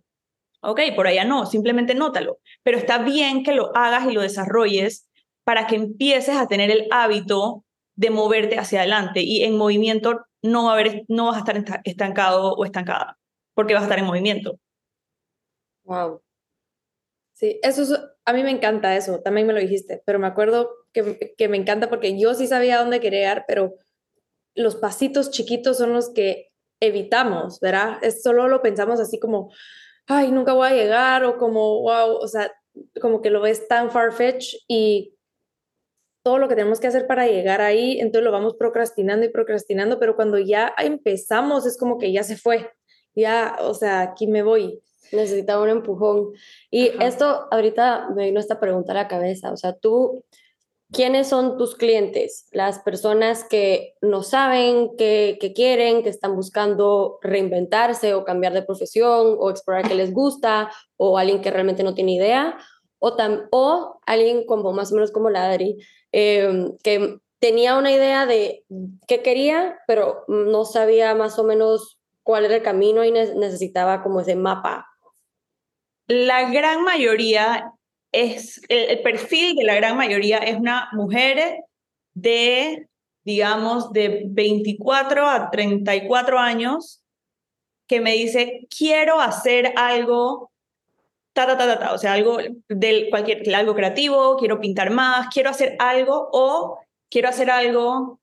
Ok, 0.61 0.81
por 0.95 1.07
allá 1.07 1.23
no, 1.23 1.45
simplemente 1.45 1.93
nótalo. 1.93 2.39
Pero 2.63 2.77
está 2.77 2.97
bien 2.97 3.43
que 3.43 3.53
lo 3.53 3.75
hagas 3.75 4.09
y 4.09 4.13
lo 4.13 4.21
desarrolles 4.21 5.07
para 5.43 5.67
que 5.67 5.75
empieces 5.75 6.35
a 6.35 6.47
tener 6.47 6.71
el 6.71 6.87
hábito 6.91 7.63
de 7.95 8.09
moverte 8.09 8.57
hacia 8.57 8.79
adelante 8.79 9.21
y 9.21 9.43
en 9.43 9.57
movimiento 9.57 10.25
no, 10.41 10.65
va 10.65 10.71
a 10.71 10.73
haber, 10.73 11.03
no 11.07 11.27
vas 11.27 11.35
a 11.35 11.39
estar 11.39 11.81
estancado 11.83 12.53
o 12.53 12.65
estancada, 12.65 13.17
porque 13.53 13.73
vas 13.73 13.83
a 13.83 13.85
estar 13.85 13.99
en 13.99 14.05
movimiento. 14.05 14.59
Wow. 15.83 16.21
Sí, 17.33 17.59
eso 17.61 17.83
es, 17.83 17.99
a 18.25 18.33
mí 18.33 18.43
me 18.43 18.51
encanta 18.51 18.95
eso, 18.95 19.21
también 19.21 19.47
me 19.47 19.53
lo 19.53 19.59
dijiste, 19.59 20.01
pero 20.05 20.19
me 20.19 20.27
acuerdo 20.27 20.71
que, 20.93 21.33
que 21.37 21.47
me 21.47 21.57
encanta 21.57 21.89
porque 21.89 22.19
yo 22.19 22.33
sí 22.33 22.47
sabía 22.47 22.79
dónde 22.79 22.99
quería 22.99 23.19
llegar, 23.19 23.45
pero 23.47 23.75
los 24.55 24.75
pasitos 24.75 25.31
chiquitos 25.31 25.77
son 25.77 25.93
los 25.93 26.11
que 26.11 26.49
evitamos, 26.79 27.59
¿verdad? 27.59 27.97
Es 28.01 28.23
solo 28.23 28.47
lo 28.47 28.61
pensamos 28.61 28.99
así 28.99 29.19
como, 29.19 29.51
ay, 30.07 30.31
nunca 30.31 30.53
voy 30.53 30.67
a 30.67 30.73
llegar 30.73 31.23
o 31.23 31.37
como, 31.37 31.81
wow, 31.81 32.17
o 32.17 32.27
sea, 32.27 32.51
como 33.01 33.21
que 33.21 33.29
lo 33.29 33.41
ves 33.41 33.67
tan 33.67 33.91
far-fetched 33.91 34.59
y 34.67 35.15
todo 36.23 36.39
lo 36.39 36.47
que 36.47 36.55
tenemos 36.55 36.79
que 36.79 36.87
hacer 36.87 37.05
para 37.05 37.27
llegar 37.27 37.61
ahí, 37.61 37.99
entonces 37.99 38.23
lo 38.23 38.31
vamos 38.31 38.55
procrastinando 38.55 39.25
y 39.25 39.29
procrastinando, 39.29 39.99
pero 39.99 40.15
cuando 40.15 40.39
ya 40.39 40.73
empezamos 40.77 41.67
es 41.67 41.77
como 41.77 41.99
que 41.99 42.11
ya 42.11 42.23
se 42.23 42.35
fue, 42.35 42.71
ya, 43.15 43.57
o 43.61 43.75
sea, 43.75 44.01
aquí 44.01 44.25
me 44.25 44.41
voy. 44.41 44.81
Necesitaba 45.15 45.63
un 45.63 45.69
empujón. 45.69 46.33
Y 46.69 46.91
esto, 47.03 47.47
ahorita 47.51 48.09
me 48.15 48.25
vino 48.25 48.39
esta 48.39 48.59
pregunta 48.59 48.91
a 48.91 48.95
la 48.95 49.07
cabeza, 49.07 49.51
o 49.51 49.57
sea, 49.57 49.73
tú, 49.73 50.23
¿quiénes 50.91 51.27
son 51.27 51.57
tus 51.57 51.75
clientes? 51.75 52.47
Las 52.51 52.79
personas 52.79 53.43
que 53.43 53.95
no 54.01 54.23
saben, 54.23 54.95
que, 54.97 55.37
que 55.39 55.53
quieren, 55.53 56.03
que 56.03 56.09
están 56.09 56.35
buscando 56.35 57.19
reinventarse 57.21 58.13
o 58.13 58.25
cambiar 58.25 58.53
de 58.53 58.63
profesión 58.63 59.35
o 59.39 59.49
explorar 59.49 59.87
qué 59.87 59.95
les 59.95 60.13
gusta, 60.13 60.71
o 60.97 61.17
alguien 61.17 61.41
que 61.41 61.51
realmente 61.51 61.83
no 61.83 61.93
tiene 61.93 62.13
idea, 62.13 62.57
o, 62.99 63.15
o 63.51 63.99
alguien 64.05 64.45
como 64.45 64.73
más 64.73 64.91
o 64.91 64.95
menos 64.95 65.11
como 65.11 65.29
la 65.29 65.49
Adri, 65.49 65.77
Em, 66.17 66.77
que 66.77 67.19
tenía 67.39 67.77
una 67.77 67.91
idea 67.91 68.25
de 68.25 68.63
qué 69.05 69.21
quería, 69.21 69.77
pero 69.85 70.23
no 70.29 70.63
sabía 70.63 71.13
más 71.13 71.37
o 71.37 71.43
menos 71.43 71.99
cuál 72.23 72.45
era 72.45 72.55
el 72.55 72.63
camino 72.63 73.03
y 73.03 73.11
necesitaba 73.11 74.01
como 74.01 74.21
ese 74.21 74.37
mapa. 74.37 74.87
La 76.07 76.49
gran 76.51 76.83
mayoría 76.83 77.71
es, 78.11 78.61
el, 78.69 79.01
perfil 79.01 79.55
de 79.55 79.63
la 79.63 79.75
gran 79.75 79.97
mayoría 79.97 80.37
es 80.37 80.55
una 80.55 80.87
mujer 80.93 81.63
de, 82.13 82.87
digamos, 83.23 83.91
de 83.91 84.23
24 84.27 85.27
a 85.27 85.49
34 85.49 86.39
años 86.39 87.01
que 87.87 88.01
me 88.01 88.13
dice, 88.13 88.67
quiero 88.75 89.19
hacer 89.19 89.73
algo, 89.75 90.51
ta, 91.33 91.45
ta, 91.45 91.57
ta, 91.57 91.77
ta, 91.77 91.93
o 91.93 91.97
sea, 91.97 92.13
algo, 92.13 92.37
del, 92.67 93.09
cualquier, 93.09 93.53
algo 93.53 93.75
creativo, 93.75 94.37
quiero 94.37 94.59
pintar 94.59 94.91
más, 94.91 95.27
quiero 95.33 95.49
hacer 95.49 95.75
algo 95.79 96.29
o 96.31 96.79
quiero 97.09 97.29
hacer 97.29 97.51
algo, 97.51 98.19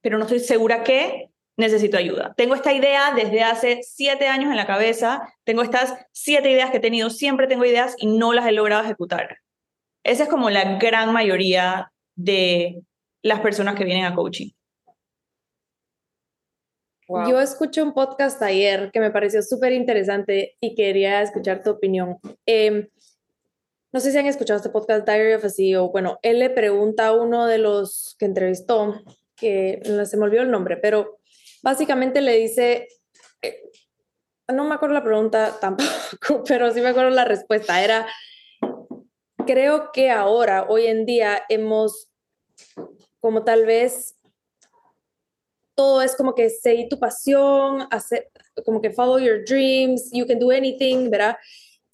pero 0.00 0.16
no 0.18 0.24
estoy 0.24 0.40
segura 0.40 0.84
qué, 0.84 1.30
necesito 1.56 1.96
ayuda. 1.96 2.34
Tengo 2.36 2.54
esta 2.54 2.72
idea 2.72 3.12
desde 3.14 3.42
hace 3.42 3.80
siete 3.82 4.28
años 4.28 4.50
en 4.50 4.56
la 4.56 4.66
cabeza, 4.66 5.34
tengo 5.44 5.62
estas 5.62 5.94
siete 6.12 6.50
ideas 6.50 6.70
que 6.70 6.78
he 6.78 6.80
tenido, 6.80 7.10
siempre 7.10 7.46
tengo 7.46 7.64
ideas 7.64 7.94
y 7.98 8.06
no 8.06 8.32
las 8.32 8.46
he 8.46 8.52
logrado 8.52 8.82
ejecutar. 8.82 9.38
Esa 10.02 10.24
es 10.24 10.28
como 10.28 10.50
la 10.50 10.78
gran 10.78 11.12
mayoría 11.12 11.92
de 12.14 12.82
las 13.22 13.40
personas 13.40 13.74
que 13.74 13.84
vienen 13.84 14.04
a 14.04 14.14
coaching. 14.14 14.50
Yo 17.08 17.38
escuché 17.40 17.82
un 17.82 17.92
podcast 17.92 18.40
ayer 18.42 18.90
que 18.90 18.98
me 18.98 19.10
pareció 19.10 19.42
súper 19.42 19.72
interesante 19.72 20.56
y 20.58 20.74
quería 20.74 21.20
escuchar 21.20 21.62
tu 21.62 21.70
opinión. 21.70 22.18
Em, 22.46 22.88
no 23.92 24.00
sé 24.00 24.10
si 24.10 24.18
han 24.18 24.26
escuchado 24.26 24.56
este 24.56 24.70
podcast 24.70 25.06
Diary 25.06 25.34
of 25.34 25.44
a 25.44 25.50
CEO. 25.50 25.90
Bueno, 25.90 26.18
él 26.22 26.38
le 26.38 26.50
pregunta 26.50 27.08
a 27.08 27.12
uno 27.12 27.46
de 27.46 27.58
los 27.58 28.16
que 28.18 28.24
entrevistó, 28.24 29.02
que 29.36 29.82
no 29.86 30.04
se 30.06 30.16
me 30.16 30.24
olvidó 30.24 30.42
el 30.42 30.50
nombre, 30.50 30.78
pero 30.78 31.20
básicamente 31.64 32.20
le 32.20 32.36
dice, 32.36 32.88
eh, 33.40 33.62
no 34.52 34.64
me 34.64 34.74
acuerdo 34.74 34.94
la 34.94 35.02
pregunta 35.02 35.58
tampoco, 35.60 35.90
pero 36.46 36.70
sí 36.70 36.82
me 36.82 36.88
acuerdo 36.88 37.08
la 37.08 37.24
respuesta, 37.24 37.82
era, 37.82 38.06
creo 39.46 39.90
que 39.90 40.10
ahora, 40.10 40.66
hoy 40.68 40.86
en 40.86 41.06
día, 41.06 41.42
hemos 41.48 42.10
como 43.18 43.44
tal 43.44 43.64
vez 43.64 44.14
todo 45.74 46.02
es 46.02 46.14
como 46.14 46.34
que 46.34 46.50
seguir 46.50 46.88
tu 46.90 47.00
pasión, 47.00 47.88
hacer, 47.90 48.30
como 48.66 48.82
que 48.82 48.90
follow 48.90 49.18
your 49.18 49.42
dreams, 49.44 50.10
you 50.12 50.26
can 50.26 50.38
do 50.38 50.50
anything, 50.50 51.10
¿verdad? 51.10 51.36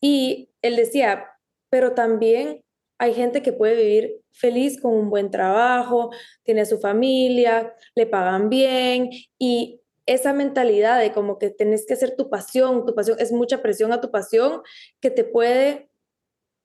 Y 0.01 0.51
él 0.63 0.75
decía, 0.75 1.27
pero 1.71 1.95
también 1.95 2.61
hay 2.99 3.15
gente 3.15 3.41
que 3.41 3.53
puede 3.53 3.77
vivir 3.77 4.20
feliz 4.33 4.81
con 4.81 4.95
un 4.95 5.11
buen 5.11 5.31
trabajo, 5.31 6.11
tiene 6.43 6.67
su 6.67 6.79
familia, 6.79 7.75
le 7.95 8.07
pagan 8.07 8.49
bien 8.49 9.11
y 9.39 9.81
esa 10.07 10.33
mentalidad 10.33 10.99
de 10.99 11.13
como 11.13 11.39
que 11.39 11.51
tenés 11.51 11.87
que 11.87 11.95
hacer 11.95 12.17
tu 12.17 12.31
pasión, 12.31 12.85
tu 12.85 12.95
pasión 12.95 13.19
es 13.21 13.33
mucha 13.33 13.63
presión 13.63 13.93
a 13.93 14.01
tu 14.01 14.11
pasión 14.11 14.63
que 15.01 15.11
te 15.11 15.25
puede 15.25 15.91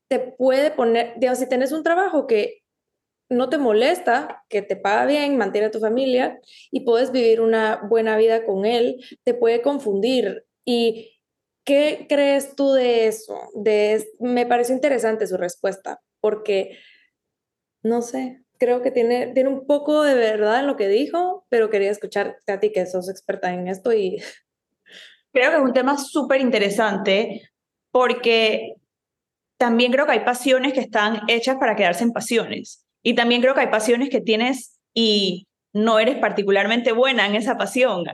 te 0.08 0.20
puede 0.20 0.72
poner, 0.72 1.14
digamos, 1.18 1.40
si 1.40 1.50
tienes 1.50 1.72
un 1.72 1.84
trabajo 1.84 2.28
que 2.28 2.64
no 3.30 3.50
te 3.50 3.58
molesta, 3.58 4.44
que 4.50 4.62
te 4.62 4.76
paga 4.76 5.06
bien, 5.06 5.38
mantiene 5.38 5.68
a 5.68 5.72
tu 5.72 5.80
familia 5.80 6.40
y 6.72 6.82
puedes 6.82 7.12
vivir 7.12 7.42
una 7.42 7.82
buena 7.90 8.18
vida 8.18 8.46
con 8.46 8.66
él, 8.66 9.04
te 9.24 9.34
puede 9.34 9.62
confundir. 9.62 10.46
¿Y 10.64 11.20
qué 11.64 12.06
crees 12.08 12.56
tú 12.56 12.74
de 12.74 13.08
eso? 13.08 13.50
De, 13.56 14.08
me 14.20 14.46
pareció 14.46 14.76
interesante 14.76 15.26
su 15.26 15.38
respuesta, 15.38 16.02
porque, 16.22 16.78
no 17.86 18.02
sé, 18.02 18.42
creo 18.58 18.82
que 18.82 18.90
tiene, 18.90 19.28
tiene 19.28 19.50
un 19.50 19.68
poco 19.68 20.02
de 20.04 20.16
verdad 20.16 20.62
en 20.62 20.68
lo 20.68 20.76
que 20.76 20.88
dijo, 20.88 21.46
pero 21.50 21.70
quería 21.70 21.92
escuchar 21.92 22.38
a 22.48 22.60
ti 22.60 22.72
que 22.72 22.86
sos 22.86 23.10
experta 23.10 23.54
en 23.54 23.68
esto 23.68 23.94
y... 23.94 24.22
Creo 25.32 25.52
que 25.52 25.58
es 25.58 25.64
un 25.64 25.74
tema 25.74 25.98
súper 25.98 26.40
interesante 26.40 27.52
porque 27.92 28.76
también 29.58 29.92
creo 29.92 30.06
que 30.06 30.14
hay 30.14 30.22
pasiones 30.22 30.72
que 30.72 30.80
están 30.80 31.24
hechas 31.28 31.58
para 31.58 31.76
quedarse 31.76 32.06
en 32.06 32.14
pasiones. 32.14 32.86
Y 33.04 33.16
también 33.16 33.42
creo 33.42 33.54
que 33.54 33.60
hay 33.60 33.68
pasiones 33.68 34.10
que 34.10 34.22
tienes 34.22 34.80
y 34.94 35.46
no 35.74 36.00
eres 36.00 36.20
particularmente 36.20 36.94
buena 36.94 37.26
en 37.26 37.36
esa 37.36 37.58
pasión. 37.58 38.06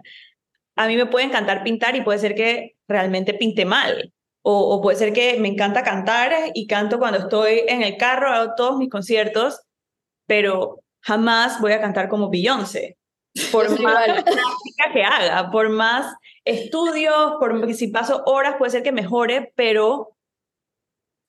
A 0.76 0.88
mí 0.88 0.98
me 0.98 1.06
puede 1.06 1.28
encantar 1.28 1.64
pintar 1.64 1.96
y 1.96 2.02
puede 2.02 2.18
ser 2.18 2.34
que 2.34 2.76
realmente 2.88 3.36
pinte 3.36 3.66
mal. 3.66 4.12
O, 4.44 4.82
puede 4.82 4.98
ser 4.98 5.14
que 5.14 5.40
me 5.40 5.50
encanta 5.50 5.84
cantar 5.84 6.34
y 6.56 6.66
canto 6.66 6.98
cuando 6.98 7.20
estoy 7.20 7.62
en 7.68 7.84
el 7.84 7.98
carro, 7.98 8.32
hago 8.32 8.54
todos 8.56 8.78
mis 8.78 8.90
conciertos, 8.90 9.62
pero 10.26 10.84
jamás 11.02 11.62
voy 11.62 11.74
a 11.74 11.82
cantar 11.82 12.10
como 12.10 12.30
Beyoncé. 12.30 12.98
Por 13.52 13.70
más 13.82 14.06
práctica 14.24 14.94
que 14.94 15.04
haga, 15.04 15.52
por 15.52 15.70
más 15.70 16.14
estudios, 16.44 17.34
por 17.40 17.74
si 17.74 17.88
paso 17.88 18.24
horas, 18.26 18.56
puede 18.58 18.72
ser 18.72 18.84
que 18.84 18.92
mejore, 18.92 19.54
pero 19.56 20.18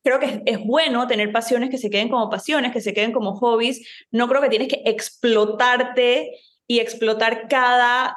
creo 0.02 0.18
que 0.18 0.42
es, 0.46 0.58
bueno 0.64 1.06
tener 1.06 1.32
pasiones 1.32 1.70
que 1.70 1.78
se 1.78 1.90
queden 1.90 2.08
como 2.08 2.28
pasiones, 2.28 2.72
que 2.72 2.80
se 2.80 2.92
queden 2.92 3.12
como 3.12 3.36
hobbies. 3.36 3.86
No 4.10 4.28
creo 4.28 4.40
que 4.40 4.48
tienes 4.48 4.68
que 4.68 4.82
explotarte 4.84 6.32
y 6.66 6.80
explotar 6.80 7.48
cada 7.48 8.16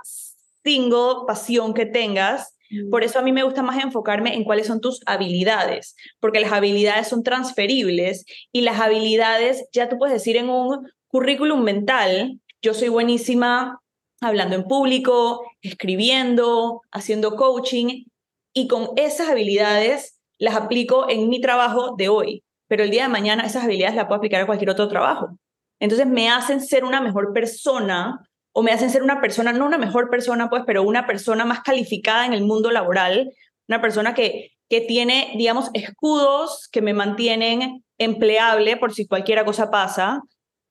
single 0.64 1.26
pasión 1.28 1.74
que 1.74 1.86
tengas. 1.86 2.55
Por 2.90 3.04
eso 3.04 3.20
a 3.20 3.22
mí 3.22 3.32
me 3.32 3.44
gusta 3.44 3.62
más 3.62 3.84
enfocarme 3.84 4.36
en 4.36 4.44
cuáles 4.44 4.68
son 4.68 4.82
tus 4.82 5.02
habilidades, 5.06 5.96
porque 6.20 6.40
las 6.40 6.52
habilidades 6.52 7.08
son 7.08 7.24
transferibles 7.24 8.26
y 8.52 8.62
las 8.62 8.80
habilidades, 8.80 9.68
ya 9.72 9.90
tú 9.90 9.98
puedes 9.98 10.14
decir 10.14 10.38
en 10.38 10.50
un 10.50 10.90
currículum 11.08 11.62
mental, 11.62 12.40
yo 12.62 12.74
soy 12.74 12.90
buenísima 12.90 13.80
hablando 14.22 14.56
en 14.56 14.64
público, 14.64 15.44
escribiendo, 15.62 16.82
haciendo 16.92 17.36
coaching, 17.36 18.06
y 18.54 18.68
con 18.68 18.90
esas 18.96 19.30
habilidades 19.30 20.20
las 20.40 20.56
aplico 20.56 21.10
en 21.10 21.30
mi 21.30 21.42
trabajo 21.42 21.96
de 21.98 22.10
hoy, 22.10 22.44
pero 22.68 22.84
el 22.84 22.90
día 22.90 23.04
de 23.04 23.10
mañana 23.10 23.46
esas 23.46 23.64
habilidades 23.64 23.96
las 23.96 24.06
puedo 24.06 24.18
aplicar 24.18 24.42
a 24.42 24.46
cualquier 24.46 24.70
otro 24.70 24.88
trabajo. 24.88 25.38
Entonces 25.80 26.08
me 26.08 26.30
hacen 26.30 26.62
ser 26.62 26.86
una 26.86 27.02
mejor 27.02 27.34
persona 27.34 28.28
o 28.58 28.64
me 28.64 28.72
hacen 28.72 28.90
ser 28.90 29.04
una 29.04 29.20
persona, 29.20 29.52
no 29.52 29.66
una 29.66 29.78
mejor 29.78 30.10
persona, 30.10 30.50
pues, 30.50 30.64
pero 30.66 30.82
una 30.82 31.06
persona 31.06 31.44
más 31.44 31.60
calificada 31.60 32.26
en 32.26 32.32
el 32.32 32.46
mundo 32.46 32.72
laboral, 32.72 33.34
una 33.68 33.82
persona 33.82 34.14
que, 34.14 34.54
que 34.70 34.80
tiene, 34.80 35.34
digamos, 35.38 35.70
escudos 35.74 36.70
que 36.72 36.82
me 36.82 36.94
mantienen 36.94 37.84
empleable 37.98 38.78
por 38.78 38.94
si 38.94 39.08
cualquier 39.08 39.44
cosa 39.44 39.70
pasa 39.70 40.22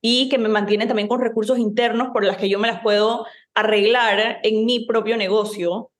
y 0.01 0.29
que 0.29 0.39
me 0.39 0.49
mantienen 0.49 0.87
también 0.87 1.07
con 1.07 1.21
recursos 1.21 1.59
internos 1.59 2.07
por 2.11 2.23
las 2.23 2.37
que 2.37 2.49
yo 2.49 2.57
me 2.57 2.67
las 2.67 2.81
puedo 2.81 3.27
arreglar 3.53 4.39
en 4.41 4.65
mi 4.65 4.87
propio 4.87 5.15
negocio 5.15 5.91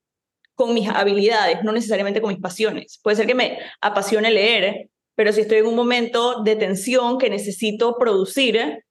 con 0.55 0.73
mis 0.73 0.89
habilidades, 0.89 1.63
no 1.63 1.71
necesariamente 1.71 2.19
con 2.19 2.31
mis 2.31 2.41
pasiones. 2.41 2.99
Puede 3.03 3.17
ser 3.17 3.27
que 3.27 3.35
me 3.35 3.59
apasione 3.79 4.31
leer, 4.31 4.89
pero 5.13 5.31
si 5.31 5.41
estoy 5.41 5.59
en 5.59 5.67
un 5.67 5.75
momento 5.75 6.41
de 6.41 6.55
tensión 6.55 7.19
que 7.19 7.29
necesito 7.29 7.95
producir, 7.99 8.83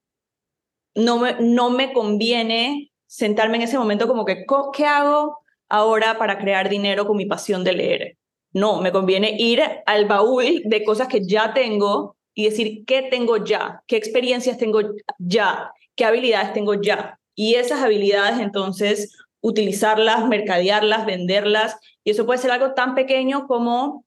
no 0.95 1.19
me, 1.19 1.37
no 1.41 1.71
me 1.71 1.93
conviene 1.93 2.93
sentarme 3.07 3.57
en 3.57 3.63
ese 3.63 3.79
momento 3.79 4.09
como 4.09 4.25
que, 4.25 4.45
¿qué 4.73 4.87
hago 4.87 5.39
ahora 5.69 6.19
para 6.19 6.39
crear 6.39 6.69
dinero 6.69 7.07
con 7.07 7.17
mi 7.17 7.27
pasión 7.27 7.65
de 7.65 7.73
leer? 7.73 8.19
No, 8.53 8.81
me 8.81 8.93
conviene 8.93 9.37
ir 9.39 9.63
al 9.87 10.07
baúl 10.07 10.63
de 10.65 10.85
cosas 10.85 11.09
que 11.09 11.27
ya 11.27 11.53
tengo 11.55 12.17
y 12.35 12.45
decir, 12.45 12.85
¿qué 12.87 13.03
tengo 13.03 13.45
ya? 13.45 13.83
¿Qué 13.87 13.97
experiencias 13.97 14.59
tengo 14.59 14.81
ya? 15.19 15.73
¿Qué 15.97 16.05
habilidades 16.05 16.53
tengo 16.53 16.75
ya? 16.75 17.19
Y 17.35 17.55
esas 17.55 17.83
habilidades 17.83 18.39
entonces 18.41 19.17
utilizarlas, 19.41 20.27
mercadearlas, 20.27 21.05
venderlas. 21.05 21.77
Y 22.03 22.11
eso 22.11 22.27
puede 22.27 22.39
ser 22.39 22.51
algo 22.51 22.75
tan 22.75 22.95
pequeño 22.95 23.47
como 23.47 24.05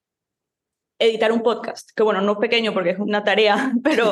editar 0.99 1.31
un 1.31 1.43
podcast, 1.43 1.91
que 1.95 2.03
bueno, 2.03 2.21
no 2.21 2.33
es 2.33 2.37
pequeño 2.39 2.73
porque 2.73 2.91
es 2.91 2.99
una 2.99 3.23
tarea, 3.23 3.71
pero, 3.83 4.11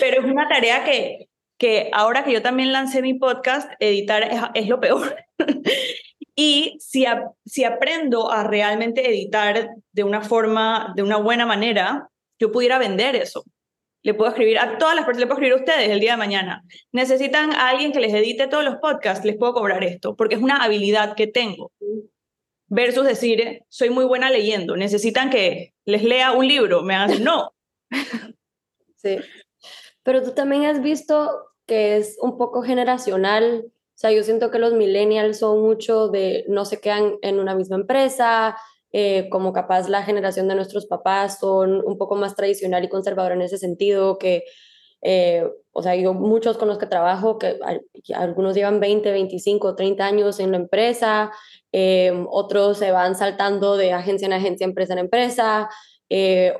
pero 0.00 0.20
es 0.20 0.24
una 0.24 0.48
tarea 0.48 0.84
que, 0.84 1.28
que 1.58 1.90
ahora 1.92 2.24
que 2.24 2.32
yo 2.32 2.42
también 2.42 2.72
lancé 2.72 3.02
mi 3.02 3.14
podcast, 3.14 3.70
editar 3.80 4.50
es, 4.54 4.68
lo 4.68 4.80
peor. 4.80 5.16
y 6.36 6.76
si, 6.80 7.06
si 7.44 7.64
aprendo 7.64 8.30
a 8.30 8.44
realmente 8.44 9.08
editar 9.08 9.70
de 9.92 10.04
una 10.04 10.22
forma, 10.22 10.92
de 10.96 11.02
una 11.02 11.16
buena 11.16 11.46
manera, 11.46 12.08
yo 12.38 12.50
pudiera 12.50 12.78
vender 12.78 13.16
eso 13.16 13.44
le 14.04 14.12
puedo 14.12 14.30
escribir 14.30 14.58
a 14.58 14.76
todas 14.76 14.94
las 14.94 15.06
personas, 15.06 15.20
le 15.20 15.26
puedo 15.26 15.40
escribir 15.40 15.54
a 15.54 15.60
ustedes 15.60 15.90
el 15.90 15.98
día 15.98 16.12
de 16.12 16.18
mañana. 16.18 16.62
Necesitan 16.92 17.52
a 17.52 17.70
alguien 17.70 17.90
que 17.90 18.00
les 18.00 18.12
edite 18.12 18.46
todos 18.46 18.62
los 18.62 18.76
podcasts, 18.76 19.24
les 19.24 19.36
puedo 19.36 19.54
cobrar 19.54 19.82
esto, 19.82 20.14
porque 20.14 20.34
es 20.34 20.42
una 20.42 20.58
habilidad 20.58 21.16
que 21.16 21.26
tengo. 21.26 21.72
Versus 22.68 23.06
decir, 23.06 23.62
soy 23.68 23.88
muy 23.88 24.04
buena 24.04 24.30
leyendo, 24.30 24.76
necesitan 24.76 25.30
que 25.30 25.72
les 25.86 26.04
lea 26.04 26.32
un 26.32 26.46
libro, 26.46 26.82
me 26.82 26.94
hagan 26.94 27.24
no. 27.24 27.54
Sí. 28.96 29.18
Pero 30.04 30.22
tú 30.22 30.30
también 30.32 30.64
has 30.66 30.80
visto 30.80 31.30
que 31.66 31.96
es 31.96 32.16
un 32.20 32.38
poco 32.38 32.62
generacional. 32.62 33.64
O 33.66 33.98
sea, 33.98 34.12
yo 34.12 34.22
siento 34.22 34.50
que 34.50 34.58
los 34.58 34.74
millennials 34.74 35.38
son 35.40 35.62
mucho 35.62 36.08
de 36.08 36.44
no 36.48 36.64
se 36.64 36.80
quedan 36.80 37.14
en 37.22 37.40
una 37.40 37.54
misma 37.54 37.76
empresa, 37.76 38.56
eh, 38.96 39.28
como 39.28 39.52
capaz 39.52 39.88
la 39.88 40.04
generación 40.04 40.46
de 40.46 40.54
nuestros 40.54 40.86
papás 40.86 41.40
son 41.40 41.82
un 41.84 41.98
poco 41.98 42.14
más 42.14 42.36
tradicional 42.36 42.84
y 42.84 42.88
conservador 42.88 43.32
en 43.32 43.42
ese 43.42 43.58
sentido, 43.58 44.18
que, 44.18 44.44
eh, 45.02 45.50
o 45.72 45.82
sea, 45.82 45.96
yo 45.96 46.14
muchos 46.14 46.56
con 46.58 46.68
los 46.68 46.78
que 46.78 46.86
trabajo, 46.86 47.36
que 47.36 47.58
algunos 48.14 48.54
llevan 48.54 48.78
20, 48.78 49.10
25, 49.10 49.74
30 49.74 50.06
años 50.06 50.38
en 50.38 50.52
la 50.52 50.58
empresa, 50.58 51.32
eh, 51.72 52.12
otros 52.30 52.78
se 52.78 52.92
van 52.92 53.16
saltando 53.16 53.76
de 53.76 53.92
agencia 53.92 54.26
en 54.26 54.32
agencia, 54.32 54.64
empresa 54.64 54.92
en 54.92 55.00
empresa, 55.00 55.68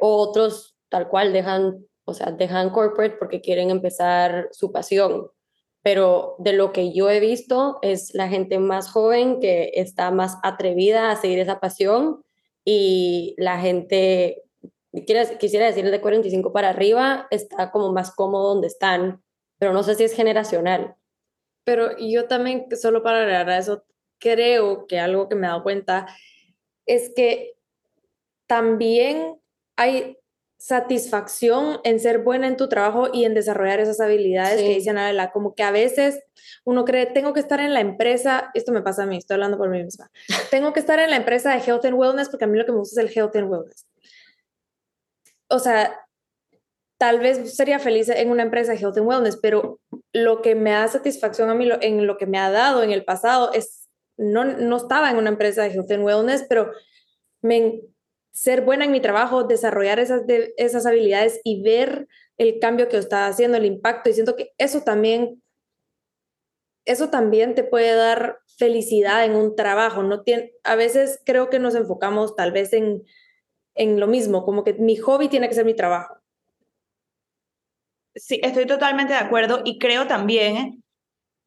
otros 0.01 0.75
tal 0.89 1.09
cual 1.09 1.33
dejan, 1.33 1.87
o 2.05 2.15
sea, 2.15 2.33
dejan 2.33 2.71
corporate 2.71 3.17
porque 3.19 3.41
quieren 3.41 3.71
empezar 3.71 4.49
su 4.53 4.73
pasión. 4.73 5.31
Pero 5.83 6.37
de 6.39 6.55
lo 6.55 6.73
que 6.73 6.93
yo 6.95 7.11
he 7.11 7.21
visto 7.21 7.79
es 7.83 8.15
la 8.15 8.29
gente 8.29 8.59
más 8.59 8.91
joven 8.91 9.41
que 9.41 9.73
está 9.75 10.11
más 10.11 10.39
atrevida 10.43 11.11
a 11.11 11.17
seguir 11.17 11.39
esa 11.39 11.61
pasión 11.61 12.23
y 12.65 13.35
la 13.37 13.59
gente, 13.61 14.43
quisiera 15.39 15.67
decir 15.67 15.91
de 15.91 16.01
45 16.01 16.53
para 16.53 16.71
arriba, 16.71 17.27
está 17.31 17.71
como 17.71 17.93
más 17.93 18.15
cómodo 18.15 18.55
donde 18.55 18.69
están, 18.69 19.23
pero 19.59 19.75
no 19.75 19.83
sé 19.83 19.95
si 19.95 20.05
es 20.05 20.15
generacional. 20.15 20.97
Pero 21.65 21.97
yo 21.99 22.27
también, 22.29 22.67
solo 22.81 23.03
para 23.03 23.19
agregar 23.19 23.51
a 23.51 23.59
eso, 23.59 23.85
creo 24.19 24.87
que 24.87 24.99
algo 24.99 25.29
que 25.29 25.35
me 25.35 25.47
he 25.47 25.51
dado 25.51 25.63
cuenta 25.63 26.07
es 26.87 27.13
que 27.15 27.55
también 28.47 29.39
hay 29.77 30.19
satisfacción 30.59 31.81
en 31.85 32.01
ser 32.01 32.21
buena 32.21 32.47
en 32.47 32.57
tu 32.57 32.69
trabajo 32.69 33.09
y 33.13 33.25
en 33.25 33.35
desarrollar 33.35 33.81
esas 33.81 34.01
habilidades 34.01 34.61
que 34.61 34.75
dicen 34.75 34.97
Adela, 34.99 35.31
como 35.31 35.55
que 35.55 35.63
a 35.63 35.71
veces 35.71 36.23
uno 36.65 36.85
cree, 36.85 37.07
tengo 37.07 37.33
que 37.33 37.41
estar 37.41 37.61
en 37.61 37.75
la 37.75 37.81
empresa, 37.81 38.51
esto 38.55 38.73
me 38.73 38.83
pasa 38.83 39.03
a 39.03 39.07
mí, 39.07 39.19
estoy 39.19 39.35
hablando 39.35 39.59
por 39.59 39.69
mí 39.69 39.83
misma, 39.83 40.11
tengo 40.51 40.73
que 40.73 40.81
estar 40.81 40.99
en 40.99 41.11
la 41.11 41.17
empresa 41.17 41.55
de 41.55 41.61
Health 41.61 41.85
and 41.85 41.95
Wellness 41.95 42.29
porque 42.29 42.45
a 42.45 42.49
mí 42.49 42.59
lo 42.59 42.65
que 42.65 42.73
me 42.73 42.79
gusta 42.79 43.01
es 43.01 43.07
el 43.07 43.17
Health 43.17 43.37
and 43.37 43.51
Wellness. 43.51 43.87
O 45.49 45.59
sea, 45.59 46.01
tal 46.99 47.21
vez 47.21 47.55
sería 47.55 47.79
feliz 47.79 48.09
en 48.09 48.31
una 48.31 48.43
empresa 48.43 48.73
de 48.73 48.79
Health 48.79 48.97
and 48.97 49.07
Wellness, 49.07 49.37
pero 49.37 49.81
lo 50.13 50.41
que 50.41 50.55
me 50.55 50.71
da 50.71 50.89
satisfacción 50.89 51.51
a 51.51 51.55
mí, 51.55 51.69
en 51.81 52.07
lo 52.07 52.17
que 52.17 52.27
me 52.27 52.39
ha 52.39 52.51
dado 52.51 52.83
en 52.83 52.93
el 52.93 53.05
pasado, 53.05 53.53
es, 53.53 53.89
no, 54.17 54.45
no 54.45 54.77
estaba 54.77 55.11
en 55.11 55.19
una 55.19 55.29
empresa 55.29 55.63
de 55.63 55.71
Health 55.71 55.91
and 55.91 56.05
Wellness, 56.05 56.47
pero 56.49 56.71
me, 57.43 57.83
ser 58.35 58.63
buena 58.63 58.85
en 58.85 58.91
mi 58.91 59.01
trabajo, 59.01 59.45
desarrollar 59.45 60.01
esas, 60.01 60.23
esas 60.57 60.85
habilidades 60.87 61.41
y 61.45 61.63
ver 61.63 62.09
el 62.37 62.59
cambio 62.59 62.89
que 62.89 62.99
está 62.99 63.27
haciendo, 63.29 63.57
el 63.57 63.65
impacto. 63.65 64.11
Y 64.11 64.13
siento 64.13 64.35
que 64.35 64.53
eso 64.59 64.83
también, 64.83 65.41
eso 66.85 67.11
también 67.11 67.55
te 67.55 67.63
puede 67.63 67.95
dar 67.95 68.41
felicidad 68.59 69.25
en 69.25 69.37
un 69.37 69.55
trabajo. 69.55 70.03
No 70.03 70.23
tiene, 70.23 70.53
a 70.65 70.75
veces 70.75 71.23
creo 71.25 71.49
que 71.49 71.61
nos 71.61 71.77
enfocamos 71.77 72.35
tal 72.35 72.51
vez 72.51 72.73
en, 72.73 73.05
en 73.77 74.01
lo 74.01 74.09
mismo, 74.09 74.45
como 74.45 74.65
que 74.65 74.75
mi 74.75 74.97
hobby 74.97 75.29
tiene 75.29 75.49
que 75.49 75.55
ser 75.55 75.65
mi 75.65 75.75
trabajo. 75.75 76.17
Sí, 78.17 78.41
estoy 78.43 78.67
totalmente 78.67 79.13
de 79.13 79.21
acuerdo 79.21 79.63
y 79.65 79.79
creo 79.79 80.09
también 80.09 80.83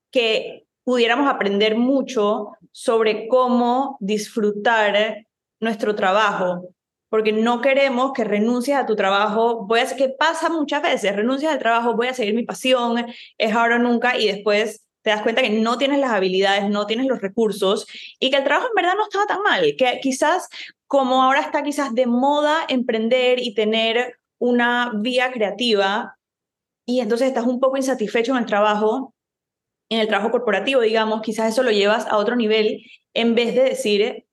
que 0.09 0.67
pudiéramos 0.85 1.29
aprender 1.29 1.75
mucho 1.75 2.53
sobre 2.71 3.27
cómo 3.27 3.97
disfrutar 3.99 5.25
nuestro 5.59 5.95
trabajo, 5.95 6.73
porque 7.09 7.31
no 7.31 7.61
queremos 7.61 8.11
que 8.13 8.23
renuncies 8.23 8.77
a 8.77 8.85
tu 8.85 8.95
trabajo, 8.95 9.65
voy 9.65 9.81
que 9.97 10.09
pasa 10.09 10.49
muchas 10.49 10.81
veces, 10.81 11.15
renuncias 11.15 11.53
al 11.53 11.59
trabajo, 11.59 11.95
voy 11.95 12.07
a 12.07 12.13
seguir 12.13 12.33
mi 12.33 12.43
pasión, 12.43 13.05
es 13.37 13.55
ahora 13.55 13.77
o 13.77 13.79
nunca, 13.79 14.17
y 14.17 14.27
después 14.27 14.85
te 15.01 15.11
das 15.11 15.21
cuenta 15.21 15.41
que 15.41 15.49
no 15.49 15.77
tienes 15.77 15.99
las 15.99 16.11
habilidades, 16.11 16.69
no 16.69 16.85
tienes 16.85 17.07
los 17.07 17.21
recursos, 17.21 17.87
y 18.19 18.29
que 18.29 18.37
el 18.37 18.43
trabajo 18.43 18.67
en 18.67 18.75
verdad 18.75 18.95
no 18.97 19.03
estaba 19.03 19.25
tan 19.25 19.41
mal, 19.41 19.75
que 19.77 19.99
quizás 20.01 20.49
como 20.85 21.23
ahora 21.23 21.41
está 21.41 21.63
quizás 21.63 21.93
de 21.93 22.07
moda 22.07 22.59
emprender 22.67 23.39
y 23.39 23.53
tener 23.53 24.17
una 24.39 24.91
vía 24.95 25.31
creativa, 25.31 26.17
y 26.85 26.99
entonces 26.99 27.29
estás 27.29 27.45
un 27.45 27.59
poco 27.59 27.77
insatisfecho 27.77 28.33
en 28.33 28.39
el 28.39 28.45
trabajo, 28.45 29.13
en 29.89 30.01
el 30.01 30.07
trabajo 30.07 30.31
corporativo, 30.31 30.81
digamos, 30.81 31.21
quizás 31.21 31.53
eso 31.53 31.63
lo 31.63 31.71
llevas 31.71 32.05
a 32.07 32.17
otro 32.17 32.35
nivel 32.35 32.83
en 33.13 33.35
vez 33.35 33.55
de 33.55 33.63
decir, 33.63 34.26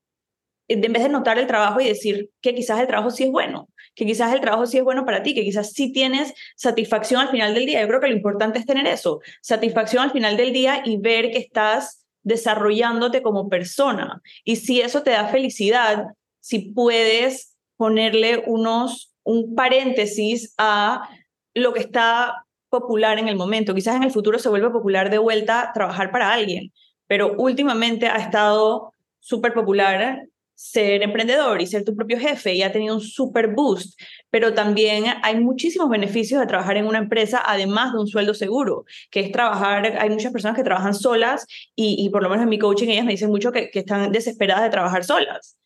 en 0.69 0.93
vez 0.93 1.03
de 1.03 1.09
notar 1.09 1.39
el 1.39 1.47
trabajo 1.47 1.81
y 1.81 1.89
decir 1.89 2.31
que 2.41 2.55
quizás 2.55 2.81
el 2.81 2.87
trabajo 2.87 3.11
sí 3.11 3.25
es 3.25 3.31
bueno, 3.31 3.69
que 3.95 4.07
quizás 4.07 4.33
el 4.33 4.41
trabajo 4.41 4.67
sí 4.67 4.79
es 4.79 4.85
bueno 4.85 5.05
para 5.05 5.23
ti, 5.23 5.35
que 5.35 5.45
quizás 5.45 5.73
sí 5.73 5.93
tienes 5.93 6.33
satisfacción 6.57 7.21
al 7.21 7.29
final 7.29 7.55
del 7.55 7.67
día. 7.67 7.81
Yo 7.81 7.89
creo 7.89 8.01
que 8.01 8.09
lo 8.09 8.17
importante 8.17 8.59
es 8.59 8.67
tener 8.67 8.87
eso, 8.87 9.21
satisfacción 9.43 10.03
al 10.03 10.13
final 10.13 10.37
del 10.37 10.53
día 10.53 10.83
y 10.85 10.97
ver 10.99 11.31
que 11.31 11.39
estás 11.39 12.07
desarrollándote 12.23 13.23
como 13.23 13.49
persona. 13.49 14.23
Y 14.45 14.57
si 14.57 14.81
eso 14.81 15.03
te 15.03 15.11
da 15.11 15.29
felicidad, 15.29 16.07
si 16.41 16.73
puedes 16.73 17.57
ponerle 17.77 18.43
unos 18.47 19.15
un 19.25 19.55
paréntesis 19.55 20.55
a 20.59 21.09
lo 21.55 21.73
que 21.73 21.81
está 21.81 22.47
popular 22.69 23.19
en 23.19 23.29
el 23.29 23.37
momento. 23.37 23.75
Quizás 23.75 23.97
en 23.97 24.05
el 24.05 24.11
futuro 24.11 24.39
se 24.39 24.49
vuelve 24.49 24.71
popular 24.71 25.11
de 25.11 25.19
vuelta 25.19 25.71
trabajar 25.75 26.11
para 26.11 26.33
alguien, 26.33 26.73
pero 27.07 27.35
últimamente 27.39 28.07
ha 28.07 28.17
estado 28.17 28.93
súper 29.19 29.55
popular 29.55 30.27
ser 30.55 31.03
emprendedor 31.03 31.61
y 31.61 31.67
ser 31.67 31.85
tu 31.85 31.95
propio 31.95 32.19
jefe 32.19 32.55
y 32.55 32.63
ha 32.63 32.73
tenido 32.73 32.95
un 32.95 33.01
super 33.01 33.49
boost, 33.49 33.99
pero 34.31 34.55
también 34.55 35.05
hay 35.23 35.41
muchísimos 35.41 35.89
beneficios 35.89 36.41
de 36.41 36.47
trabajar 36.47 36.77
en 36.77 36.87
una 36.87 36.99
empresa, 36.99 37.43
además 37.45 37.93
de 37.93 38.01
un 38.01 38.07
sueldo 38.07 38.35
seguro, 38.35 38.85
que 39.11 39.21
es 39.21 39.33
trabajar, 39.33 39.97
hay 39.99 40.11
muchas 40.11 40.33
personas 40.33 40.57
que 40.57 40.65
trabajan 40.65 40.95
solas 40.95 41.47
y, 41.75 42.09
por 42.11 42.23
lo 42.23 42.29
menos 42.29 42.45
en 42.45 42.51
mi 42.51 42.59
coaching 42.59 42.89
ellas 42.89 43.05
me 43.05 43.13
dicen 43.13 43.31
mucho 43.31 43.53
que, 43.53 43.71
están 43.75 44.13
desesperadas 44.13 44.65
de 44.65 44.71
trabajar 44.71 45.05
solas 45.05 45.57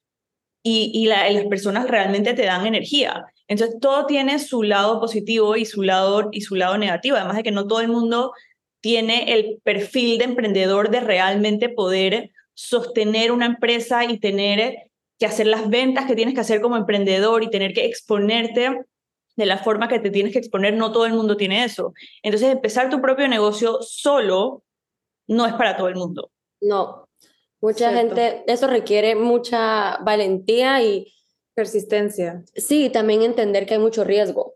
y, 0.62 0.90
y 0.94 1.06
las 1.06 1.44
personas 1.46 1.88
realmente 1.88 2.34
te 2.34 2.44
dan 2.44 2.66
energía. 2.66 3.24
Entonces 3.46 3.78
todo 3.80 4.06
tiene 4.06 4.38
su 4.38 4.62
lado 4.62 5.00
positivo 5.00 5.56
y 5.56 5.64
su 5.64 5.82
lado, 5.82 6.28
y 6.32 6.42
su 6.42 6.54
lado 6.54 6.76
negativo, 6.78 7.16
además 7.16 7.36
de 7.36 7.42
que 7.42 7.50
no 7.50 7.66
todo 7.66 7.80
el 7.80 7.88
mundo 7.88 8.32
tiene 8.80 9.32
el 9.32 9.60
perfil 9.64 10.18
de 10.18 10.24
emprendedor 10.24 10.90
de 10.90 11.00
realmente 11.00 11.68
poder 11.68 12.30
sostener 12.58 13.30
una 13.30 13.46
empresa 13.46 14.04
y 14.04 14.18
tener 14.18 14.90
que 15.16 15.26
hacer 15.26 15.46
las 15.46 15.70
ventas 15.70 16.06
que 16.06 16.16
tienes 16.16 16.34
que 16.34 16.40
hacer 16.40 16.60
como 16.60 16.76
emprendedor 16.76 17.44
y 17.44 17.50
tener 17.50 17.72
que 17.72 17.86
exponerte 17.86 18.84
de 19.36 19.46
la 19.46 19.58
forma 19.58 19.86
que 19.86 20.00
te 20.00 20.10
tienes 20.10 20.32
que 20.32 20.40
exponer, 20.40 20.74
no 20.74 20.90
todo 20.90 21.06
el 21.06 21.12
mundo 21.12 21.36
tiene 21.36 21.62
eso. 21.62 21.94
Entonces, 22.20 22.50
empezar 22.50 22.90
tu 22.90 23.00
propio 23.00 23.28
negocio 23.28 23.78
solo 23.80 24.64
no 25.28 25.46
es 25.46 25.54
para 25.54 25.76
todo 25.76 25.86
el 25.86 25.94
mundo. 25.94 26.32
No, 26.60 27.08
mucha 27.60 27.92
gente, 27.92 28.42
eso 28.48 28.66
requiere 28.66 29.14
mucha 29.14 29.98
valentía 29.98 30.82
y 30.82 31.12
persistencia. 31.54 32.42
Sí, 32.56 32.90
también 32.90 33.22
entender 33.22 33.66
que 33.66 33.74
hay 33.74 33.80
mucho 33.80 34.02
riesgo. 34.02 34.42
O 34.42 34.54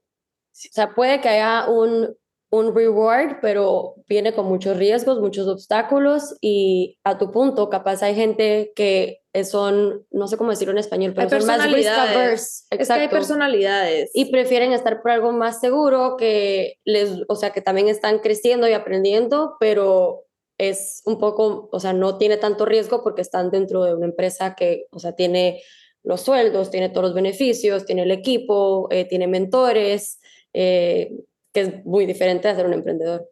sea, 0.50 0.92
puede 0.92 1.20
que 1.20 1.28
haya 1.28 1.68
un 1.68 2.16
un 2.52 2.74
reward, 2.74 3.38
pero 3.40 3.94
viene 4.06 4.34
con 4.34 4.44
muchos 4.44 4.76
riesgos, 4.76 5.18
muchos 5.20 5.48
obstáculos 5.48 6.36
y 6.42 6.98
a 7.02 7.16
tu 7.16 7.30
punto, 7.30 7.70
capaz 7.70 8.02
hay 8.02 8.14
gente 8.14 8.72
que 8.76 9.22
son, 9.44 10.06
no 10.10 10.28
sé 10.28 10.36
cómo 10.36 10.50
decirlo 10.50 10.72
en 10.72 10.78
español, 10.78 11.14
pero 11.16 11.30
son 11.30 11.46
más 11.46 11.72
risk 11.72 11.88
averse. 11.88 12.64
Es 12.68 12.88
que 12.88 12.92
hay 12.92 13.08
personalidades. 13.08 14.10
Y 14.12 14.30
prefieren 14.30 14.74
estar 14.74 15.00
por 15.00 15.12
algo 15.12 15.32
más 15.32 15.60
seguro 15.60 16.18
que 16.18 16.78
les, 16.84 17.22
o 17.26 17.36
sea, 17.36 17.50
que 17.50 17.62
también 17.62 17.88
están 17.88 18.18
creciendo 18.18 18.68
y 18.68 18.74
aprendiendo, 18.74 19.56
pero 19.58 20.26
es 20.58 21.00
un 21.06 21.18
poco, 21.18 21.70
o 21.72 21.80
sea, 21.80 21.94
no 21.94 22.18
tiene 22.18 22.36
tanto 22.36 22.66
riesgo 22.66 23.02
porque 23.02 23.22
están 23.22 23.50
dentro 23.50 23.82
de 23.84 23.94
una 23.94 24.04
empresa 24.04 24.54
que, 24.54 24.88
o 24.90 24.98
sea, 24.98 25.12
tiene 25.12 25.62
los 26.04 26.20
sueldos, 26.20 26.70
tiene 26.70 26.90
todos 26.90 27.04
los 27.04 27.14
beneficios, 27.14 27.86
tiene 27.86 28.02
el 28.02 28.10
equipo, 28.10 28.88
eh, 28.90 29.06
tiene 29.06 29.26
mentores, 29.26 30.20
eh, 30.52 31.12
que 31.52 31.60
es 31.60 31.84
muy 31.84 32.06
diferente 32.06 32.48
de 32.48 32.54
ser 32.54 32.66
un 32.66 32.74
emprendedor. 32.74 33.28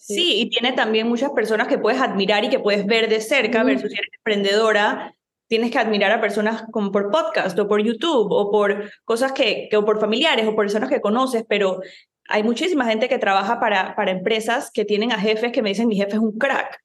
Sí. 0.00 0.42
y 0.42 0.48
tiene 0.48 0.74
también 0.74 1.08
muchas 1.08 1.32
personas 1.32 1.66
que 1.66 1.76
puedes 1.76 2.00
admirar 2.00 2.44
y 2.44 2.48
que 2.48 2.60
puedes 2.60 2.86
ver 2.86 3.08
de 3.08 3.20
cerca, 3.20 3.64
versus 3.64 3.90
si 3.90 3.98
eres 3.98 4.10
emprendedora, 4.14 5.12
tienes 5.48 5.72
que 5.72 5.78
admirar 5.78 6.12
a 6.12 6.20
personas 6.20 6.62
como 6.70 6.92
por 6.92 7.10
podcast 7.10 7.58
o 7.58 7.66
por 7.66 7.82
YouTube 7.82 8.30
o 8.30 8.50
por 8.52 8.90
cosas 9.04 9.32
que, 9.32 9.66
que 9.68 9.76
o 9.76 9.84
por 9.84 9.98
familiares 9.98 10.46
o 10.46 10.54
por 10.54 10.66
personas 10.66 10.88
que 10.88 11.00
conoces, 11.00 11.44
pero 11.48 11.80
hay 12.28 12.42
muchísima 12.42 12.84
gente 12.84 13.08
que 13.08 13.18
trabaja 13.18 13.58
para, 13.58 13.96
para 13.96 14.10
empresas 14.10 14.70
que 14.70 14.84
tienen 14.84 15.10
a 15.12 15.18
jefes 15.18 15.50
que 15.50 15.62
me 15.62 15.70
dicen 15.70 15.88
mi 15.88 15.96
jefe 15.96 16.12
es 16.12 16.18
un 16.18 16.38
crack. 16.38 16.78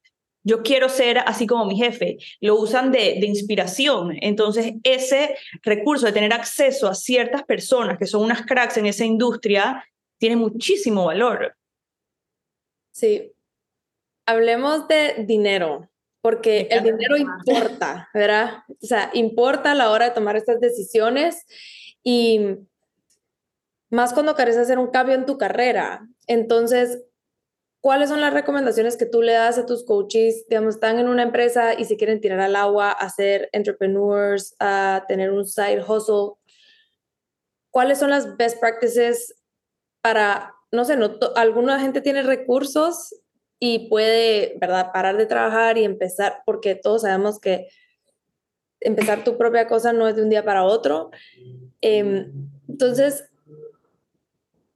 Yo 0.45 0.61
quiero 0.61 0.89
ser 0.89 1.19
así 1.19 1.47
como 1.47 1.65
mi 1.65 1.77
jefe. 1.77 2.17
Lo 2.41 2.55
usan 2.55 2.91
de, 2.91 3.17
de 3.19 3.27
inspiración. 3.27 4.17
Entonces, 4.21 4.73
ese 4.83 5.35
recurso 5.61 6.05
de 6.05 6.11
tener 6.11 6.33
acceso 6.33 6.89
a 6.89 6.95
ciertas 6.95 7.43
personas 7.43 7.97
que 7.97 8.07
son 8.07 8.23
unas 8.23 8.45
cracks 8.45 8.75
en 8.75 8.85
esa 8.85 9.05
industria 9.05 9.85
tiene 10.23 10.37
muchísimo 10.37 11.03
valor. 11.03 11.53
Sí. 12.93 13.35
Hablemos 14.25 14.87
de 14.87 15.25
dinero, 15.27 15.89
porque 16.21 16.69
el 16.71 16.81
dinero 16.81 17.17
importa, 17.17 18.07
¿verdad? 18.13 18.63
O 18.69 18.85
sea, 18.85 19.09
importa 19.15 19.73
a 19.73 19.75
la 19.75 19.91
hora 19.91 20.05
de 20.05 20.15
tomar 20.15 20.37
estas 20.37 20.61
decisiones 20.61 21.45
y 22.05 22.39
más 23.89 24.13
cuando 24.13 24.33
querés 24.33 24.55
hacer 24.55 24.79
un 24.79 24.91
cambio 24.91 25.13
en 25.13 25.25
tu 25.25 25.37
carrera. 25.37 26.07
Entonces, 26.27 27.03
¿cuáles 27.81 28.07
son 28.07 28.21
las 28.21 28.33
recomendaciones 28.33 28.95
que 28.95 29.05
tú 29.05 29.21
le 29.21 29.33
das 29.33 29.57
a 29.57 29.65
tus 29.65 29.83
coaches? 29.83 30.45
Digamos, 30.47 30.75
están 30.75 30.99
en 30.99 31.09
una 31.09 31.23
empresa 31.23 31.73
y 31.77 31.83
se 31.83 31.97
quieren 31.97 32.21
tirar 32.21 32.39
al 32.39 32.55
agua, 32.55 32.91
a 32.91 33.09
ser 33.09 33.49
entrepreneurs, 33.51 34.55
a 34.57 35.03
tener 35.05 35.31
un 35.31 35.45
side 35.45 35.83
hustle. 35.85 36.39
¿Cuáles 37.71 37.99
son 37.99 38.09
las 38.09 38.37
best 38.37 38.61
practices 38.61 39.42
para, 40.03 40.53
no 40.71 40.83
sé, 40.83 40.97
no 40.97 41.17
alguna 41.35 41.79
gente 41.79 42.01
tiene 42.01 42.23
recursos 42.23 43.15
y 43.57 43.87
puede, 43.87 44.57
¿verdad?, 44.59 44.91
parar 44.93 45.15
de 45.15 45.25
trabajar 45.25 45.77
y 45.77 45.85
empezar, 45.85 46.43
porque 46.45 46.75
todos 46.75 47.03
sabemos 47.03 47.39
que 47.39 47.69
empezar 48.81 49.23
tu 49.23 49.37
propia 49.37 49.65
cosa 49.65 49.93
no 49.93 50.05
es 50.09 50.17
de 50.17 50.23
un 50.23 50.29
día 50.29 50.43
para 50.43 50.65
otro. 50.65 51.09
Em, 51.79 52.49
entonces, 52.67 53.29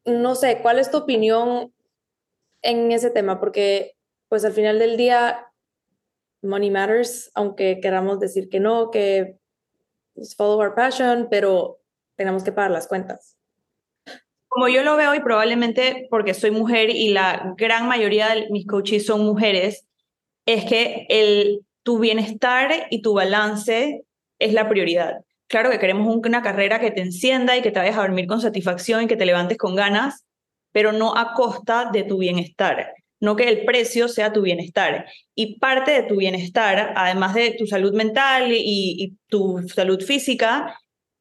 no 0.06 0.36
sé, 0.36 0.60
¿cuál 0.62 0.80
es 0.80 0.90
tu 0.90 0.98
opinión 0.98 1.74
en 2.62 2.94
ese 2.94 3.10
tema? 3.10 3.42
Porque 3.42 3.98
pues 4.30 4.46
al 4.46 4.54
final 4.54 4.80
del 4.80 4.96
día, 4.96 5.46
money 6.42 6.72
matters, 6.72 7.32
aunque 7.34 7.82
queramos 7.82 8.22
decir 8.22 8.48
que 8.48 8.62
no, 8.62 8.92
que 8.92 9.38
follow 10.38 10.60
our 10.60 10.74
passion, 10.74 11.28
pero 11.30 11.82
tenemos 12.16 12.44
que 12.44 12.54
pagar 12.54 12.72
las 12.72 12.88
cuentas. 12.88 13.37
Como 14.48 14.70
yo 14.70 14.84
lo 14.84 14.96
veo 14.96 15.14
y 15.14 15.20
probablemente 15.20 16.08
porque 16.10 16.34
soy 16.34 16.52
mujer 16.52 16.90
y 16.90 17.10
la 17.10 17.54
gran 17.58 17.88
mayoría 17.88 18.30
de 18.30 18.48
mis 18.50 18.66
coaches 18.66 19.06
son 19.06 19.26
mujeres, 19.26 19.86
es 20.46 20.66
que 20.66 21.06
el, 21.10 21.62
tu 21.84 22.00
bienestar 22.00 22.88
y 22.90 23.02
tu 23.02 23.14
balance 23.14 24.04
es 24.40 24.54
la 24.54 24.70
prioridad. 24.70 25.18
Claro 25.48 25.70
que 25.70 25.80
queremos 25.80 26.14
una 26.14 26.42
carrera 26.42 26.80
que 26.80 26.92
te 26.92 27.02
encienda 27.02 27.56
y 27.56 27.62
que 27.62 27.72
te 27.72 27.80
vayas 27.80 27.98
a 27.98 28.02
dormir 28.02 28.28
con 28.28 28.42
satisfacción 28.42 29.04
y 29.04 29.08
que 29.08 29.16
te 29.16 29.26
levantes 29.26 29.58
con 29.58 29.76
ganas, 29.76 30.26
pero 30.72 30.92
no 30.92 31.16
a 31.18 31.34
costa 31.34 31.90
de 31.92 32.04
tu 32.04 32.18
bienestar, 32.18 32.94
no 33.20 33.36
que 33.36 33.48
el 33.48 33.66
precio 33.66 34.08
sea 34.08 34.34
tu 34.34 34.42
bienestar. 34.42 35.06
Y 35.34 35.60
parte 35.60 35.92
de 35.92 36.04
tu 36.04 36.18
bienestar, 36.18 36.94
además 36.96 37.34
de 37.34 37.56
tu 37.58 37.66
salud 37.68 37.94
mental 37.94 38.52
y, 38.52 38.60
y 39.04 39.18
tu 39.28 39.66
salud 39.68 40.02
física, 40.02 40.78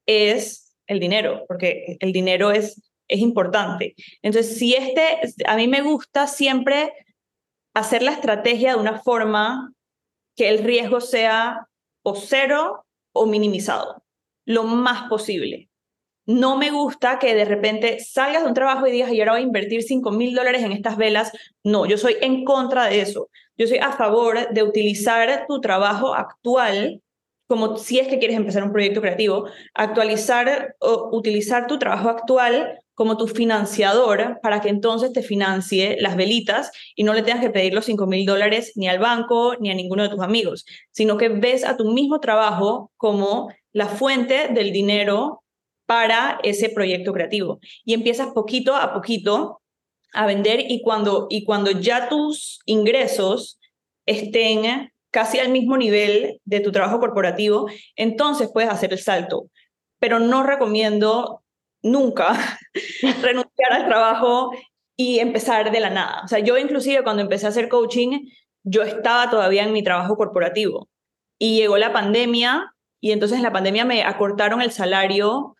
es 0.07 0.75
el 0.87 1.01
dinero, 1.01 1.45
porque 1.49 1.97
el 2.01 2.13
dinero 2.13 2.51
es, 2.51 2.81
es 3.09 3.21
importante. 3.21 3.95
Entonces, 4.23 4.59
si 4.59 4.75
este, 4.75 5.19
a 5.47 5.57
mí 5.57 5.69
me 5.69 5.83
gusta 5.83 6.27
siempre 6.27 6.93
hacer 7.75 8.03
la 8.03 8.13
estrategia 8.13 8.75
de 8.75 8.81
una 8.81 9.01
forma 9.01 9.73
que 10.35 10.49
el 10.49 10.59
riesgo 10.59 11.01
sea 11.01 11.69
o 12.03 12.15
cero 12.15 12.85
o 13.13 13.27
minimizado, 13.27 14.03
lo 14.45 14.65
más 14.65 15.09
posible. 15.09 15.69
No 16.27 16.57
me 16.57 16.71
gusta 16.71 17.19
que 17.19 17.35
de 17.35 17.45
repente 17.45 18.01
salgas 18.01 18.43
de 18.43 18.49
un 18.49 18.55
trabajo 18.55 18.87
y 18.87 18.91
digas, 18.91 19.13
y 19.13 19.21
ahora 19.21 19.33
voy 19.33 19.43
a 19.43 19.45
invertir 19.45 19.83
5 19.83 20.11
mil 20.11 20.35
dólares 20.35 20.63
en 20.65 20.73
estas 20.73 20.97
velas. 20.97 21.31
No, 21.63 21.87
yo 21.87 21.99
soy 21.99 22.17
en 22.21 22.45
contra 22.45 22.87
de 22.87 23.01
eso. 23.01 23.29
Yo 23.57 23.67
soy 23.67 23.79
a 23.79 23.93
favor 23.93 24.53
de 24.53 24.63
utilizar 24.63 25.47
tu 25.47 25.61
trabajo 25.61 26.15
actual 26.15 27.01
como 27.47 27.77
si 27.77 27.99
es 27.99 28.09
que 28.09 28.19
quieres 28.19 28.37
empezar 28.37 28.65
un 28.65 28.73
proyecto 28.73 29.01
creativo, 29.01 29.49
actualizar 29.75 30.75
o 30.81 31.11
utilizar 31.17 31.67
tu 31.67 31.79
trabajo 31.79 32.09
actual 32.09 32.81
como 32.97 33.19
tu 33.19 33.29
financiador 33.29 34.41
para 34.43 34.63
que 34.63 34.71
entonces 34.71 35.13
te 35.13 35.23
financie 35.23 35.99
las 36.01 36.17
velitas 36.17 36.73
y 36.95 37.05
no 37.05 37.13
le 37.13 37.23
tengas 37.23 37.43
que 37.43 37.51
pedir 37.51 37.75
los 37.75 37.85
5 37.85 38.07
mil 38.07 38.25
dólares 38.25 38.73
ni 38.75 38.89
al 38.89 38.99
banco 38.99 39.55
ni 39.61 39.71
a 39.71 39.75
ninguno 39.75 40.03
de 40.03 40.09
tus 40.09 40.21
amigos, 40.21 40.65
sino 40.93 41.19
que 41.19 41.29
ves 41.29 41.63
a 41.63 41.77
tu 41.77 41.93
mismo 41.93 42.21
trabajo 42.21 42.91
como 42.97 43.53
la 43.73 43.87
fuente 43.87 44.49
del 44.49 44.73
dinero 44.73 45.45
para 45.85 46.41
ese 46.43 46.71
proyecto 46.71 47.13
creativo 47.13 47.61
y 47.85 47.93
empiezas 47.93 48.29
poquito 48.29 48.75
a 48.75 48.95
poquito 48.95 49.61
a 50.15 50.25
vender 50.25 50.65
y 50.67 50.81
cuando, 50.81 51.27
y 51.29 51.45
cuando 51.45 51.73
ya 51.73 52.09
tus 52.09 52.61
ingresos 52.65 53.61
estén 54.07 54.91
casi 55.11 55.39
al 55.39 55.51
mismo 55.51 55.77
nivel 55.77 56.41
de 56.47 56.61
tu 56.61 56.73
trabajo 56.73 56.99
corporativo, 56.99 57.67
entonces 57.95 58.49
puedes 58.51 58.71
hacer 58.71 58.95
el 58.95 59.01
salto. 59.01 59.51
Pero 59.99 60.19
no 60.19 60.43
recomiendo 60.43 61.43
nunca 61.87 62.59
renunciar 63.23 63.73
al 63.73 63.87
trabajo 63.87 64.53
y 64.97 65.19
empezar 65.19 65.71
de 65.71 65.81
la 65.81 65.91
nada. 65.91 66.23
O 66.25 66.29
sea, 66.29 66.39
yo 66.39 66.59
inclusive 66.59 67.03
cuando 67.03 67.23
empecé 67.23 67.47
a 67.47 67.51
hacer 67.51 67.69
coaching, 67.69 68.29
yo 68.65 68.83
estaba 68.83 69.31
todavía 69.31 69.65
en 69.65 69.73
mi 69.73 69.83
trabajo 69.83 70.17
corporativo 70.17 70.89
y 71.39 71.57
llegó 71.57 71.77
la 71.79 71.93
pandemia 71.93 72.75
y 73.01 73.13
entonces 73.13 73.37
en 73.37 73.45
la 73.45 73.53
pandemia 73.53 73.85
me 73.85 74.03
acortaron 74.03 74.63
el 74.63 74.73
salario 74.73 75.57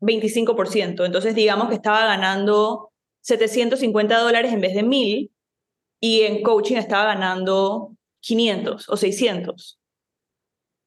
25%. 0.00 1.06
Entonces 1.06 1.34
digamos 1.34 1.68
que 1.68 1.76
estaba 1.76 2.06
ganando 2.06 2.90
750 3.22 4.18
dólares 4.18 4.52
en 4.52 4.60
vez 4.60 4.74
de 4.74 4.82
1000 4.82 5.30
y 6.00 6.20
en 6.22 6.42
coaching 6.42 6.76
estaba 6.76 7.06
ganando 7.14 7.96
500 8.20 8.88
o 8.88 8.96
600. 8.96 9.78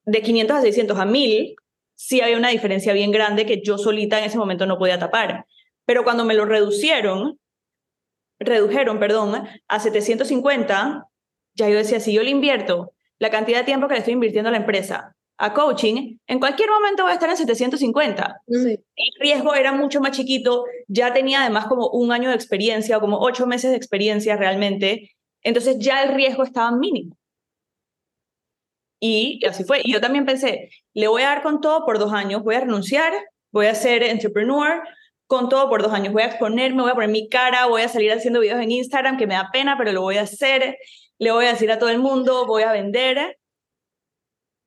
De 0.05 0.22
500 0.22 0.57
a 0.57 0.61
600 0.61 0.99
a 0.99 1.05
1000, 1.05 1.55
sí 2.00 2.22
había 2.22 2.38
una 2.38 2.47
diferencia 2.47 2.93
bien 2.93 3.12
grande 3.12 3.45
que 3.45 3.62
yo 3.62 3.78
solita 3.78 4.20
en 4.20 4.24
ese 4.24 4.38
momento 4.38 4.66
no 4.66 4.78
podía 4.78 4.97
tapar. 4.97 5.45
Pero 5.86 6.06
cuando 6.06 6.24
me 6.24 6.34
lo 6.34 6.45
reducieron, 6.45 7.38
redujeron, 8.39 9.00
perdón, 9.00 9.45
a 9.68 9.80
750, 9.82 11.08
ya 11.56 11.70
yo 11.70 11.76
decía, 11.76 12.00
si 12.00 12.14
yo 12.14 12.24
le 12.24 12.30
invierto 12.30 12.93
la 13.20 13.30
cantidad 13.30 13.60
de 13.60 13.66
tiempo 13.66 13.89
que 13.89 13.95
le 13.95 14.00
estoy 14.00 14.14
invirtiendo 14.14 14.47
a 14.47 14.54
la 14.54 14.60
empresa 14.60 15.14
a 15.38 15.54
coaching, 15.54 16.18
en 16.26 16.39
cualquier 16.39 16.70
momento 16.70 17.04
voy 17.04 17.12
a 17.12 17.16
estar 17.16 17.30
en 17.30 17.36
750. 17.36 18.43
El 18.47 18.80
riesgo 19.20 19.54
era 19.54 19.74
mucho 19.74 20.00
más 20.00 20.12
chiquito, 20.12 20.64
ya 20.88 21.12
tenía 21.12 21.41
además 21.41 21.66
como 21.68 21.89
un 21.89 22.14
año 22.14 22.30
de 22.30 22.36
experiencia, 22.36 23.02
como 23.02 23.20
ocho 23.20 23.45
meses 23.45 23.72
de 23.72 23.78
experiencia 23.78 24.38
realmente, 24.38 25.18
entonces 25.43 25.78
ya 25.80 26.04
el 26.04 26.16
riesgo 26.16 26.43
estaba 26.43 26.72
mínimo. 26.72 27.18
Y 29.02 29.45
así 29.45 29.66
fue. 29.66 29.82
Y 29.84 29.91
yo 29.91 30.02
también 30.02 30.26
pensé, 30.26 30.70
le 30.94 31.08
voy 31.08 31.22
a 31.22 31.28
dar 31.28 31.44
con 31.44 31.62
todo 31.62 31.86
por 31.86 32.00
dos 32.00 32.14
años, 32.14 32.44
voy 32.44 32.56
a 32.56 32.62
renunciar, 32.62 33.14
voy 33.52 33.68
a 33.68 33.76
ser 33.76 34.04
entrepreneur 34.04 34.82
con 35.28 35.48
todo 35.48 35.70
por 35.70 35.84
dos 35.84 35.94
años, 35.94 36.12
voy 36.12 36.24
a 36.24 36.28
exponerme, 36.28 36.82
voy 36.82 36.92
a 36.92 36.96
poner 36.96 37.10
mi 37.10 37.30
cara, 37.30 37.68
voy 37.68 37.84
a 37.84 37.88
salir 37.88 38.12
haciendo 38.12 38.40
videos 38.40 38.62
en 38.62 38.72
Instagram 38.72 39.18
que 39.18 39.28
me 39.28 39.36
da 39.36 39.50
pena, 39.52 39.78
pero 39.78 39.92
lo 39.92 40.02
voy 40.02 40.18
a 40.18 40.24
hacer, 40.24 40.78
le 41.20 41.32
voy 41.32 41.46
a 41.46 41.54
decir 41.54 41.72
a 41.72 41.78
todo 41.78 41.90
el 41.90 42.00
mundo, 42.00 42.48
voy 42.48 42.64
a 42.64 42.72
vender 42.72 43.38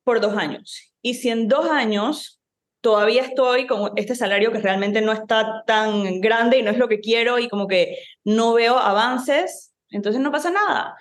por 0.05 0.21
dos 0.21 0.37
años. 0.37 0.93
Y 1.01 1.15
si 1.15 1.29
en 1.29 1.49
dos 1.49 1.69
años 1.69 2.39
todavía 2.79 3.23
estoy 3.23 3.67
con 3.67 3.91
este 3.97 4.15
salario 4.15 4.51
que 4.51 4.59
realmente 4.59 5.01
no 5.01 5.11
está 5.11 5.63
tan 5.65 6.21
grande 6.21 6.57
y 6.57 6.63
no 6.63 6.71
es 6.71 6.77
lo 6.77 6.87
que 6.87 7.01
quiero 7.01 7.39
y 7.39 7.49
como 7.49 7.67
que 7.67 7.97
no 8.23 8.53
veo 8.53 8.77
avances, 8.77 9.73
entonces 9.89 10.21
no 10.21 10.31
pasa 10.31 10.49
nada 10.49 10.95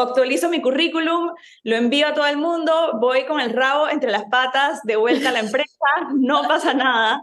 actualizo 0.00 0.48
mi 0.48 0.60
currículum, 0.60 1.30
lo 1.62 1.76
envío 1.76 2.08
a 2.08 2.14
todo 2.14 2.26
el 2.26 2.36
mundo, 2.36 2.98
voy 3.00 3.24
con 3.26 3.40
el 3.40 3.50
rabo 3.50 3.88
entre 3.88 4.10
las 4.10 4.24
patas 4.24 4.82
de 4.84 4.96
vuelta 4.96 5.28
a 5.28 5.32
la 5.32 5.40
empresa, 5.40 5.68
no 6.14 6.42
pasa 6.48 6.74
nada, 6.74 7.22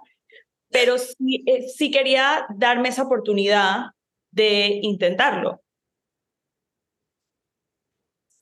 pero 0.70 0.98
sí, 0.98 1.44
eh, 1.46 1.68
sí 1.68 1.92
quería 1.92 2.46
darme 2.56 2.90
esa 2.90 3.04
oportunidad 3.04 3.88
de 4.32 4.80
intentarlo. 4.82 5.62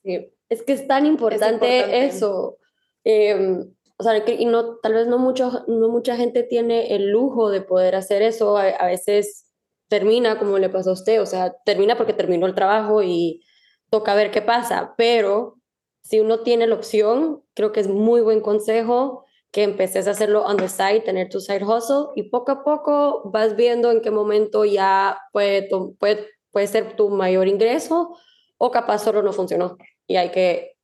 Sí, 0.02 0.32
es 0.48 0.62
que 0.62 0.72
es 0.72 0.86
tan 0.86 1.06
importante, 1.06 2.06
eso. 2.06 2.56
Em, 3.04 3.72
o 3.98 4.02
sea, 4.02 4.24
y 4.26 4.46
no, 4.46 4.76
tal 4.76 4.94
vez 4.94 5.06
no, 5.06 5.18
mucho, 5.18 5.64
no 5.66 5.88
mucha 5.88 6.16
gente 6.16 6.42
tiene 6.42 6.94
el 6.94 7.10
lujo 7.10 7.50
de 7.50 7.60
poder 7.60 7.96
hacer 7.96 8.22
eso. 8.22 8.56
a 8.56 8.86
veces 8.86 9.50
termina 9.90 10.38
como 10.38 10.58
le 10.58 10.70
pasó 10.70 10.90
a 10.90 10.94
usted, 10.94 11.20
o 11.20 11.26
sea, 11.26 11.52
termina 11.64 11.96
porque 11.96 12.14
terminó 12.14 12.46
el 12.46 12.54
trabajo 12.54 13.02
y 13.02 13.42
toca 13.90 14.14
ver 14.14 14.30
qué 14.30 14.40
pasa, 14.40 14.94
pero 14.96 15.58
si 16.02 16.20
uno 16.20 16.40
tiene 16.40 16.66
la 16.66 16.76
opción, 16.76 17.42
creo 17.54 17.72
que 17.72 17.80
es 17.80 17.88
muy 17.88 18.20
buen 18.20 18.40
consejo 18.40 19.26
que 19.50 19.64
empeces 19.64 20.06
a 20.06 20.12
hacerlo 20.12 20.44
on 20.44 20.56
the 20.56 20.68
side, 20.68 21.00
tener 21.00 21.28
tu 21.28 21.40
side 21.40 21.64
hustle 21.64 22.06
y 22.14 22.24
poco 22.24 22.52
a 22.52 22.64
poco 22.64 23.22
vas 23.30 23.56
viendo 23.56 23.90
en 23.90 24.00
qué 24.00 24.10
momento 24.10 24.64
ya 24.64 25.18
puede, 25.32 25.68
puede, 25.98 26.28
puede 26.52 26.66
ser 26.68 26.94
tu 26.94 27.10
mayor 27.10 27.48
ingreso 27.48 28.16
o 28.58 28.70
capaz 28.70 28.98
solo 28.98 29.22
no 29.22 29.32
funcionó 29.32 29.76
y 30.06 30.16
hay 30.16 30.30
que... 30.30 30.76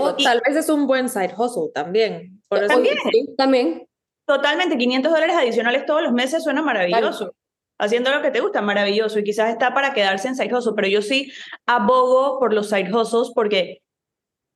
O 0.00 0.14
tal 0.16 0.40
vez 0.46 0.56
es 0.56 0.70
un 0.70 0.86
buen 0.86 1.10
side 1.10 1.34
hustle 1.36 1.70
también. 1.74 2.40
Por 2.48 2.66
¿También? 2.66 2.96
también. 3.36 3.88
Totalmente, 4.24 4.78
500 4.78 5.12
dólares 5.12 5.36
adicionales 5.36 5.84
todos 5.84 6.02
los 6.02 6.12
meses 6.12 6.42
suena 6.42 6.62
maravilloso 6.62 7.34
haciendo 7.78 8.10
lo 8.10 8.22
que 8.22 8.30
te 8.30 8.40
gusta, 8.40 8.62
maravilloso. 8.62 9.18
Y 9.18 9.24
quizás 9.24 9.50
está 9.50 9.74
para 9.74 9.92
quedarse 9.92 10.28
en 10.28 10.36
side 10.36 10.54
hustle, 10.54 10.74
pero 10.76 10.88
yo 10.88 11.02
sí 11.02 11.32
abogo 11.66 12.38
por 12.38 12.52
los 12.52 12.68
side 12.68 12.92
hustles 12.92 13.32
porque, 13.34 13.82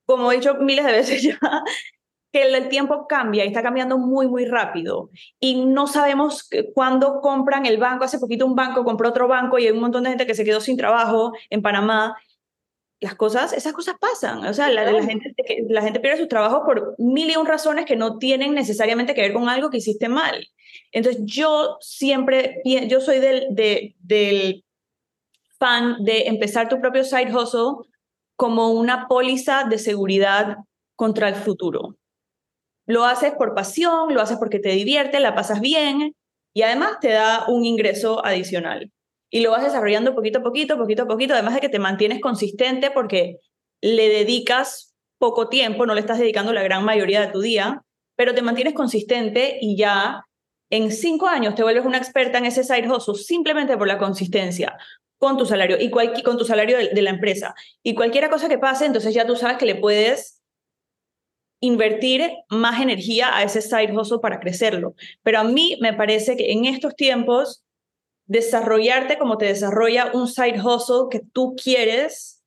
como 0.05 0.31
he 0.31 0.37
dicho 0.37 0.55
miles 0.55 0.85
de 0.85 0.91
veces 0.99 1.23
ya, 1.23 1.39
que 2.31 2.43
el 2.43 2.69
tiempo 2.69 3.07
cambia 3.07 3.43
y 3.43 3.47
está 3.47 3.63
cambiando 3.63 3.97
muy, 3.97 4.27
muy 4.27 4.45
rápido. 4.45 5.09
Y 5.39 5.65
no 5.65 5.87
sabemos 5.87 6.47
cuándo 6.73 7.21
compran 7.21 7.65
el 7.65 7.77
banco. 7.77 8.03
Hace 8.03 8.19
poquito 8.19 8.45
un 8.45 8.55
banco 8.55 8.83
compró 8.83 9.09
otro 9.09 9.27
banco 9.27 9.57
y 9.57 9.65
hay 9.65 9.71
un 9.71 9.79
montón 9.79 10.03
de 10.03 10.09
gente 10.09 10.27
que 10.27 10.35
se 10.35 10.45
quedó 10.45 10.61
sin 10.61 10.77
trabajo 10.77 11.33
en 11.49 11.61
Panamá. 11.61 12.15
Las 13.01 13.15
cosas, 13.15 13.53
esas 13.53 13.73
cosas 13.73 13.95
pasan. 13.99 14.45
O 14.45 14.53
sea, 14.53 14.69
la, 14.69 14.91
la 14.91 15.03
gente, 15.03 15.33
la 15.69 15.81
gente 15.81 15.99
pierde 15.99 16.17
su 16.17 16.27
trabajo 16.27 16.63
por 16.65 16.95
mil 16.99 17.31
y 17.31 17.35
un 17.37 17.47
razones 17.47 17.85
que 17.85 17.95
no 17.95 18.17
tienen 18.17 18.53
necesariamente 18.53 19.15
que 19.15 19.21
ver 19.21 19.33
con 19.33 19.49
algo 19.49 19.69
que 19.69 19.77
hiciste 19.77 20.09
mal. 20.09 20.45
Entonces 20.91 21.21
yo 21.25 21.77
siempre, 21.81 22.61
yo 22.65 23.01
soy 23.01 23.19
del, 23.19 23.47
del 23.99 24.63
fan 25.59 26.03
de 26.03 26.27
empezar 26.27 26.69
tu 26.69 26.79
propio 26.79 27.03
side 27.03 27.35
hustle 27.35 27.87
como 28.35 28.69
una 28.71 29.07
póliza 29.07 29.65
de 29.65 29.77
seguridad 29.77 30.57
contra 30.95 31.29
el 31.29 31.35
futuro. 31.35 31.95
Lo 32.85 33.05
haces 33.05 33.33
por 33.33 33.53
pasión, 33.53 34.13
lo 34.13 34.21
haces 34.21 34.37
porque 34.37 34.59
te 34.59 34.69
divierte, 34.69 35.19
la 35.19 35.35
pasas 35.35 35.61
bien 35.61 36.15
y 36.53 36.61
además 36.63 36.99
te 36.99 37.09
da 37.09 37.45
un 37.47 37.65
ingreso 37.65 38.25
adicional. 38.25 38.91
Y 39.29 39.41
lo 39.41 39.51
vas 39.51 39.63
desarrollando 39.63 40.15
poquito 40.15 40.39
a 40.39 40.43
poquito, 40.43 40.77
poquito 40.77 41.03
a 41.03 41.07
poquito, 41.07 41.33
además 41.33 41.53
de 41.53 41.61
que 41.61 41.69
te 41.69 41.77
mantienes 41.77 42.19
consistente 42.19 42.89
porque 42.89 43.37
le 43.81 44.09
dedicas 44.09 44.95
poco 45.19 45.49
tiempo, 45.49 45.85
no 45.85 45.93
le 45.93 46.01
estás 46.01 46.17
dedicando 46.17 46.53
la 46.53 46.63
gran 46.63 46.83
mayoría 46.83 47.21
de 47.21 47.31
tu 47.31 47.41
día, 47.41 47.83
pero 48.15 48.33
te 48.33 48.41
mantienes 48.41 48.73
consistente 48.73 49.59
y 49.61 49.77
ya 49.77 50.25
en 50.69 50.91
cinco 50.91 51.27
años 51.27 51.55
te 51.55 51.63
vuelves 51.63 51.85
una 51.85 51.97
experta 51.97 52.37
en 52.37 52.45
ese 52.45 52.63
side 52.63 52.89
hustle 52.89 53.15
simplemente 53.15 53.77
por 53.77 53.87
la 53.87 53.97
consistencia 53.97 54.77
con 55.17 55.37
tu 55.37 55.45
salario 55.45 55.77
y 55.79 55.89
con 56.23 56.37
tu 56.37 56.45
salario 56.45 56.77
de, 56.77 57.01
la 57.01 57.09
empresa. 57.09 57.53
Y 57.83 57.93
cualquier 57.93 58.29
cosa 58.29 58.47
que 58.47 58.57
pase, 58.57 58.85
entonces 58.85 59.13
ya 59.13 59.27
tú 59.27 59.35
sabes 59.35 59.57
que 59.57 59.65
le 59.65 59.75
puedes 59.75 60.41
invertir 61.59 62.31
más 62.49 62.81
energía 62.81 63.35
a 63.35 63.43
ese 63.43 63.61
side 63.61 63.91
hustle 63.91 64.19
para 64.19 64.39
crecerlo. 64.39 64.95
Pero 65.21 65.39
a 65.39 65.43
mí 65.43 65.77
me 65.81 65.93
parece 65.93 66.37
que 66.37 66.53
en 66.53 66.65
estos 66.65 66.95
tiempos, 66.95 67.65
desarrollarte 68.27 69.17
como 69.17 69.37
te 69.37 69.47
desarrolla 69.47 70.11
un 70.13 70.29
side 70.29 70.61
hustle 70.61 71.07
que 71.11 71.19
tú 71.19 71.53
quieres, 71.61 72.41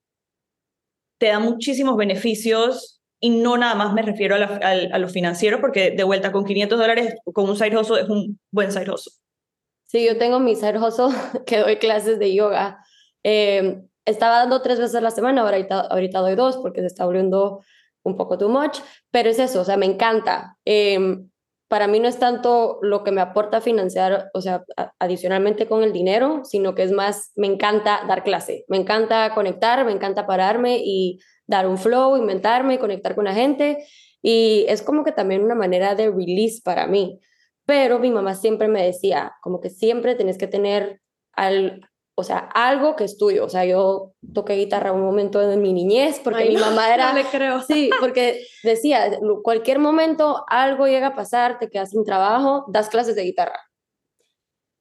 te 1.18 1.26
da 1.26 1.40
muchísimos 1.40 1.96
beneficios 1.96 3.01
y 3.24 3.30
no 3.30 3.56
nada 3.56 3.76
más 3.76 3.94
me 3.94 4.02
refiero 4.02 4.34
a, 4.34 4.38
a, 4.38 4.98
lo 4.98 5.08
financiero, 5.08 5.60
porque 5.60 5.92
de 5.92 6.02
vuelta 6.02 6.32
con 6.32 6.44
500 6.44 6.76
dólares 6.76 7.14
con 7.32 7.48
un 7.48 7.56
side 7.56 7.78
hustle 7.78 8.00
es 8.00 8.08
un 8.08 8.38
buen 8.50 8.72
side 8.72 8.90
hustle. 8.90 9.12
Sí, 9.86 10.04
yo 10.04 10.18
tengo 10.18 10.40
mi 10.40 10.56
side 10.56 10.78
hustle 10.78 11.14
que 11.46 11.58
doy 11.58 11.76
clases 11.76 12.18
de 12.18 12.34
yoga. 12.34 12.84
Eh, 13.22 13.80
estaba 14.04 14.38
dando 14.38 14.60
tres 14.60 14.80
veces 14.80 14.96
a 14.96 15.00
la 15.00 15.12
semana, 15.12 15.42
ahorita, 15.42 15.82
ahorita 15.82 16.18
doy 16.18 16.34
dos 16.34 16.56
porque 16.56 16.80
se 16.80 16.88
está 16.88 17.04
volviendo 17.04 17.62
un 18.02 18.16
poco 18.16 18.36
too 18.38 18.48
much, 18.48 18.78
pero 19.12 19.30
es 19.30 19.38
eso, 19.38 19.60
o 19.60 19.64
sea, 19.64 19.76
me 19.76 19.86
encanta. 19.86 20.56
Eh, 20.64 21.18
para 21.68 21.86
mí 21.86 22.00
no 22.00 22.08
es 22.08 22.18
tanto 22.18 22.80
lo 22.82 23.04
que 23.04 23.12
me 23.12 23.20
aporta 23.20 23.60
financiar, 23.60 24.30
o 24.34 24.40
sea, 24.40 24.64
adicionalmente 24.98 25.68
con 25.68 25.84
el 25.84 25.92
dinero, 25.92 26.42
sino 26.44 26.74
que 26.74 26.82
es 26.82 26.90
más, 26.90 27.30
me 27.36 27.46
encanta 27.46 28.02
dar 28.08 28.24
clase, 28.24 28.64
me 28.66 28.78
encanta 28.78 29.32
conectar, 29.32 29.84
me 29.86 29.92
encanta 29.92 30.26
pararme 30.26 30.82
y 30.84 31.20
dar 31.46 31.66
un 31.66 31.78
flow, 31.78 32.16
inventarme, 32.16 32.78
conectar 32.78 33.14
con 33.14 33.24
la 33.24 33.34
gente. 33.34 33.84
Y 34.22 34.64
es 34.68 34.82
como 34.82 35.04
que 35.04 35.12
también 35.12 35.42
una 35.42 35.54
manera 35.54 35.94
de 35.94 36.10
release 36.10 36.60
para 36.62 36.86
mí. 36.86 37.20
Pero 37.66 37.98
mi 37.98 38.10
mamá 38.10 38.34
siempre 38.34 38.68
me 38.68 38.84
decía, 38.84 39.32
como 39.40 39.60
que 39.60 39.70
siempre 39.70 40.14
tenés 40.14 40.38
que 40.38 40.46
tener 40.46 41.00
al, 41.32 41.80
o 42.14 42.24
sea, 42.24 42.38
algo 42.54 42.96
que 42.96 43.04
es 43.04 43.16
tuyo. 43.16 43.44
O 43.44 43.48
sea, 43.48 43.64
yo 43.64 44.12
toqué 44.34 44.54
guitarra 44.54 44.92
un 44.92 45.02
momento 45.02 45.40
de 45.40 45.56
mi 45.56 45.72
niñez 45.72 46.20
porque 46.22 46.44
mi 46.44 46.56
mamá 46.56 46.92
era... 46.94 47.12
No 47.12 47.18
le 47.18 47.24
creo. 47.24 47.62
Sí, 47.62 47.90
porque 48.00 48.44
decía, 48.62 49.18
cualquier 49.42 49.78
momento 49.78 50.44
algo 50.48 50.86
llega 50.86 51.08
a 51.08 51.14
pasar, 51.14 51.58
te 51.58 51.70
quedas 51.70 51.90
sin 51.90 52.04
trabajo, 52.04 52.64
das 52.68 52.88
clases 52.88 53.16
de 53.16 53.22
guitarra. 53.22 53.58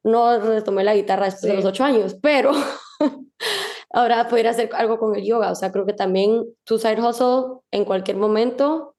No 0.04 0.40
retomé 0.40 0.84
la 0.84 0.96
guitarra 0.96 1.26
después 1.26 1.44
de 1.44 1.56
los 1.56 1.66
ocho 1.66 1.84
años, 1.84 2.18
pero 2.22 2.52
ahora 3.94 4.28
poder 4.28 4.48
hacer 4.48 4.70
algo 4.74 4.98
con 4.98 5.16
el 5.16 5.24
yoga. 5.24 5.52
O 5.52 5.56
sea, 5.56 5.72
creo 5.72 5.86
que 5.86 5.94
también 5.94 6.46
tu 6.64 6.78
side 6.78 7.02
hustle 7.02 7.62
en 7.72 7.86
cualquier 7.86 8.18
momento 8.18 8.96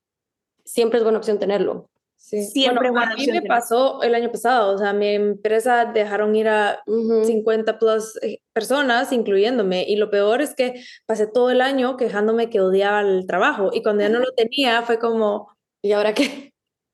siempre 0.64 0.99
es 0.99 1.05
buena 1.05 1.18
opción 1.18 1.38
tenerlo. 1.38 1.88
Sí. 2.16 2.45
Siempre 2.45 2.90
bueno, 2.90 3.12
a 3.12 3.16
mí 3.16 3.26
me 3.26 3.43
pasó 3.43 4.01
el 4.03 4.14
año 4.14 4.30
pasado, 4.30 4.76
o 4.76 4.78
sea, 4.78 4.93
mi 4.93 5.09
empresa 5.09 5.86
dejaron 5.86 6.36
ir 6.36 6.47
a 6.47 6.80
50 6.86 7.80
plus 7.80 8.16
eh, 8.22 8.38
personas, 8.53 9.12
incluyéndome, 9.12 9.84
y 9.88 9.97
lo 9.97 10.09
peor 10.09 10.40
es 10.40 10.55
que 10.55 10.84
pasé 11.05 11.26
todo 11.26 11.51
el 11.51 11.61
año 11.61 11.97
quejándome 11.97 12.49
que 12.49 12.61
odiaba 12.61 13.01
el 13.01 13.26
trabajo, 13.26 13.70
y 13.72 13.82
cuando 13.82 14.05
ya 14.05 14.09
no 14.09 14.20
lo 14.20 14.32
tenía 14.34 14.82
fue 14.82 15.01
como, 15.01 15.53
¿y 15.82 15.93
ahora 15.93 16.14
qué? 16.14 16.53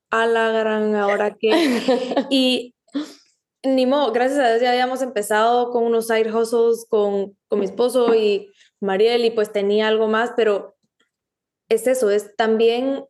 A 0.09 0.25
la 0.25 0.49
gran, 0.49 0.95
¿ahora 0.95 1.35
qué? 1.39 1.51
y 2.31 2.73
ni 3.63 3.85
modo, 3.85 4.11
gracias 4.11 4.39
a 4.39 4.49
Dios 4.49 4.61
ya 4.61 4.71
habíamos 4.71 5.01
empezado 5.01 5.71
con 5.71 5.83
unos 5.83 6.07
side 6.07 6.31
hustles 6.33 6.85
con, 6.89 7.37
con 7.47 7.59
mi 7.59 7.65
esposo 7.65 8.15
y 8.15 8.51
Mariel 8.79 9.25
y 9.25 9.31
pues 9.31 9.51
tenía 9.51 9.87
algo 9.87 10.07
más, 10.07 10.31
pero 10.35 10.75
es 11.69 11.85
eso, 11.87 12.09
es 12.09 12.35
también, 12.35 13.05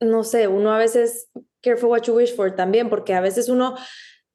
no 0.00 0.24
sé, 0.24 0.48
uno 0.48 0.72
a 0.72 0.78
veces, 0.78 1.30
careful 1.62 1.90
what 1.90 2.02
you 2.02 2.14
wish 2.14 2.34
for 2.34 2.54
también, 2.54 2.90
porque 2.90 3.14
a 3.14 3.20
veces 3.20 3.48
uno 3.48 3.76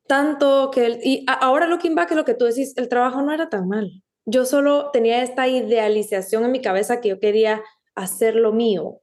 tanto 0.08 0.72
que, 0.72 1.00
y 1.04 1.26
ahora 1.28 1.68
looking 1.68 1.96
back 1.96 2.12
es 2.12 2.18
lo 2.18 2.26
que 2.26 2.34
tú 2.34 2.46
decís, 2.46 2.74
el 2.78 2.90
trabajo 2.90 3.22
no 3.22 3.32
era 3.32 3.50
tan 3.50 3.68
mal. 3.68 4.04
Yo 4.26 4.46
solo 4.46 4.92
tenía 4.92 5.24
esta 5.24 5.48
idealización 5.48 6.44
en 6.44 6.52
mi 6.52 6.62
cabeza 6.62 7.02
que 7.02 7.10
yo 7.10 7.20
quería 7.20 7.64
hacer 7.96 8.36
lo 8.36 8.52
mío. 8.52 9.02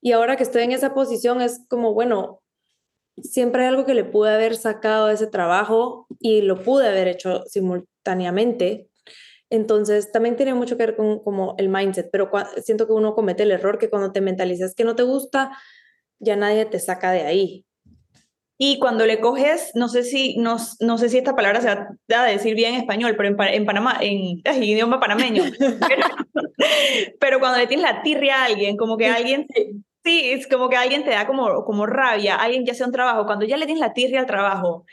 Y 0.00 0.12
ahora 0.12 0.36
que 0.36 0.42
estoy 0.42 0.62
en 0.62 0.72
esa 0.72 0.92
posición 0.92 1.40
es 1.40 1.64
como, 1.68 1.94
bueno, 1.94 2.42
siempre 3.22 3.62
hay 3.62 3.68
algo 3.68 3.84
que 3.84 3.94
le 3.94 4.04
pude 4.04 4.34
haber 4.34 4.56
sacado 4.56 5.06
de 5.06 5.14
ese 5.14 5.26
trabajo 5.26 6.06
y 6.20 6.42
lo 6.42 6.62
pude 6.62 6.88
haber 6.88 7.08
hecho 7.08 7.44
simultáneamente. 7.46 8.88
Entonces, 9.50 10.10
también 10.10 10.36
tiene 10.36 10.54
mucho 10.54 10.76
que 10.76 10.86
ver 10.86 10.96
con 10.96 11.20
como 11.20 11.54
el 11.58 11.68
mindset, 11.68 12.10
pero 12.10 12.30
siento 12.62 12.86
que 12.86 12.92
uno 12.92 13.14
comete 13.14 13.44
el 13.44 13.52
error 13.52 13.78
que 13.78 13.90
cuando 13.90 14.12
te 14.12 14.20
mentalizas 14.20 14.74
que 14.74 14.84
no 14.84 14.96
te 14.96 15.02
gusta, 15.02 15.56
ya 16.18 16.36
nadie 16.36 16.64
te 16.64 16.78
saca 16.78 17.12
de 17.12 17.22
ahí. 17.22 17.64
Y 18.56 18.78
cuando 18.78 19.04
le 19.04 19.20
coges, 19.20 19.72
no 19.74 19.88
sé 19.88 20.04
si, 20.04 20.36
no, 20.38 20.56
no 20.80 20.96
sé 20.96 21.08
si 21.08 21.18
esta 21.18 21.34
palabra 21.34 21.60
se 21.60 21.68
va 21.68 22.22
a 22.22 22.24
decir 22.24 22.54
bien 22.54 22.74
en 22.74 22.80
español, 22.80 23.14
pero 23.16 23.28
en, 23.28 23.54
en 23.54 23.66
Panamá, 23.66 23.98
en, 24.00 24.42
idioma 24.62 25.00
panameño, 25.00 25.42
pero, 25.58 26.06
pero, 27.18 27.40
cuando 27.40 27.58
le 27.58 27.66
tienes 27.66 27.84
la 27.84 28.02
tirria 28.02 28.42
a 28.42 28.44
alguien, 28.44 28.76
como 28.76 28.96
que 28.96 29.08
alguien 29.08 29.46
Sí, 30.04 30.32
es 30.32 30.46
como 30.46 30.68
que 30.68 30.76
alguien 30.76 31.02
te 31.02 31.10
da 31.10 31.26
como, 31.26 31.64
como 31.64 31.86
rabia, 31.86 32.36
alguien 32.36 32.66
ya 32.66 32.72
hace 32.72 32.84
un 32.84 32.92
trabajo, 32.92 33.24
cuando 33.24 33.46
ya 33.46 33.56
le 33.56 33.64
tienes 33.64 33.80
la 33.80 33.94
tirria 33.94 34.20
al 34.20 34.26
trabajo, 34.26 34.84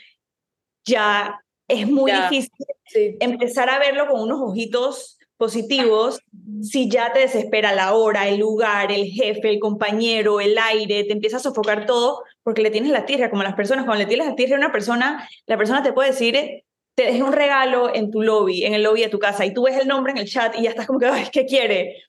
ya 0.84 1.38
es 1.68 1.86
muy 1.88 2.10
difícil 2.10 2.50
empezar 3.20 3.68
a 3.68 3.78
verlo 3.78 4.06
con 4.06 4.20
unos 4.20 4.40
ojitos 4.40 5.18
positivos 5.36 6.20
si 6.62 6.88
ya 6.88 7.12
te 7.12 7.20
desespera 7.20 7.74
la 7.74 7.94
hora, 7.94 8.28
el 8.28 8.38
lugar, 8.38 8.92
el 8.92 9.06
jefe, 9.06 9.50
el 9.50 9.58
compañero, 9.58 10.40
el 10.40 10.56
aire, 10.56 11.04
te 11.04 11.12
empieza 11.12 11.38
a 11.38 11.40
sofocar 11.40 11.84
todo 11.84 12.22
porque 12.42 12.62
le 12.62 12.70
tienes 12.70 12.90
la 12.90 13.04
tirria, 13.04 13.28
como 13.28 13.42
las 13.42 13.54
personas, 13.54 13.84
cuando 13.84 14.02
le 14.02 14.08
tienes 14.08 14.26
la 14.26 14.34
tirria 14.34 14.56
a 14.56 14.58
una 14.58 14.72
persona, 14.72 15.28
la 15.46 15.56
persona 15.56 15.82
te 15.82 15.92
puede 15.92 16.10
decir, 16.10 16.64
te 16.94 17.04
dejé 17.04 17.22
un 17.22 17.32
regalo 17.32 17.94
en 17.94 18.10
tu 18.10 18.22
lobby, 18.22 18.64
en 18.64 18.74
el 18.74 18.82
lobby 18.82 19.02
de 19.02 19.08
tu 19.08 19.18
casa, 19.18 19.44
y 19.44 19.52
tú 19.52 19.64
ves 19.64 19.76
el 19.78 19.88
nombre 19.88 20.12
en 20.12 20.18
el 20.18 20.28
chat 20.28 20.54
y 20.58 20.62
ya 20.62 20.70
estás 20.70 20.86
como 20.86 20.98
que, 20.98 21.06
ay, 21.06 21.26
¿qué 21.32 21.44
quiere? 21.44 22.02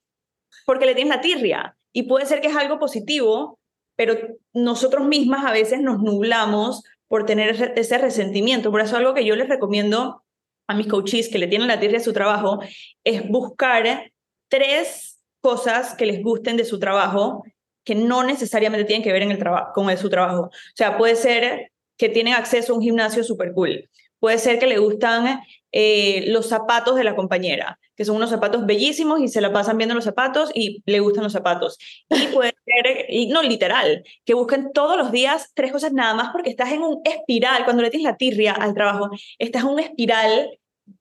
Porque 0.65 0.85
le 0.85 0.95
tienes 0.95 1.15
la 1.15 1.21
tirria. 1.21 1.75
Y 1.93 2.03
puede 2.03 2.25
ser 2.25 2.41
que 2.41 2.47
es 2.47 2.55
algo 2.55 2.79
positivo, 2.79 3.59
pero 3.95 4.15
nosotros 4.51 5.07
mismas 5.07 5.45
a 5.45 5.51
veces 5.51 5.79
nos 5.79 6.01
nublamos 6.01 6.83
por 7.07 7.25
tener 7.25 7.73
ese 7.75 7.97
resentimiento. 7.99 8.71
Por 8.71 8.81
eso 8.81 8.97
algo 8.97 9.13
que 9.13 9.25
yo 9.25 9.35
les 9.35 9.47
recomiendo 9.47 10.23
a 10.67 10.75
mis 10.75 10.87
coaches 10.87 11.29
que 11.29 11.37
le 11.37 11.47
tienen 11.47 11.67
la 11.67 11.79
tierra 11.79 11.99
de 11.99 12.03
su 12.03 12.13
trabajo 12.13 12.59
es 13.03 13.27
buscar 13.29 14.11
tres 14.49 15.19
cosas 15.41 15.93
que 15.95 16.05
les 16.05 16.23
gusten 16.23 16.57
de 16.57 16.65
su 16.65 16.79
trabajo 16.79 17.43
que 17.83 17.95
no 17.95 18.23
necesariamente 18.23 18.85
tienen 18.85 19.03
que 19.03 19.11
ver 19.11 19.23
en 19.23 19.31
el 19.31 19.39
con 19.73 19.97
su 19.97 20.09
trabajo. 20.09 20.43
O 20.43 20.75
sea, 20.75 20.97
puede 20.97 21.15
ser 21.15 21.71
que 21.97 22.09
tienen 22.09 22.33
acceso 22.33 22.73
a 22.73 22.77
un 22.77 22.81
gimnasio 22.81 23.23
súper 23.23 23.53
cool. 23.53 23.89
Puede 24.19 24.37
ser 24.37 24.57
que 24.57 24.67
le 24.67 24.77
gustan 24.77 25.41
eh, 25.75 26.25
los 26.27 26.47
zapatos 26.47 26.95
de 26.95 27.03
la 27.03 27.15
compañera, 27.15 27.79
que 27.95 28.05
son 28.05 28.17
unos 28.17 28.29
zapatos 28.29 28.67
bellísimos 28.67 29.19
y 29.19 29.27
se 29.27 29.41
la 29.41 29.51
pasan 29.51 29.75
viendo 29.77 29.95
los 29.95 30.03
zapatos 30.03 30.51
y 30.53 30.83
le 30.85 30.99
gustan 30.99 31.23
los 31.23 31.33
zapatos. 31.33 31.79
Y 32.09 32.27
puede 32.33 32.53
ser, 32.63 33.07
y 33.09 33.27
no 33.27 33.41
literal, 33.41 34.03
que 34.23 34.35
busquen 34.35 34.71
todos 34.71 34.97
los 34.97 35.11
días 35.11 35.49
tres 35.55 35.71
cosas 35.71 35.91
nada 35.91 36.13
más 36.13 36.29
porque 36.31 36.51
estás 36.51 36.71
en 36.71 36.83
un 36.83 37.01
espiral, 37.03 37.65
cuando 37.65 37.81
le 37.81 37.89
tienes 37.89 38.07
la 38.07 38.17
tirria 38.17 38.53
al 38.53 38.75
trabajo, 38.75 39.09
estás 39.39 39.63
en 39.63 39.69
un 39.69 39.79
espiral 39.79 40.59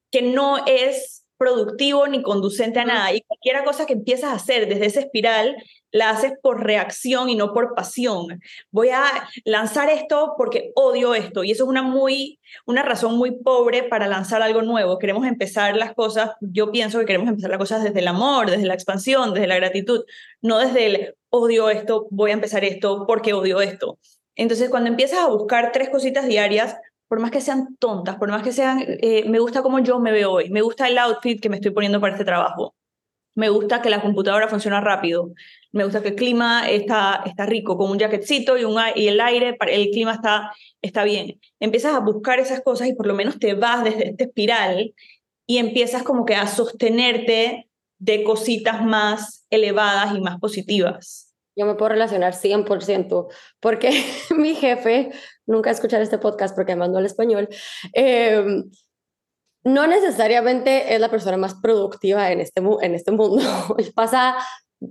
que 0.09 0.23
no 0.23 0.65
es 0.65 1.23
productivo 1.37 2.07
ni 2.07 2.23
conducente 2.23 2.79
a 2.79 2.85
nada. 2.85 3.13
Y 3.13 3.21
cualquier 3.21 3.63
cosa 3.63 3.85
que 3.85 3.93
empiezas 3.93 4.31
a 4.31 4.35
hacer 4.35 4.67
desde 4.67 4.87
esa 4.87 5.01
espiral 5.01 5.55
la 5.93 6.09
haces 6.09 6.33
por 6.41 6.61
reacción 6.61 7.29
y 7.29 7.35
no 7.35 7.53
por 7.53 7.73
pasión. 7.75 8.41
Voy 8.71 8.89
a 8.89 9.05
lanzar 9.45 9.89
esto 9.89 10.33
porque 10.37 10.73
odio 10.75 11.15
esto 11.15 11.45
y 11.45 11.51
eso 11.51 11.63
es 11.63 11.69
una 11.69 11.83
muy 11.83 12.39
una 12.65 12.83
razón 12.83 13.15
muy 13.15 13.31
pobre 13.31 13.83
para 13.83 14.07
lanzar 14.07 14.41
algo 14.41 14.61
nuevo. 14.61 14.99
Queremos 14.99 15.25
empezar 15.25 15.77
las 15.77 15.93
cosas, 15.93 16.31
yo 16.41 16.71
pienso 16.71 16.99
que 16.99 17.05
queremos 17.05 17.29
empezar 17.29 17.49
las 17.49 17.59
cosas 17.59 17.83
desde 17.83 17.99
el 17.99 18.07
amor, 18.07 18.49
desde 18.49 18.65
la 18.65 18.73
expansión, 18.73 19.33
desde 19.33 19.47
la 19.47 19.55
gratitud, 19.55 20.03
no 20.41 20.59
desde 20.59 20.85
el 20.85 21.15
odio 21.29 21.69
esto, 21.69 22.07
voy 22.09 22.31
a 22.31 22.35
empezar 22.35 22.63
esto 22.63 23.05
porque 23.07 23.33
odio 23.33 23.61
esto. 23.61 23.99
Entonces, 24.35 24.69
cuando 24.69 24.89
empiezas 24.89 25.19
a 25.19 25.27
buscar 25.27 25.71
tres 25.71 25.89
cositas 25.89 26.27
diarias, 26.27 26.75
por 27.07 27.19
más 27.19 27.31
que 27.31 27.41
sean 27.41 27.75
tontas, 27.77 28.15
por 28.15 28.29
más 28.29 28.41
que 28.41 28.51
sean, 28.51 28.83
eh, 28.87 29.23
me 29.29 29.39
gusta 29.39 29.61
cómo 29.61 29.79
yo 29.79 29.99
me 29.99 30.11
veo 30.11 30.31
hoy, 30.31 30.49
me 30.49 30.61
gusta 30.61 30.87
el 30.87 30.97
outfit 30.97 31.39
que 31.39 31.49
me 31.49 31.57
estoy 31.57 31.71
poniendo 31.71 32.01
para 32.01 32.13
este 32.13 32.25
trabajo, 32.25 32.73
me 33.35 33.49
gusta 33.49 33.81
que 33.81 33.89
la 33.89 34.01
computadora 34.01 34.47
funciona 34.47 34.81
rápido, 34.81 35.31
me 35.71 35.83
gusta 35.83 36.01
que 36.01 36.09
el 36.09 36.15
clima 36.15 36.69
está, 36.69 37.23
está 37.25 37.45
rico, 37.45 37.77
con 37.77 37.89
un 37.89 37.99
jaquetcito 37.99 38.57
y, 38.57 38.63
un, 38.63 38.79
y 38.95 39.07
el 39.07 39.19
aire, 39.19 39.57
el 39.67 39.89
clima 39.89 40.13
está, 40.13 40.53
está 40.81 41.03
bien. 41.03 41.39
Empiezas 41.59 41.95
a 41.95 41.99
buscar 41.99 42.39
esas 42.39 42.61
cosas 42.61 42.87
y 42.87 42.93
por 42.93 43.07
lo 43.07 43.15
menos 43.15 43.39
te 43.39 43.55
vas 43.55 43.83
desde 43.83 44.09
este 44.09 44.25
espiral 44.25 44.93
y 45.47 45.57
empiezas 45.57 46.03
como 46.03 46.25
que 46.25 46.35
a 46.35 46.47
sostenerte 46.47 47.67
de 47.97 48.23
cositas 48.23 48.83
más 48.83 49.45
elevadas 49.49 50.15
y 50.15 50.21
más 50.21 50.39
positivas. 50.39 51.33
Yo 51.55 51.65
me 51.65 51.75
puedo 51.75 51.89
relacionar 51.89 52.33
100%, 52.33 53.27
porque 53.59 54.03
mi 54.37 54.55
jefe, 54.55 55.11
nunca 55.45 55.71
escuchar 55.71 56.01
este 56.01 56.17
podcast 56.17 56.55
porque 56.55 56.73
me 56.73 56.81
mandó 56.81 56.99
al 56.99 57.05
español, 57.05 57.47
eh, 57.93 58.43
no 59.63 59.87
necesariamente 59.87 60.93
es 60.93 60.99
la 60.99 61.09
persona 61.09 61.37
más 61.37 61.55
productiva 61.55 62.31
en 62.31 62.41
este, 62.41 62.61
en 62.81 62.95
este 62.95 63.11
mundo. 63.11 63.41
Pasa 63.95 64.37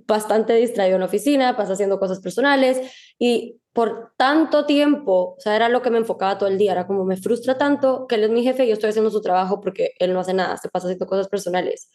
bastante 0.07 0.55
distraído 0.55 0.97
en 0.97 1.01
la 1.01 1.07
oficina, 1.07 1.55
pasa 1.55 1.75
haciendo 1.75 1.99
cosas 1.99 2.21
personales 2.21 2.81
y 3.19 3.61
por 3.75 4.13
tanto 4.17 4.65
tiempo, 4.65 5.35
o 5.37 5.41
sea, 5.41 5.55
era 5.55 5.69
lo 5.69 5.83
que 5.83 5.91
me 5.91 5.99
enfocaba 5.99 6.39
todo 6.39 6.49
el 6.49 6.59
día, 6.59 6.73
era 6.73 6.87
como 6.87 7.05
me 7.05 7.17
frustra 7.17 7.59
tanto 7.59 8.07
que 8.07 8.15
él 8.17 8.25
es 8.25 8.31
mi 8.31 8.43
jefe 8.43 8.65
y 8.65 8.69
yo 8.69 8.75
estoy 8.75 8.91
haciendo 8.91 9.11
su 9.11 9.21
trabajo 9.21 9.61
porque 9.61 9.93
él 9.99 10.13
no 10.13 10.21
hace 10.21 10.35
nada, 10.35 10.57
se 10.57 10.69
pasa 10.69 10.87
haciendo 10.87 11.07
cosas 11.07 11.29
personales. 11.29 11.91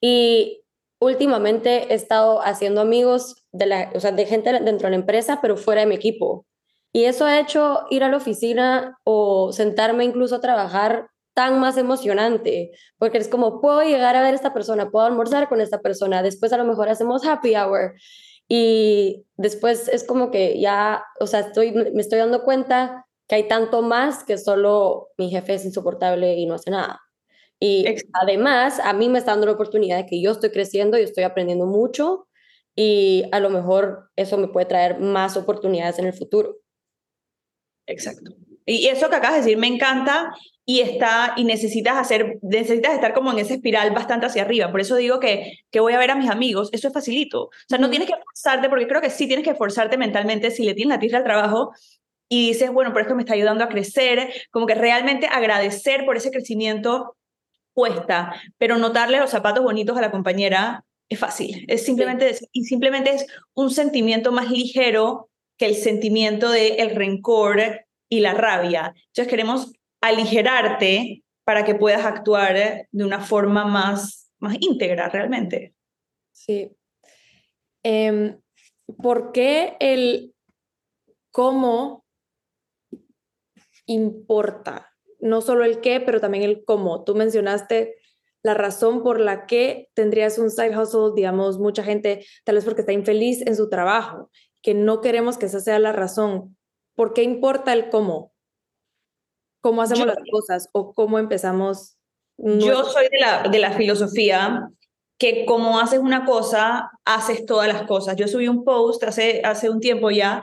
Y 0.00 0.62
últimamente 1.00 1.92
he 1.92 1.94
estado 1.94 2.40
haciendo 2.42 2.80
amigos 2.80 3.44
de, 3.52 3.66
la, 3.66 3.90
o 3.94 4.00
sea, 4.00 4.12
de 4.12 4.26
gente 4.26 4.52
dentro 4.52 4.86
de 4.86 4.90
la 4.90 4.96
empresa, 4.96 5.40
pero 5.40 5.56
fuera 5.56 5.82
de 5.82 5.86
mi 5.86 5.94
equipo. 5.94 6.46
Y 6.92 7.04
eso 7.04 7.26
ha 7.26 7.38
hecho 7.40 7.82
ir 7.90 8.02
a 8.04 8.08
la 8.08 8.16
oficina 8.16 8.98
o 9.04 9.52
sentarme 9.52 10.04
incluso 10.04 10.36
a 10.36 10.40
trabajar 10.40 11.08
tan 11.38 11.60
más 11.60 11.76
emocionante, 11.76 12.72
porque 12.98 13.18
es 13.18 13.28
como, 13.28 13.60
puedo 13.60 13.80
llegar 13.82 14.16
a 14.16 14.22
ver 14.22 14.32
a 14.32 14.34
esta 14.34 14.52
persona, 14.52 14.90
puedo 14.90 15.06
almorzar 15.06 15.48
con 15.48 15.60
esta 15.60 15.80
persona, 15.80 16.20
después 16.20 16.52
a 16.52 16.56
lo 16.56 16.64
mejor 16.64 16.88
hacemos 16.88 17.24
happy 17.24 17.54
hour 17.54 17.94
y 18.48 19.24
después 19.36 19.86
es 19.86 20.02
como 20.02 20.32
que 20.32 20.58
ya, 20.58 21.04
o 21.20 21.28
sea, 21.28 21.38
estoy, 21.38 21.70
me 21.70 22.00
estoy 22.00 22.18
dando 22.18 22.42
cuenta 22.42 23.06
que 23.28 23.36
hay 23.36 23.46
tanto 23.46 23.82
más 23.82 24.24
que 24.24 24.36
solo 24.36 25.10
mi 25.16 25.30
jefe 25.30 25.54
es 25.54 25.64
insoportable 25.64 26.34
y 26.34 26.44
no 26.44 26.54
hace 26.54 26.72
nada. 26.72 27.00
Y 27.60 27.86
además, 28.20 28.80
a 28.80 28.92
mí 28.92 29.08
me 29.08 29.20
está 29.20 29.30
dando 29.30 29.46
la 29.46 29.52
oportunidad 29.52 29.98
de 29.98 30.06
que 30.06 30.20
yo 30.20 30.32
estoy 30.32 30.50
creciendo 30.50 30.98
y 30.98 31.02
estoy 31.02 31.22
aprendiendo 31.22 31.66
mucho 31.66 32.26
y 32.74 33.26
a 33.30 33.38
lo 33.38 33.50
mejor 33.50 34.10
eso 34.16 34.38
me 34.38 34.48
puede 34.48 34.66
traer 34.66 34.98
más 34.98 35.36
oportunidades 35.36 36.00
en 36.00 36.06
el 36.06 36.14
futuro. 36.14 36.56
Exacto. 37.86 38.34
Y 38.70 38.88
eso 38.88 39.08
que 39.08 39.16
acabas 39.16 39.36
de 39.36 39.42
decir 39.42 39.58
me 39.58 39.66
encanta 39.66 40.30
y 40.66 40.80
está 40.80 41.32
y 41.36 41.44
necesitas 41.44 41.96
hacer 41.96 42.38
necesitas 42.42 42.92
estar 42.92 43.14
como 43.14 43.32
en 43.32 43.38
esa 43.38 43.54
espiral 43.54 43.90
bastante 43.92 44.26
hacia 44.26 44.42
arriba. 44.42 44.70
Por 44.70 44.80
eso 44.80 44.96
digo 44.96 45.18
que 45.20 45.60
que 45.70 45.80
voy 45.80 45.94
a 45.94 45.98
ver 45.98 46.10
a 46.10 46.14
mis 46.14 46.28
amigos, 46.28 46.68
eso 46.72 46.88
es 46.88 46.94
facilito. 46.94 47.44
O 47.44 47.50
sea, 47.66 47.78
no 47.78 47.88
tienes 47.88 48.06
que 48.06 48.14
forzarte 48.16 48.68
porque 48.68 48.86
creo 48.86 49.00
que 49.00 49.08
sí 49.08 49.26
tienes 49.26 49.46
que 49.46 49.54
forzarte 49.54 49.96
mentalmente 49.96 50.50
si 50.50 50.64
le 50.64 50.74
tienes 50.74 50.94
la 50.94 51.00
tierra 51.00 51.18
al 51.18 51.24
trabajo 51.24 51.72
y 52.28 52.48
dices, 52.48 52.70
bueno, 52.70 52.92
pero 52.92 53.04
esto 53.04 53.14
me 53.14 53.22
está 53.22 53.32
ayudando 53.32 53.64
a 53.64 53.70
crecer, 53.70 54.30
como 54.50 54.66
que 54.66 54.74
realmente 54.74 55.26
agradecer 55.26 56.04
por 56.04 56.18
ese 56.18 56.30
crecimiento 56.30 57.16
cuesta, 57.72 58.34
pero 58.58 58.76
notarle 58.76 59.18
los 59.18 59.30
zapatos 59.30 59.64
bonitos 59.64 59.96
a 59.96 60.02
la 60.02 60.10
compañera 60.10 60.84
es 61.08 61.18
fácil. 61.18 61.64
Es 61.68 61.86
simplemente 61.86 62.36
y 62.52 62.64
simplemente 62.64 63.14
es 63.14 63.26
un 63.54 63.70
sentimiento 63.70 64.30
más 64.30 64.50
ligero 64.50 65.30
que 65.56 65.64
el 65.64 65.74
sentimiento 65.74 66.50
de 66.50 66.74
el 66.80 66.94
rencor 66.94 67.87
y 68.08 68.20
la 68.20 68.34
rabia. 68.34 68.94
Entonces 69.08 69.28
queremos 69.28 69.72
aligerarte 70.00 71.22
para 71.44 71.64
que 71.64 71.74
puedas 71.74 72.04
actuar 72.04 72.54
de 72.90 73.04
una 73.04 73.20
forma 73.20 73.64
más, 73.64 74.30
más 74.38 74.56
íntegra 74.60 75.08
realmente. 75.08 75.74
Sí. 76.32 76.70
Em, 77.82 78.38
¿Por 79.02 79.32
qué 79.32 79.76
el 79.80 80.34
cómo 81.30 82.04
importa? 83.86 84.90
No 85.20 85.40
solo 85.40 85.64
el 85.64 85.80
qué, 85.80 86.00
pero 86.00 86.20
también 86.20 86.44
el 86.44 86.64
cómo. 86.64 87.04
Tú 87.04 87.14
mencionaste 87.14 87.96
la 88.42 88.54
razón 88.54 89.02
por 89.02 89.20
la 89.20 89.46
que 89.46 89.88
tendrías 89.94 90.38
un 90.38 90.50
side 90.50 90.76
hustle, 90.78 91.12
digamos, 91.14 91.58
mucha 91.58 91.82
gente, 91.82 92.24
tal 92.44 92.54
vez 92.54 92.64
porque 92.64 92.82
está 92.82 92.92
infeliz 92.92 93.40
en 93.46 93.56
su 93.56 93.68
trabajo, 93.68 94.30
que 94.62 94.74
no 94.74 95.00
queremos 95.00 95.38
que 95.38 95.46
esa 95.46 95.60
sea 95.60 95.78
la 95.78 95.92
razón. 95.92 96.57
¿Por 96.98 97.14
qué 97.14 97.22
importa 97.22 97.72
el 97.72 97.90
cómo? 97.90 98.32
cómo 99.60 99.82
hacemos 99.82 100.06
las 100.06 100.18
cosas 100.30 100.68
o 100.72 100.94
cómo 100.94 101.18
empezamos. 101.18 101.96
Yo 102.38 102.84
soy 102.84 103.08
de 103.10 103.18
la, 103.18 103.42
de 103.42 103.58
la 103.58 103.72
filosofía 103.72 104.70
que 105.18 105.44
como 105.46 105.80
haces 105.80 105.98
una 105.98 106.24
cosa, 106.24 106.90
haces 107.04 107.44
todas 107.44 107.66
las 107.68 107.82
cosas. 107.82 108.16
Yo 108.16 108.28
subí 108.28 108.46
un 108.46 108.64
post 108.64 109.02
hace, 109.04 109.42
hace 109.44 109.68
un 109.68 109.80
tiempo 109.80 110.10
ya 110.10 110.42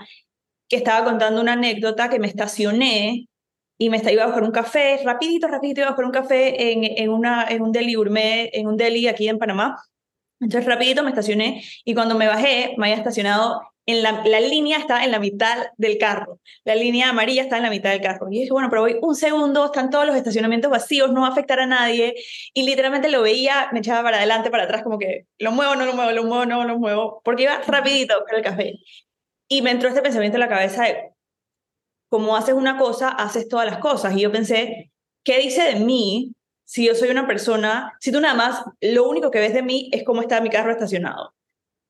que 0.70 0.76
estaba 0.76 1.06
contando 1.06 1.42
una 1.42 1.54
anécdota 1.54 2.10
que 2.10 2.20
me 2.20 2.28
estacioné 2.28 3.30
y 3.78 3.90
me 3.90 4.02
iba 4.12 4.24
a 4.24 4.28
buscar 4.28 4.44
un 4.44 4.52
café, 4.52 5.02
rapidito, 5.04 5.48
rapidito 5.48 5.82
iba 5.82 5.88
a 5.88 5.92
buscar 5.92 6.06
un 6.06 6.12
café 6.12 6.72
en, 6.72 6.84
en, 6.84 7.10
una, 7.10 7.46
en 7.50 7.62
un 7.62 7.72
deli 7.72 7.96
gourmet, 7.96 8.50
en 8.54 8.68
un 8.68 8.78
deli 8.78 9.08
aquí 9.08 9.28
en 9.30 9.40
Panamá. 9.40 9.82
Entonces 10.42 10.66
rapidito 10.66 11.04
me 11.04 11.10
estacioné 11.10 11.64
y 11.86 11.94
cuando 11.94 12.16
me 12.16 12.28
bajé 12.28 12.76
me 12.78 12.88
había 12.88 12.98
estacionado 12.98 13.62
en 13.86 14.02
la, 14.02 14.24
línea 14.40 14.80
está 14.80 15.04
en 15.04 15.12
la 15.12 15.20
mitad 15.20 15.68
del 15.78 15.98
carro, 15.98 16.40
la 16.64 16.76
línea 16.76 17.10
amarilla 17.10 17.44
está 17.44 17.58
en 17.58 17.64
la 17.64 17.70
mitad 17.70 17.92
del 17.92 18.02
carro. 18.02 18.28
Y 18.32 18.40
dije, 18.40 18.52
bueno, 18.52 18.70
pero 18.70 18.82
voy 18.82 18.98
un 19.02 19.16
segundo, 19.16 19.66
están 19.66 19.90
todos 19.90 20.08
los 20.08 20.16
estacionamientos 20.16 20.72
vacíos, 20.72 21.12
no 21.12 21.22
va 21.22 21.28
a 21.28 21.32
afectar 21.32 21.60
a 21.60 21.68
nadie. 21.68 22.16
Y 22.54 22.64
literalmente 22.64 23.10
lo 23.10 23.22
veía, 23.22 23.70
me 23.72 23.80
echaba 23.80 24.02
para 24.04 24.18
adelante, 24.18 24.50
para 24.50 24.64
atrás, 24.64 24.84
como 24.84 24.98
que 24.98 25.28
lo 25.38 25.52
muevo, 25.52 25.76
no 25.76 25.86
lo 25.86 25.94
muevo, 25.94 26.12
lo 26.12 26.24
muevo, 26.24 26.46
no 26.46 26.64
lo 26.66 26.80
muevo, 26.80 27.22
porque 27.24 27.44
iba 27.44 27.62
rapidito 27.68 28.16
con 28.28 28.38
el 28.38 28.44
café. 28.44 28.80
Y 29.48 29.62
me 29.62 29.72
entró 29.72 29.90
este 29.90 30.02
pensamiento 30.02 30.38
en 30.38 30.42
la 30.42 30.50
cabeza 30.50 30.86
de, 30.86 31.12
como 32.10 32.36
haces 32.36 32.56
una 32.56 32.78
cosa, 32.78 33.10
haces 33.10 33.48
todas 33.48 33.68
las 33.68 33.78
cosas. 33.78 34.16
Y 34.16 34.22
yo 34.22 34.32
pensé, 34.32 34.92
¿qué 35.24 35.40
dice 35.40 35.64
de 35.64 35.76
mí 35.76 36.34
si 36.64 36.88
yo 36.88 36.96
soy 36.96 37.10
una 37.10 37.28
persona, 37.28 37.96
si 38.00 38.12
tú 38.12 38.20
nada 38.20 38.34
más, 38.34 38.64
lo 38.82 39.08
único 39.08 39.30
que 39.30 39.40
ves 39.40 39.54
de 39.54 39.62
mí 39.62 39.90
es 39.94 40.04
cómo 40.04 40.22
está 40.22 40.42
mi 40.42 40.50
carro 40.50 40.72
estacionado? 40.72 41.36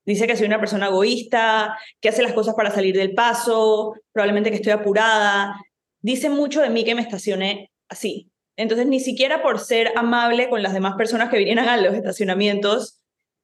Dice 0.06 0.28
que 0.28 0.36
soy 0.36 0.46
una 0.46 0.60
persona 0.60 0.88
egoísta, 0.88 1.78
que 2.00 2.10
hace 2.10 2.22
las 2.22 2.34
cosas 2.34 2.54
para 2.56 2.72
salir 2.72 2.96
del 2.96 3.14
paso, 3.14 3.96
probablemente 4.12 4.52
que 4.52 4.58
estoy 4.58 4.72
apurada. 4.72 5.56
Dice 6.02 6.30
mucho 6.30 6.62
de 6.62 6.70
mí 6.70 6.84
que 6.84 6.96
me 6.96 7.02
estacioné 7.02 7.72
así. 7.90 8.30
Entonces, 8.58 8.88
ni 8.88 9.00
siquiera 9.00 9.42
por 9.42 9.60
ser 9.60 9.92
amable 9.96 10.50
con 10.50 10.64
las 10.64 10.74
demás 10.74 10.96
personas 10.96 11.30
que 11.30 11.38
vinieran 11.38 11.68
a 11.68 11.78
los 11.78 11.94
estacionamientos, 11.94 13.02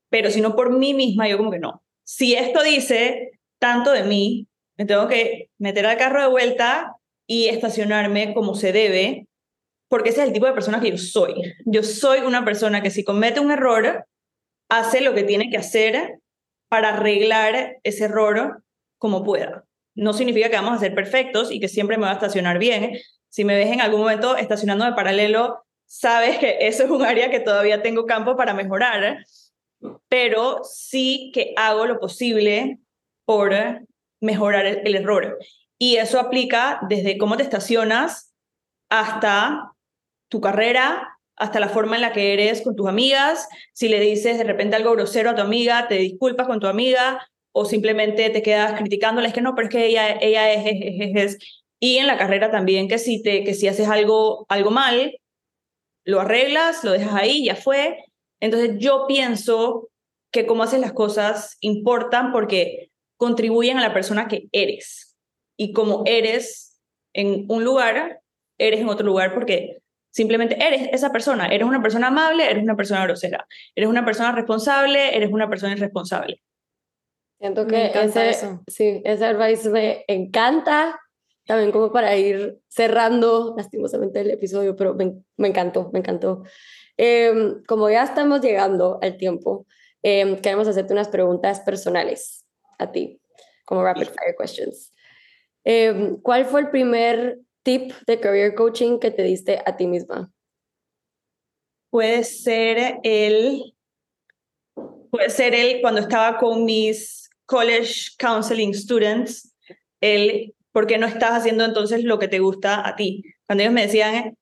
pero 0.10 0.30
sino 0.30 0.56
por 0.56 0.72
mí 0.78 0.94
misma, 0.94 1.28
yo 1.28 1.38
como 1.38 1.52
que 1.52 1.60
no. 1.60 1.84
Si 2.06 2.36
esto 2.36 2.62
dice 2.64 3.32
tanto 3.60 3.92
de 3.92 4.04
mí, 4.04 4.48
me 4.78 4.86
tengo 4.86 5.08
que 5.08 5.50
meter 5.58 5.86
al 5.86 5.98
carro 5.98 6.22
de 6.22 6.30
vuelta 6.30 6.96
y 7.28 7.48
estacionarme 7.48 8.34
como 8.34 8.56
se 8.56 8.72
debe, 8.72 9.28
porque 9.90 10.10
ese 10.10 10.22
es 10.22 10.28
el 10.28 10.34
tipo 10.34 10.46
de 10.46 10.54
persona 10.54 10.80
que 10.80 10.92
yo 10.92 10.98
soy. 10.98 11.34
Yo 11.66 11.84
soy 11.84 12.20
una 12.20 12.46
persona 12.46 12.82
que 12.82 12.92
si 12.92 13.04
comete 13.04 13.40
un 13.40 13.52
error, 13.52 14.06
hace 14.70 15.02
lo 15.02 15.14
que 15.14 15.24
tiene 15.24 15.50
que 15.50 15.58
hacer 15.58 16.21
para 16.72 16.94
arreglar 16.94 17.80
ese 17.84 18.06
error 18.06 18.64
como 18.98 19.26
pueda. 19.26 19.66
No 19.94 20.14
significa 20.14 20.50
que 20.50 20.56
vamos 20.56 20.78
a 20.78 20.80
ser 20.80 20.96
perfectos 20.96 21.52
y 21.52 21.60
que 21.60 21.68
siempre 21.68 21.98
me 21.98 22.06
va 22.06 22.12
a 22.12 22.14
estacionar 22.14 22.60
bien. 22.60 22.98
Si 23.28 23.44
me 23.44 23.58
ves 23.58 23.70
en 23.74 23.82
algún 23.82 24.00
momento 24.00 24.38
estacionando 24.38 24.86
de 24.86 24.94
paralelo, 24.94 25.66
sabes 25.86 26.38
que 26.38 26.60
eso 26.62 26.86
es 26.86 26.90
un 26.90 27.04
área 27.04 27.30
que 27.30 27.42
todavía 27.42 27.82
tengo 27.82 28.06
campo 28.06 28.38
para 28.38 28.54
mejorar, 28.54 29.26
pero 30.08 30.62
sí 30.64 31.34
que 31.34 31.54
hago 31.58 31.86
lo 31.88 32.00
posible 32.00 32.80
por 33.26 33.54
mejorar 34.22 34.66
el, 34.66 34.82
el 34.88 34.96
error. 34.96 35.40
Y 35.78 35.98
eso 35.98 36.22
aplica 36.22 36.80
desde 36.88 37.18
cómo 37.18 37.36
te 37.36 37.44
estacionas 37.44 38.34
hasta 38.88 39.74
tu 40.30 40.40
carrera, 40.40 41.11
hasta 41.42 41.60
la 41.60 41.70
forma 41.70 41.96
en 41.96 42.04
la 42.04 42.14
que 42.14 42.34
eres 42.34 42.62
con 42.62 42.76
tus 42.76 42.88
amigas, 42.88 43.50
si 43.74 43.90
le 43.90 44.00
dices 44.00 44.38
de 44.38 44.44
repente 44.44 44.76
algo 44.76 44.92
grosero 44.92 45.32
a 45.32 45.36
tu 45.36 45.42
amiga, 45.42 45.88
te 45.88 45.96
disculpas 45.96 46.46
con 46.46 46.60
tu 46.60 46.68
amiga 46.68 47.28
o 47.52 47.66
simplemente 47.66 48.30
te 48.30 48.44
quedas 48.44 48.80
criticándola, 48.80 49.28
es 49.28 49.34
que 49.34 49.42
no, 49.42 49.56
pero 49.56 49.68
es 49.68 49.74
que 49.74 49.88
ella, 49.88 50.20
ella 50.22 50.54
es, 50.54 50.64
es, 51.16 51.38
Y 51.80 51.98
en 51.98 52.06
la 52.06 52.20
carrera 52.20 52.52
también, 52.52 52.88
que 52.88 53.00
si, 53.00 53.24
te, 53.24 53.44
que 53.44 53.56
si 53.56 53.68
haces 53.68 53.88
algo, 53.88 54.46
algo 54.50 54.70
mal, 54.70 55.18
lo 56.06 56.22
arreglas, 56.22 56.84
lo 56.84 56.92
dejas 56.92 57.16
ahí, 57.16 57.46
ya 57.46 57.56
fue. 57.56 57.98
Entonces 58.40 58.76
yo 58.78 59.06
pienso 59.08 59.90
que 60.32 60.46
cómo 60.46 60.62
haces 60.62 60.80
las 60.80 60.94
cosas 60.94 61.58
importan 61.60 62.32
porque 62.32 62.92
contribuyen 63.18 63.80
a 63.80 63.82
la 63.82 63.96
persona 63.96 64.28
que 64.28 64.48
eres. 64.52 65.18
Y 65.58 65.74
como 65.74 66.04
eres 66.06 66.80
en 67.14 67.48
un 67.50 67.64
lugar, 67.64 68.22
eres 68.60 68.82
en 68.82 68.90
otro 68.90 69.08
lugar 69.08 69.34
porque 69.34 69.81
Simplemente 70.12 70.58
eres 70.62 70.90
esa 70.92 71.12
persona, 71.12 71.48
eres 71.48 71.66
una 71.66 71.82
persona 71.82 72.08
amable, 72.08 72.50
eres 72.50 72.64
una 72.64 72.76
persona 72.76 73.06
grosera, 73.06 73.48
eres 73.74 73.90
una 73.90 74.04
persona 74.04 74.34
responsable, 74.34 75.16
eres 75.16 75.32
una 75.32 75.50
persona 75.50 75.74
irresponsable. 75.74 76.42
Siento 77.40 77.66
que 77.66 77.92
ese, 77.94 78.60
sí, 78.68 79.02
ese 79.04 79.26
advice 79.26 79.70
me 79.70 80.04
encanta, 80.08 81.00
también 81.46 81.72
como 81.72 81.92
para 81.92 82.16
ir 82.16 82.60
cerrando 82.68 83.56
lastimosamente 83.58 84.20
el 84.20 84.32
episodio, 84.32 84.76
pero 84.76 84.94
me, 84.94 85.14
me 85.38 85.48
encantó, 85.48 85.90
me 85.92 86.00
encantó. 86.00 86.44
Em, 86.98 87.64
como 87.64 87.90
ya 87.90 88.04
estamos 88.04 88.42
llegando 88.42 89.00
al 89.02 89.18
tiempo, 89.18 89.66
eh, 90.04 90.40
queremos 90.44 90.68
hacerte 90.68 90.94
unas 90.94 91.08
preguntas 91.08 91.62
personales 91.62 92.46
a 92.78 92.92
ti, 92.92 93.20
como 93.66 93.84
rapid 93.84 94.08
fire 94.08 94.36
questions. 94.38 94.94
Em, 95.64 96.18
¿Cuál 96.22 96.46
fue 96.46 96.62
el 96.62 96.70
primer 96.70 97.40
tip 97.64 97.94
de 98.08 98.20
career 98.20 98.56
coaching 98.56 99.00
que 99.00 99.12
te 99.12 99.24
diste 99.24 99.62
a 99.66 99.76
ti 99.78 99.88
misma? 99.88 100.32
Puede 101.90 102.24
ser 102.24 103.00
el, 103.04 103.76
puede 105.10 105.30
ser 105.30 105.54
el 105.54 105.82
cuando 105.82 106.02
estaba 106.02 106.38
con 106.38 106.66
mis 106.66 107.30
college 107.46 108.12
counseling 108.18 108.74
students, 108.74 109.54
el 110.00 110.56
por 110.72 110.88
qué 110.88 110.98
no 110.98 111.06
estás 111.06 111.32
haciendo 111.32 111.66
entonces 111.66 112.04
lo 112.04 112.18
que 112.18 112.30
te 112.30 112.40
gusta 112.40 112.88
a 112.88 112.96
ti. 112.96 113.24
Cuando 113.46 113.64
ellos 113.64 113.74
me 113.74 113.88
decían, 113.88 114.38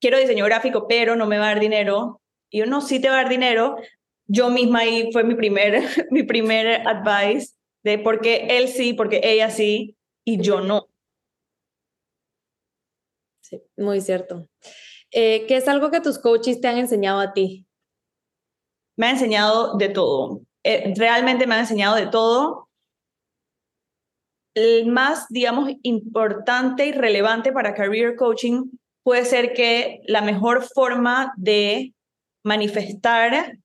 quiero 0.00 0.18
diseño 0.18 0.44
gráfico, 0.46 0.86
pero 0.88 1.16
no 1.16 1.26
me 1.26 1.38
va 1.38 1.46
a 1.46 1.54
dar 1.54 1.60
dinero, 1.60 2.22
y 2.50 2.60
yo 2.60 2.66
no, 2.66 2.80
sí 2.80 3.00
te 3.00 3.08
va 3.08 3.20
a 3.20 3.22
dar 3.22 3.28
dinero. 3.28 3.76
Yo 4.26 4.50
misma 4.50 4.80
ahí 4.80 5.10
fue 5.12 5.24
mi 5.24 5.34
primer, 5.34 5.82
mi 6.10 6.22
primer 6.22 6.86
advice 6.86 7.54
de 7.84 7.98
por 7.98 8.20
qué 8.20 8.46
él 8.50 8.68
sí, 8.68 8.94
porque 8.94 9.20
ella 9.22 9.50
sí, 9.50 9.96
y 10.24 10.40
yo 10.40 10.60
no. 10.60 10.88
Sí, 13.48 13.62
muy 13.76 14.00
cierto. 14.00 14.48
Eh, 15.12 15.46
¿Qué 15.46 15.56
es 15.56 15.68
algo 15.68 15.92
que 15.92 16.00
tus 16.00 16.18
coaches 16.18 16.60
te 16.60 16.66
han 16.66 16.78
enseñado 16.78 17.20
a 17.20 17.32
ti? 17.32 17.64
Me 18.96 19.06
ha 19.06 19.10
enseñado 19.10 19.76
de 19.76 19.88
todo. 19.88 20.40
Eh, 20.64 20.92
realmente 20.96 21.46
me 21.46 21.54
han 21.54 21.60
enseñado 21.60 21.94
de 21.94 22.08
todo. 22.08 22.68
El 24.56 24.86
más, 24.86 25.26
digamos, 25.28 25.70
importante 25.82 26.86
y 26.86 26.92
relevante 26.92 27.52
para 27.52 27.74
career 27.74 28.16
coaching 28.16 28.64
puede 29.04 29.24
ser 29.24 29.52
que 29.52 30.00
la 30.06 30.22
mejor 30.22 30.64
forma 30.64 31.32
de 31.36 31.94
manifestar 32.42 33.58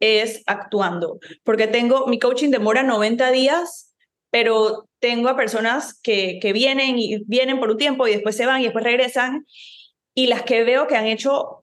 es 0.00 0.42
actuando, 0.44 1.18
porque 1.44 1.66
tengo, 1.66 2.06
mi 2.08 2.18
coaching 2.18 2.50
demora 2.50 2.82
90 2.82 3.30
días, 3.30 3.94
pero 4.30 4.86
tengo 5.04 5.28
a 5.28 5.36
personas 5.36 6.00
que, 6.02 6.40
vienen 6.54 6.98
y 6.98 7.18
vienen 7.26 7.60
por 7.60 7.70
un 7.70 7.76
tiempo 7.76 8.08
y 8.08 8.12
después 8.12 8.34
se 8.34 8.46
van 8.46 8.62
y 8.62 8.64
después 8.64 8.84
regresan, 8.84 9.44
y 10.14 10.28
las 10.28 10.44
que 10.44 10.64
veo 10.64 10.86
que 10.86 10.96
han 10.96 11.04
hecho 11.04 11.62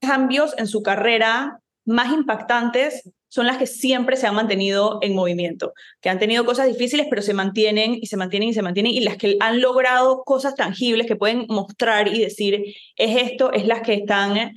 cambios 0.00 0.54
en 0.56 0.66
su 0.66 0.82
carrera 0.82 1.58
más 1.84 2.14
impactantes 2.14 3.10
son 3.28 3.46
las 3.46 3.58
que 3.58 3.66
siempre 3.66 4.16
se 4.16 4.26
han 4.26 4.34
mantenido 4.34 5.00
en 5.02 5.14
movimiento, 5.14 5.74
que 6.00 6.08
han 6.08 6.18
tenido 6.18 6.46
cosas 6.46 6.66
difíciles, 6.66 7.08
pero 7.10 7.20
se 7.20 7.34
mantienen 7.34 7.98
y 8.00 8.06
se 8.06 8.16
mantienen 8.16 8.48
y 8.48 8.54
se 8.54 8.62
mantienen, 8.62 8.92
y 8.92 9.00
las 9.00 9.18
que 9.18 9.36
han 9.40 9.60
logrado 9.60 10.22
cosas 10.24 10.54
tangibles 10.54 11.06
que 11.06 11.16
pueden 11.16 11.44
mostrar 11.50 12.08
y 12.08 12.20
decir, 12.20 12.74
es 12.96 13.22
esto, 13.22 13.52
es 13.52 13.66
las 13.66 13.82
que 13.82 13.92
están 13.92 14.54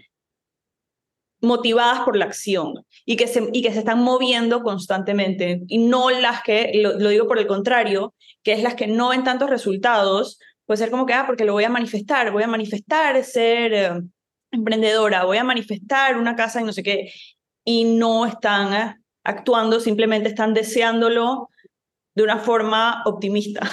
motivadas 1.46 2.02
por 2.02 2.18
la 2.18 2.26
acción 2.26 2.74
y 3.06 3.16
que 3.16 3.28
se, 3.28 3.48
y 3.54 3.62
que 3.62 3.72
se 3.72 3.80
están 3.80 4.04
moviendo 4.04 4.64
constantemente, 4.64 5.62
y 5.68 5.78
no 5.78 6.10
las 6.10 6.42
que, 6.42 6.72
lo, 6.76 6.98
digo 6.98 7.28
por 7.28 7.40
el 7.40 7.48
contrario, 7.48 8.14
que 8.44 8.54
es 8.54 8.64
las 8.64 8.76
que 8.76 8.88
no 8.88 9.10
ven 9.10 9.24
tantos 9.24 9.50
resultados, 9.50 10.40
puede 10.66 10.78
ser 10.78 10.92
como 10.92 11.06
que, 11.06 11.14
ah, 11.14 11.26
porque 11.28 11.46
lo 11.46 11.54
voy 11.54 11.64
a 11.64 11.70
manifestar, 11.70 12.32
voy 12.32 12.44
a 12.44 12.48
manifestar 12.48 13.24
ser 13.24 13.74
eh, 13.74 14.02
emprendedora, 14.52 15.26
voy 15.26 15.38
a 15.38 15.44
manifestar 15.44 16.18
una 16.18 16.36
casa 16.36 16.62
y 16.62 16.64
no 16.64 16.74
sé 16.74 16.84
qué, 16.84 17.12
y 17.64 17.84
no 17.84 18.26
están 18.26 18.74
eh, 18.74 18.96
actuando, 19.24 19.80
simplemente 19.80 20.30
están 20.30 20.54
deseándolo 20.54 21.50
de 22.16 22.24
una 22.24 22.40
forma 22.40 23.04
optimista. 23.06 23.70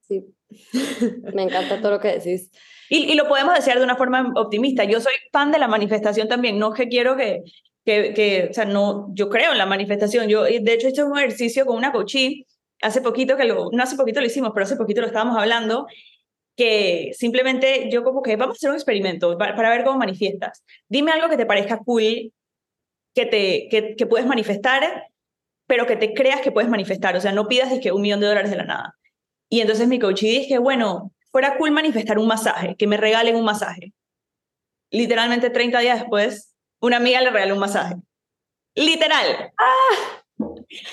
Sí, 0.00 0.24
me 1.34 1.44
encanta 1.44 1.80
todo 1.80 1.92
lo 1.92 2.00
que 2.00 2.18
decís. 2.18 2.50
Y, 2.88 3.12
y, 3.12 3.14
lo 3.14 3.28
podemos 3.28 3.54
desear 3.54 3.78
de 3.78 3.84
una 3.84 3.96
forma 3.96 4.32
optimista. 4.36 4.84
Yo 4.84 5.00
soy 5.00 5.14
fan 5.32 5.52
de 5.52 5.58
la 5.58 5.68
manifestación 5.68 6.28
también, 6.28 6.58
no 6.58 6.72
que 6.72 6.88
quiero 6.88 7.16
que, 7.16 7.42
que, 7.84 8.12
que, 8.14 8.48
o 8.50 8.54
sea, 8.54 8.64
no, 8.64 9.08
yo 9.14 9.28
creo 9.28 9.52
en 9.52 9.58
la 9.58 9.66
manifestación. 9.66 10.28
Yo, 10.28 10.44
de 10.44 10.72
hecho, 10.72 10.86
he 10.86 10.90
hecho 10.90 11.06
un 11.06 11.18
ejercicio 11.18 11.66
con 11.66 11.76
una 11.76 11.92
coachí 11.92 12.46
hace 12.82 13.00
poquito, 13.00 13.36
que 13.36 13.44
lo, 13.44 13.70
no 13.72 13.82
hace 13.82 13.96
poquito 13.96 14.20
lo 14.20 14.26
hicimos, 14.26 14.50
pero 14.52 14.64
hace 14.64 14.76
poquito 14.76 15.00
lo 15.00 15.06
estábamos 15.06 15.36
hablando, 15.38 15.86
que 16.56 17.12
simplemente 17.14 17.88
yo 17.90 18.04
como 18.04 18.22
que 18.22 18.36
vamos 18.36 18.56
a 18.56 18.58
hacer 18.58 18.70
un 18.70 18.76
experimento 18.76 19.36
para, 19.38 19.56
para 19.56 19.70
ver 19.70 19.84
cómo 19.84 19.98
manifiestas. 19.98 20.64
Dime 20.88 21.12
algo 21.12 21.28
que 21.28 21.36
te 21.36 21.46
parezca 21.46 21.78
cool, 21.78 22.32
que, 23.14 23.26
te, 23.26 23.68
que, 23.70 23.94
que 23.96 24.06
puedes 24.06 24.26
manifestar, 24.26 25.08
pero 25.66 25.86
que 25.86 25.96
te 25.96 26.14
creas 26.14 26.40
que 26.40 26.52
puedes 26.52 26.70
manifestar. 26.70 27.16
O 27.16 27.20
sea, 27.20 27.32
no 27.32 27.48
pidas 27.48 27.72
que 27.80 27.92
un 27.92 28.02
millón 28.02 28.20
de 28.20 28.26
dólares 28.26 28.50
de 28.50 28.56
la 28.56 28.64
nada. 28.64 28.94
Y 29.48 29.60
entonces 29.60 29.88
mi 29.88 29.98
coach 29.98 30.20
dije, 30.20 30.58
bueno, 30.58 31.12
fuera 31.34 31.58
cool 31.58 31.72
manifestar 31.72 32.16
un 32.16 32.28
masaje, 32.28 32.76
que 32.76 32.86
me 32.86 32.96
regalen 32.96 33.34
un 33.34 33.44
masaje. 33.44 33.92
Literalmente 34.92 35.50
30 35.50 35.80
días 35.80 35.98
después, 35.98 36.54
una 36.80 36.98
amiga 36.98 37.20
le 37.20 37.30
regaló 37.30 37.54
un 37.54 37.60
masaje. 37.60 37.96
Literal. 38.76 39.52
¡Ah! 39.58 40.22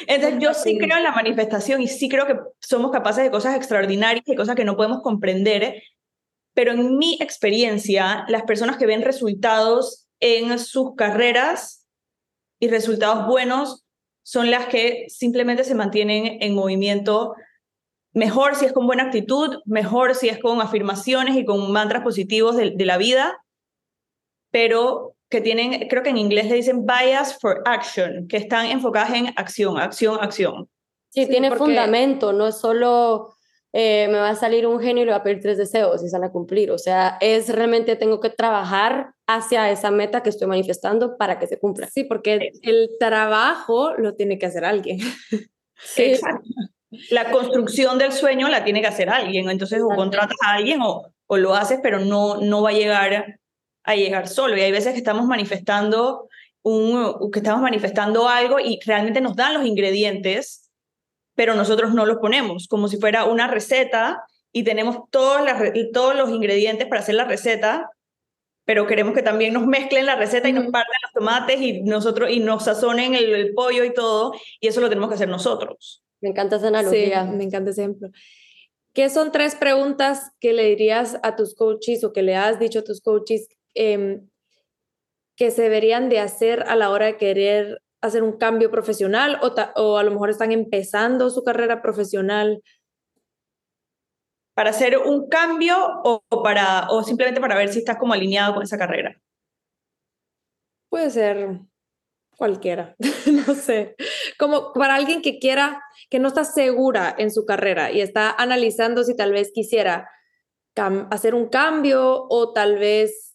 Entonces 0.07 0.39
yo 0.39 0.55
sí 0.55 0.79
creo 0.79 0.97
en 0.97 1.03
la 1.03 1.11
manifestación 1.11 1.79
y 1.83 1.87
sí 1.87 2.09
creo 2.09 2.25
que 2.25 2.39
somos 2.59 2.89
capaces 2.89 3.23
de 3.23 3.29
cosas 3.29 3.55
extraordinarias 3.55 4.23
y 4.25 4.35
cosas 4.35 4.55
que 4.55 4.65
no 4.65 4.75
podemos 4.75 5.03
comprender, 5.03 5.83
pero 6.55 6.71
en 6.71 6.97
mi 6.97 7.19
experiencia, 7.21 8.25
las 8.27 8.41
personas 8.41 8.77
que 8.77 8.87
ven 8.87 9.03
resultados 9.03 10.07
en 10.19 10.57
sus 10.57 10.95
carreras 10.95 11.87
y 12.59 12.67
resultados 12.67 13.27
buenos 13.27 13.85
son 14.23 14.49
las 14.49 14.65
que 14.65 15.05
simplemente 15.07 15.63
se 15.65 15.75
mantienen 15.75 16.41
en 16.41 16.55
movimiento 16.55 17.35
mejor 18.13 18.55
si 18.55 18.65
es 18.65 18.73
con 18.73 18.87
buena 18.87 19.03
actitud, 19.03 19.59
mejor 19.65 20.15
si 20.15 20.29
es 20.29 20.39
con 20.39 20.61
afirmaciones 20.61 21.35
y 21.35 21.45
con 21.45 21.71
mantras 21.71 22.03
positivos 22.03 22.55
de, 22.55 22.71
de 22.71 22.85
la 22.85 22.97
vida, 22.97 23.43
pero 24.51 25.15
que 25.29 25.41
tienen, 25.41 25.87
creo 25.87 26.03
que 26.03 26.09
en 26.09 26.17
inglés 26.17 26.47
le 26.49 26.55
dicen 26.55 26.85
bias 26.85 27.39
for 27.39 27.61
action, 27.65 28.27
que 28.27 28.37
están 28.37 28.65
enfocadas 28.65 29.13
en 29.13 29.27
acción, 29.37 29.77
acción, 29.77 30.17
acción. 30.21 30.69
Sí, 31.09 31.25
tiene 31.27 31.51
fundamento, 31.55 32.33
no 32.33 32.47
es 32.47 32.57
solo 32.57 33.35
eh, 33.73 34.09
me 34.09 34.17
va 34.17 34.31
a 34.31 34.35
salir 34.35 34.67
un 34.67 34.81
genio 34.81 35.03
y 35.03 35.05
le 35.05 35.11
va 35.11 35.19
a 35.19 35.23
pedir 35.23 35.41
tres 35.41 35.57
deseos 35.57 36.03
y 36.03 36.09
se 36.09 36.17
van 36.17 36.25
a 36.27 36.31
cumplir. 36.31 36.71
O 36.71 36.77
sea, 36.77 37.17
es 37.21 37.47
realmente 37.49 37.95
tengo 37.95 38.19
que 38.19 38.29
trabajar 38.29 39.13
hacia 39.27 39.71
esa 39.71 39.91
meta 39.91 40.21
que 40.23 40.29
estoy 40.29 40.47
manifestando 40.47 41.17
para 41.17 41.39
que 41.39 41.47
se 41.47 41.57
cumpla. 41.57 41.87
Sí, 41.87 42.03
porque 42.03 42.51
el 42.63 42.89
trabajo 42.99 43.93
lo 43.97 44.15
tiene 44.15 44.37
que 44.37 44.45
hacer 44.45 44.65
alguien. 44.65 44.99
Sí. 45.77 46.03
Exacto. 46.03 46.49
La 47.09 47.31
construcción 47.31 47.97
del 47.97 48.11
sueño 48.11 48.49
la 48.49 48.63
tiene 48.63 48.81
que 48.81 48.87
hacer 48.87 49.09
alguien. 49.09 49.49
Entonces, 49.49 49.81
o 49.81 49.89
contratas 49.95 50.37
a 50.45 50.53
alguien 50.53 50.81
o, 50.81 51.07
o 51.27 51.37
lo 51.37 51.55
haces, 51.55 51.79
pero 51.81 51.99
no, 51.99 52.37
no 52.37 52.61
va 52.61 52.69
a 52.69 52.73
llegar 52.73 53.39
a 53.83 53.95
llegar 53.95 54.27
solo. 54.27 54.57
Y 54.57 54.61
hay 54.61 54.71
veces 54.71 54.93
que 54.93 54.99
estamos 54.99 55.25
manifestando 55.25 56.29
un, 56.63 57.31
que 57.31 57.39
estamos 57.39 57.61
manifestando 57.61 58.27
algo 58.27 58.59
y 58.59 58.79
realmente 58.85 59.21
nos 59.21 59.35
dan 59.35 59.53
los 59.53 59.65
ingredientes, 59.65 60.69
pero 61.35 61.55
nosotros 61.55 61.93
no 61.93 62.05
los 62.05 62.17
ponemos, 62.17 62.67
como 62.67 62.87
si 62.87 62.97
fuera 62.97 63.25
una 63.25 63.47
receta 63.47 64.23
y 64.51 64.63
tenemos 64.63 64.97
todos, 65.09 65.41
todos 65.93 66.15
los 66.15 66.29
ingredientes 66.29 66.87
para 66.87 67.01
hacer 67.01 67.15
la 67.15 67.23
receta, 67.23 67.89
pero 68.65 68.85
queremos 68.85 69.13
que 69.13 69.23
también 69.23 69.53
nos 69.53 69.65
mezclen 69.65 70.05
la 70.05 70.15
receta 70.15 70.49
y 70.49 70.53
nos 70.53 70.67
parten 70.67 70.97
los 71.03 71.13
tomates 71.13 71.61
y 71.61 71.81
nosotros 71.81 72.29
y 72.29 72.39
nos 72.39 72.65
sazonen 72.65 73.15
el, 73.15 73.33
el, 73.33 73.53
pollo 73.53 73.83
y 73.83 73.93
todo, 73.93 74.33
y 74.59 74.67
eso 74.67 74.81
lo 74.81 74.89
tenemos 74.89 75.09
que 75.09 75.15
hacer 75.15 75.29
nosotros. 75.29 76.03
Me 76.21 76.29
encanta 76.29 76.57
esa 76.57 76.67
analogía. 76.67 77.25
Sí, 77.25 77.31
me 77.35 77.43
encanta 77.43 77.71
ese 77.71 77.81
ejemplo. 77.81 78.09
¿Qué 78.93 79.09
son 79.09 79.31
tres 79.31 79.55
preguntas 79.55 80.31
que 80.39 80.53
le 80.53 80.65
dirías 80.65 81.17
a 81.23 81.35
tus 81.35 81.55
coaches 81.55 82.03
o 82.03 82.13
que 82.13 82.21
le 82.21 82.35
has 82.35 82.59
dicho 82.59 82.79
a 82.79 82.83
tus 82.83 83.01
coaches 83.01 83.47
eh, 83.73 84.21
que 85.35 85.49
se 85.51 85.63
deberían 85.63 86.09
de 86.09 86.19
hacer 86.19 86.63
a 86.67 86.75
la 86.75 86.89
hora 86.89 87.05
de 87.07 87.17
querer 87.17 87.81
hacer 88.01 88.23
un 88.23 88.37
cambio 88.37 88.69
profesional 88.71 89.39
o, 89.41 89.53
o 89.75 89.97
a 89.97 90.03
lo 90.03 90.11
mejor 90.11 90.29
están 90.29 90.51
empezando 90.51 91.29
su 91.29 91.43
carrera 91.43 91.81
profesional? 91.81 92.61
¿Para 94.53 94.71
hacer 94.71 94.97
un 94.97 95.29
cambio 95.29 95.75
o, 96.03 96.23
para, 96.43 96.87
o 96.89 97.03
simplemente 97.03 97.39
para 97.39 97.55
ver 97.55 97.69
si 97.69 97.79
estás 97.79 97.97
como 97.97 98.13
alineado 98.13 98.55
con 98.55 98.63
esa 98.63 98.77
carrera? 98.77 99.19
Puede 100.89 101.09
ser 101.09 101.61
cualquiera, 102.35 102.95
no 103.47 103.53
sé, 103.53 103.95
como 104.37 104.73
para 104.73 104.95
alguien 104.95 105.21
que 105.21 105.39
quiera, 105.39 105.81
que 106.11 106.19
no 106.19 106.27
está 106.27 106.43
segura 106.43 107.15
en 107.17 107.31
su 107.31 107.45
carrera 107.45 107.91
y 107.91 108.01
está 108.01 108.29
analizando 108.29 109.03
si 109.03 109.15
tal 109.15 109.31
vez 109.31 109.51
quisiera 109.53 110.09
hacer 111.09 111.33
un 111.33 111.47
cambio 111.47 112.27
o 112.29 112.53
tal 112.53 112.77
vez 112.77 113.31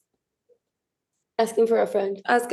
Asking 1.39 1.66
for 1.68 1.79
a 1.79 1.87
friend. 1.87 2.20
Ask, 2.24 2.51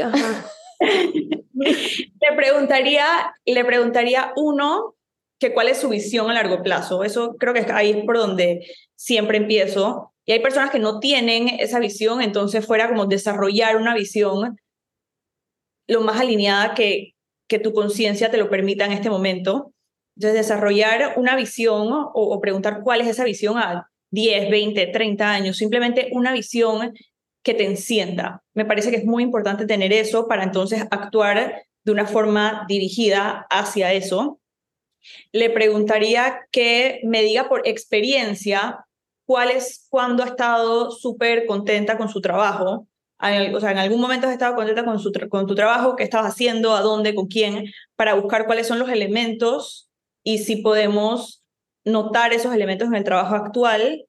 le, 1.53 2.35
preguntaría, 2.35 3.05
le 3.45 3.63
preguntaría 3.63 4.33
uno 4.35 4.95
que 5.39 5.53
cuál 5.53 5.69
es 5.69 5.77
su 5.77 5.89
visión 5.89 6.29
a 6.29 6.33
largo 6.33 6.61
plazo. 6.63 7.03
Eso 7.03 7.35
creo 7.37 7.53
que 7.53 7.65
ahí 7.71 7.91
es 7.91 8.05
por 8.05 8.17
donde 8.17 8.65
siempre 8.95 9.37
empiezo. 9.37 10.13
Y 10.25 10.33
hay 10.33 10.41
personas 10.41 10.69
que 10.69 10.79
no 10.79 10.99
tienen 10.99 11.47
esa 11.59 11.79
visión, 11.79 12.21
entonces 12.21 12.65
fuera 12.65 12.89
como 12.89 13.05
desarrollar 13.05 13.77
una 13.77 13.93
visión 13.93 14.57
lo 15.87 16.01
más 16.01 16.19
alineada 16.19 16.73
que, 16.73 17.13
que 17.47 17.59
tu 17.59 17.73
conciencia 17.73 18.31
te 18.31 18.37
lo 18.37 18.49
permita 18.49 18.85
en 18.85 18.93
este 18.93 19.09
momento. 19.09 19.72
Entonces, 20.15 20.47
desarrollar 20.47 21.13
una 21.17 21.35
visión 21.35 21.89
o, 21.91 22.39
preguntar 22.39 22.81
cuál 22.83 23.01
es 23.01 23.07
esa 23.07 23.23
visión 23.23 23.57
a 23.57 23.89
10, 24.11 24.49
20, 24.49 24.87
30 24.87 25.31
años, 25.31 25.57
simplemente 25.57 26.09
una 26.11 26.33
visión 26.33 26.93
que 27.41 27.53
te 27.53 27.65
encienda. 27.65 28.43
Me 28.53 28.65
parece 28.65 28.91
que 28.91 28.97
es 28.97 29.05
muy 29.05 29.23
importante 29.23 29.65
tener 29.65 29.91
eso 29.91 30.27
para 30.27 30.43
entonces 30.43 30.83
actuar 30.91 31.63
de 31.83 31.91
una 31.91 32.05
forma 32.05 32.65
dirigida 32.67 33.47
hacia 33.49 33.91
eso. 33.91 34.39
Le 35.31 35.49
preguntaría 35.49 36.47
que 36.51 37.01
me 37.03 37.23
diga 37.23 37.49
por 37.49 37.67
experiencia 37.67 38.85
cuál 39.25 39.49
es 39.49 39.87
cuando 39.89 40.23
ha 40.23 40.27
estado 40.27 40.91
súper 40.91 41.45
contenta 41.45 41.97
con 41.97 42.07
su 42.07 42.21
trabajo. 42.21 42.87
O 43.19 43.59
sea, 43.59 43.71
en 43.71 43.77
algún 43.77 43.99
momento 43.99 44.27
has 44.27 44.33
estado 44.33 44.55
contenta 44.55 44.85
con, 44.85 44.99
su 44.99 45.11
con 45.29 45.47
tu 45.47 45.55
trabajo, 45.55 45.95
qué 45.95 46.03
estabas 46.03 46.33
haciendo, 46.33 46.75
a 46.75 46.81
dónde, 46.81 47.15
con 47.15 47.27
quién, 47.27 47.65
para 47.95 48.13
buscar 48.13 48.45
cuáles 48.45 48.67
son 48.67 48.79
los 48.79 48.89
elementos 48.89 49.89
y 50.23 50.39
si 50.39 50.57
podemos 50.57 51.43
notar 51.85 52.33
esos 52.33 52.53
elementos 52.53 52.87
en 52.87 52.95
el 52.95 53.03
trabajo 53.03 53.35
actual 53.35 54.05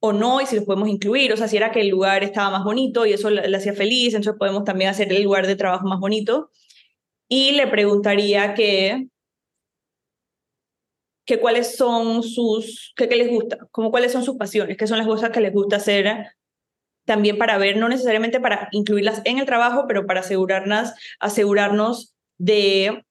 o 0.00 0.12
no 0.12 0.40
y 0.40 0.46
si 0.46 0.56
los 0.56 0.64
podemos 0.64 0.88
incluir, 0.88 1.32
o 1.32 1.36
sea, 1.36 1.48
si 1.48 1.58
era 1.58 1.70
que 1.70 1.82
el 1.82 1.88
lugar 1.88 2.24
estaba 2.24 2.50
más 2.50 2.64
bonito 2.64 3.04
y 3.04 3.12
eso 3.12 3.28
le, 3.30 3.54
hacía 3.54 3.74
feliz, 3.74 4.14
entonces 4.14 4.38
podemos 4.38 4.64
también 4.64 4.90
hacer 4.90 5.12
el 5.12 5.22
lugar 5.22 5.46
de 5.46 5.56
trabajo 5.56 5.86
más 5.86 6.00
bonito. 6.00 6.50
Y 7.28 7.52
le 7.52 7.66
preguntaría 7.66 8.54
que, 8.54 9.08
que 11.26 11.38
cuáles 11.38 11.76
son 11.76 12.22
sus, 12.22 12.92
que, 12.96 13.08
qué 13.08 13.16
les 13.16 13.28
gusta, 13.30 13.58
como 13.70 13.90
cuáles 13.90 14.12
son 14.12 14.24
sus 14.24 14.36
pasiones, 14.36 14.76
qué 14.78 14.86
son 14.86 14.98
las 14.98 15.06
cosas 15.06 15.30
que 15.30 15.40
les 15.40 15.52
gusta 15.52 15.76
hacer 15.76 16.26
también 17.04 17.38
para 17.38 17.58
ver, 17.58 17.76
no 17.76 17.88
necesariamente 17.88 18.40
para 18.40 18.68
incluirlas 18.72 19.22
en 19.24 19.38
el 19.38 19.46
trabajo, 19.46 19.84
pero 19.86 20.06
para 20.06 20.20
asegurarnos, 20.20 20.92
asegurarnos 21.18 22.14
de 22.38 23.04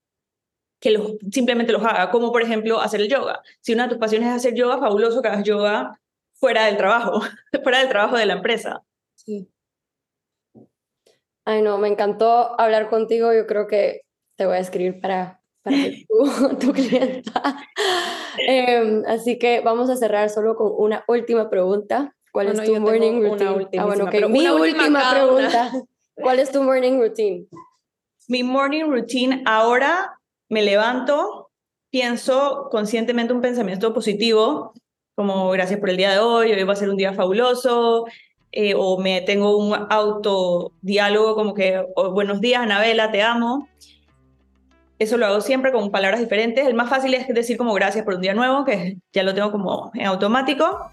que 0.80 0.92
los, 0.92 1.14
simplemente 1.32 1.74
los 1.74 1.84
haga, 1.84 2.10
como 2.12 2.32
por 2.32 2.42
ejemplo 2.42 2.80
hacer 2.80 3.02
el 3.02 3.10
yoga. 3.10 3.42
Si 3.62 3.74
una 3.74 3.84
de 3.84 3.90
tus 3.90 3.98
pasiones 3.98 4.30
es 4.30 4.36
hacer 4.36 4.54
yoga, 4.56 4.78
fabuloso 4.78 5.22
que 5.22 5.28
hagas 5.28 5.44
yoga 5.44 6.00
fuera 6.34 6.66
del 6.66 6.78
trabajo, 6.78 7.22
fuera 7.64 7.80
del 7.80 7.90
trabajo 7.90 8.18
de 8.18 8.26
la 8.26 8.34
empresa. 8.34 8.84
Sí. 9.16 9.50
Ay, 11.46 11.62
no, 11.62 11.78
me 11.78 11.88
encantó 11.88 12.60
hablar 12.60 12.90
contigo. 12.90 13.34
Yo 13.34 13.48
creo 13.48 13.68
que 13.68 14.02
te 14.36 14.46
voy 14.46 14.56
a 14.56 14.60
escribir 14.60 15.02
para, 15.02 15.42
para 15.64 15.76
tu, 16.08 16.58
tu 16.60 16.74
clienta. 16.74 17.58
Em, 18.38 19.04
así 19.08 19.38
que 19.38 19.62
vamos 19.62 19.90
a 19.90 19.98
cerrar 19.98 20.30
solo 20.30 20.56
con 20.56 20.72
una 20.78 21.04
última 21.08 21.50
pregunta. 21.50 22.16
¿Cuál 22.32 22.50
es 22.50 22.64
tu 22.64 22.80
morning 22.80 23.22
routine? 23.22 23.68
ah, 23.80 23.86
bueno, 23.86 24.06
okay. 24.06 24.24
Mi 24.30 24.48
última 24.48 25.12
pregunta. 25.12 25.72
¿Cuál 26.16 26.40
es 26.40 26.52
tu 26.52 26.64
morning 26.64 27.00
routine? 27.00 27.48
Mi 28.28 28.44
morning 28.44 28.86
routine 28.86 29.42
ahora 29.46 30.19
me 30.50 30.62
levanto, 30.64 31.52
pienso 31.90 32.68
conscientemente 32.72 33.34
un 33.34 33.42
pensamiento 33.42 33.94
positivo, 33.94 34.74
como 35.16 35.50
gracias 35.52 35.80
por 35.80 35.90
el 35.90 35.98
día 35.98 36.12
de 36.12 36.20
hoy, 36.20 36.52
hoy 36.52 36.64
va 36.64 36.74
a 36.74 36.76
ser 36.76 36.90
un 36.90 36.98
día 36.98 37.14
fabuloso, 37.14 38.06
eh, 38.52 38.74
o 38.76 39.00
me 39.00 39.22
tengo 39.22 39.58
un 39.58 39.76
autodiálogo 39.90 41.36
como 41.36 41.54
que 41.54 41.86
oh, 41.96 42.12
buenos 42.12 42.42
días, 42.42 42.64
Anabela, 42.64 43.12
te 43.12 43.22
amo. 43.22 43.68
Eso 44.98 45.18
lo 45.18 45.28
hago 45.28 45.42
siempre 45.42 45.72
con 45.72 45.92
palabras 45.92 46.20
diferentes. 46.20 46.68
El 46.68 46.74
más 46.74 46.90
fácil 46.90 47.14
es 47.14 47.28
decir 47.28 47.58
como 47.58 47.74
gracias 47.74 48.04
por 48.04 48.16
un 48.16 48.22
día 48.22 48.34
nuevo, 48.34 48.66
que 48.66 48.98
ya 49.14 49.24
lo 49.24 49.34
tengo 49.34 49.52
como 49.52 49.92
en 49.94 50.06
automático. 50.08 50.90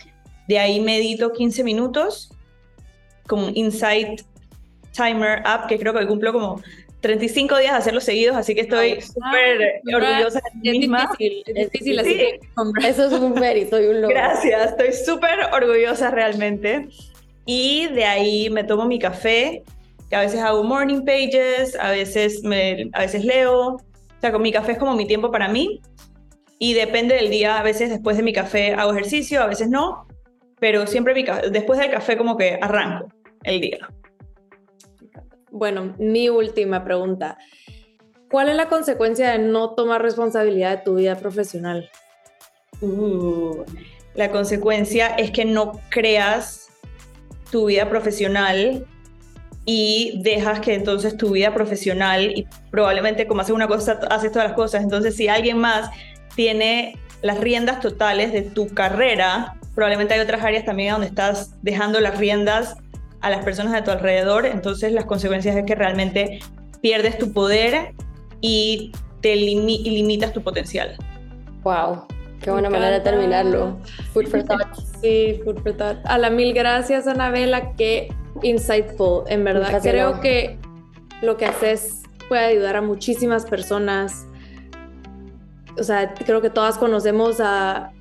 De 0.47 0.59
ahí 0.59 0.81
medito 0.81 1.33
15 1.33 1.65
minutos 1.65 2.31
con 3.27 3.57
Insight 3.57 4.21
Timer 4.93 5.43
App 5.45 5.67
que 5.67 5.79
creo 5.79 5.93
que 5.93 6.07
cumplo 6.07 6.33
como 6.33 6.63
35 7.01 7.59
días 7.59 7.73
de 7.73 7.79
hacerlos 7.79 8.05
seguidos, 8.05 8.37
así 8.37 8.55
que 8.55 8.63
estoy 8.63 9.01
súper 9.01 9.83
orgullosa 9.95 10.41
de 10.41 10.71
mí 10.73 10.79
misma. 10.79 11.11
Difícil, 11.19 11.43
es 11.47 11.71
difícil, 11.71 11.99
así 11.99 12.15
que 12.15 12.41
eso 12.89 13.07
es 13.07 13.13
un 13.13 13.35
mérito 13.35 13.81
y 13.81 13.87
un 13.87 14.03
logro. 14.03 14.17
Gracias, 14.17 14.71
estoy 14.71 14.93
súper 14.93 15.39
orgullosa 15.53 16.11
realmente. 16.11 16.89
Y 17.45 17.87
de 17.89 18.05
ahí 18.05 18.51
me 18.51 18.65
tomo 18.65 18.87
mi 18.87 18.99
café, 18.99 19.63
que 20.11 20.17
a 20.17 20.21
veces 20.21 20.41
hago 20.41 20.65
morning 20.65 21.05
pages, 21.05 21.77
a 21.79 21.91
veces, 21.91 22.43
me, 22.43 22.91
a 22.93 23.01
veces 23.01 23.25
leo. 23.25 23.75
O 23.75 24.21
sea, 24.21 24.33
con 24.33 24.43
mi 24.43 24.53
café 24.53 24.73
es 24.73 24.79
como 24.79 24.95
mi 24.95 25.07
tiempo 25.07 25.31
para 25.31 25.49
mí. 25.49 25.81
Y 26.59 26.75
depende 26.75 27.15
del 27.15 27.31
día, 27.31 27.59
a 27.59 27.63
veces 27.63 27.91
después 27.91 28.17
de 28.17 28.23
mi 28.23 28.33
café 28.33 28.73
hago 28.73 28.93
ejercicio, 28.93 29.43
a 29.43 29.47
veces 29.47 29.69
no. 29.69 30.07
Pero 30.59 30.87
siempre 30.87 31.15
mi, 31.15 31.25
después 31.51 31.79
del 31.79 31.91
café 31.91 32.17
como 32.17 32.37
que 32.37 32.59
arranco 32.61 33.09
el 33.45 33.61
día. 33.61 33.89
Bueno, 35.57 35.95
mi 35.99 36.29
última 36.29 36.85
pregunta. 36.85 37.39
¿Cuál 38.31 38.51
es 38.51 38.57
la 38.57 38.69
consecuencia 38.69 39.31
de 39.31 39.39
no 39.39 39.71
tomar 39.71 40.03
responsabilidad 40.03 40.77
de 40.77 40.85
tu 40.85 40.97
vida 40.97 41.15
profesional? 41.15 41.89
Uh, 42.83 43.65
la 44.15 44.31
consecuencia 44.31 45.07
es 45.17 45.31
que 45.31 45.47
no 45.47 45.81
creas 45.89 46.69
tu 47.51 47.67
vida 47.67 47.89
profesional 47.89 48.85
y 49.65 50.21
dejas 50.23 50.61
que 50.61 50.75
entonces 50.75 51.17
tu 51.17 51.31
vida 51.31 51.55
profesional 51.55 52.37
y 52.37 52.47
probablemente 52.71 53.27
como 53.27 53.41
haces 53.41 53.55
una 53.55 53.67
cosa, 53.67 53.99
haces 54.11 54.33
todas 54.33 54.49
las 54.49 54.57
cosas. 54.57 54.83
Entonces, 54.83 55.17
si 55.17 55.29
alguien 55.29 55.57
más 55.57 55.89
tiene 56.35 56.99
las 57.23 57.41
riendas 57.41 57.81
totales 57.81 58.31
de 58.31 58.43
tu 58.43 58.69
carrera, 58.69 59.55
probablemente 59.75 60.13
hay 60.13 60.21
otras 60.21 60.45
áreas 60.45 60.67
también 60.67 60.93
donde 60.93 61.07
estás 61.07 61.55
dejando 61.63 61.99
las 62.01 62.19
riendas 62.19 62.77
a 63.27 63.31
las 63.31 63.45
personas 63.45 63.73
de 63.73 63.83
tu 63.83 63.91
alrededor, 63.91 64.47
entonces 64.47 64.93
las 64.93 65.05
consecuencias 65.05 65.57
es 65.57 65.67
que 65.67 65.75
realmente 65.75 66.39
pierdes 66.81 67.19
tu 67.19 67.33
poder 67.33 67.93
y 68.41 68.93
te 69.21 69.35
limitas 69.35 70.33
tu 70.33 70.43
potencial. 70.43 70.97
Wow, 71.65 72.07
qué 72.41 72.53
buena 72.53 72.71
manera 72.71 72.93
de 72.93 73.01
terminarlo. 73.01 73.79
Food 74.13 74.29
for 74.29 74.45
thought. 74.45 74.77
Sí, 75.03 75.41
food 75.45 75.61
for 75.61 75.73
thought. 75.77 75.99
A 76.05 76.19
la 76.19 76.31
mil 76.31 76.55
gracias, 76.55 77.09
Anabela, 77.09 77.73
qué 77.73 78.15
insightful, 78.43 79.25
en 79.27 79.43
verdad. 79.43 79.83
Creo 79.83 80.21
que 80.21 80.59
lo 81.21 81.37
que 81.37 81.47
haces 81.47 82.05
puede 82.29 82.45
ayudar 82.45 82.77
a 82.77 82.83
muchísimas 82.83 83.45
personas. 83.45 84.29
O 85.77 85.83
sea, 85.83 86.15
creo 86.15 86.41
que 86.41 86.51
todas 86.51 86.79
conocemos 86.79 87.41
a 87.41 87.93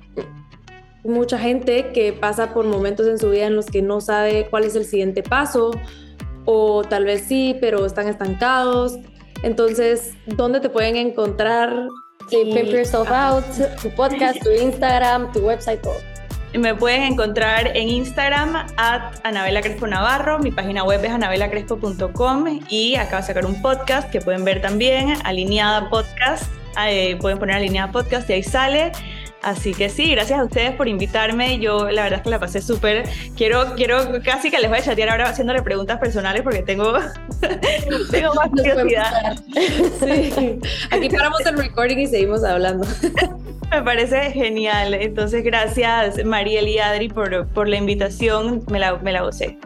mucha 1.06 1.38
gente 1.38 1.92
que 1.92 2.12
pasa 2.12 2.52
por 2.52 2.64
momentos 2.66 3.06
en 3.06 3.18
su 3.18 3.30
vida 3.30 3.46
en 3.46 3.56
los 3.56 3.66
que 3.66 3.82
no 3.82 4.00
sabe 4.00 4.46
cuál 4.50 4.64
es 4.64 4.76
el 4.76 4.84
siguiente 4.84 5.22
paso 5.22 5.70
o 6.44 6.84
tal 6.84 7.04
vez 7.04 7.24
sí, 7.26 7.56
pero 7.60 7.84
están 7.84 8.08
estancados. 8.08 8.98
Entonces, 9.42 10.14
¿dónde 10.26 10.60
te 10.60 10.70
pueden 10.70 10.96
encontrar? 10.96 11.88
Sí, 12.30 12.50
Pimp 12.52 12.70
Yourself 12.70 13.10
Out, 13.10 13.44
tu 13.82 13.90
podcast, 13.90 14.42
tu 14.42 14.50
Instagram, 14.50 15.30
tu 15.32 15.40
website, 15.40 15.80
todo. 15.82 15.94
Me 16.54 16.74
pueden 16.74 17.02
encontrar 17.02 17.76
en 17.76 17.88
Instagram 17.88 18.56
at 18.78 19.20
Anabela 19.24 19.60
Crespo 19.60 19.86
Navarro, 19.86 20.38
mi 20.38 20.50
página 20.50 20.84
web 20.84 21.04
es 21.04 21.10
anabelacrespo.com 21.10 22.60
y 22.70 22.96
acabo 22.96 23.20
de 23.20 23.26
sacar 23.26 23.44
un 23.44 23.60
podcast 23.60 24.10
que 24.10 24.20
pueden 24.20 24.44
ver 24.44 24.62
también, 24.62 25.14
Alineada 25.24 25.90
Podcast, 25.90 26.44
eh, 26.88 27.16
pueden 27.20 27.38
poner 27.38 27.56
Alineada 27.56 27.92
Podcast 27.92 28.30
y 28.30 28.34
ahí 28.34 28.42
sale. 28.42 28.92
Así 29.42 29.74
que 29.74 29.88
sí, 29.88 30.10
gracias 30.10 30.38
a 30.40 30.44
ustedes 30.44 30.72
por 30.72 30.88
invitarme. 30.88 31.58
Yo 31.58 31.90
la 31.90 32.04
verdad 32.04 32.18
es 32.18 32.24
que 32.24 32.30
la 32.30 32.40
pasé 32.40 32.60
súper. 32.60 33.08
Quiero, 33.36 33.74
quiero 33.76 34.22
casi 34.24 34.50
que 34.50 34.58
les 34.58 34.68
voy 34.68 34.78
a 34.78 34.82
chatear 34.82 35.10
ahora 35.10 35.28
haciéndole 35.28 35.62
preguntas 35.62 35.98
personales 35.98 36.42
porque 36.42 36.62
tengo, 36.62 36.94
tengo 38.10 38.34
más 38.34 38.48
curiosidad. 38.50 39.36
Sí. 40.00 40.58
Aquí 40.90 41.08
paramos 41.08 41.40
el 41.46 41.56
recording 41.56 41.98
y 41.98 42.06
seguimos 42.06 42.42
hablando. 42.44 42.86
Me 43.70 43.82
parece 43.82 44.30
genial. 44.32 44.94
Entonces, 44.94 45.42
gracias 45.44 46.24
Mariel 46.24 46.68
y 46.68 46.78
Adri 46.78 47.08
por, 47.08 47.46
por 47.48 47.68
la 47.68 47.76
invitación. 47.76 48.64
Me 48.70 48.78
la, 48.78 48.96
me 48.98 49.12
la 49.12 49.22
gocé. 49.22 49.58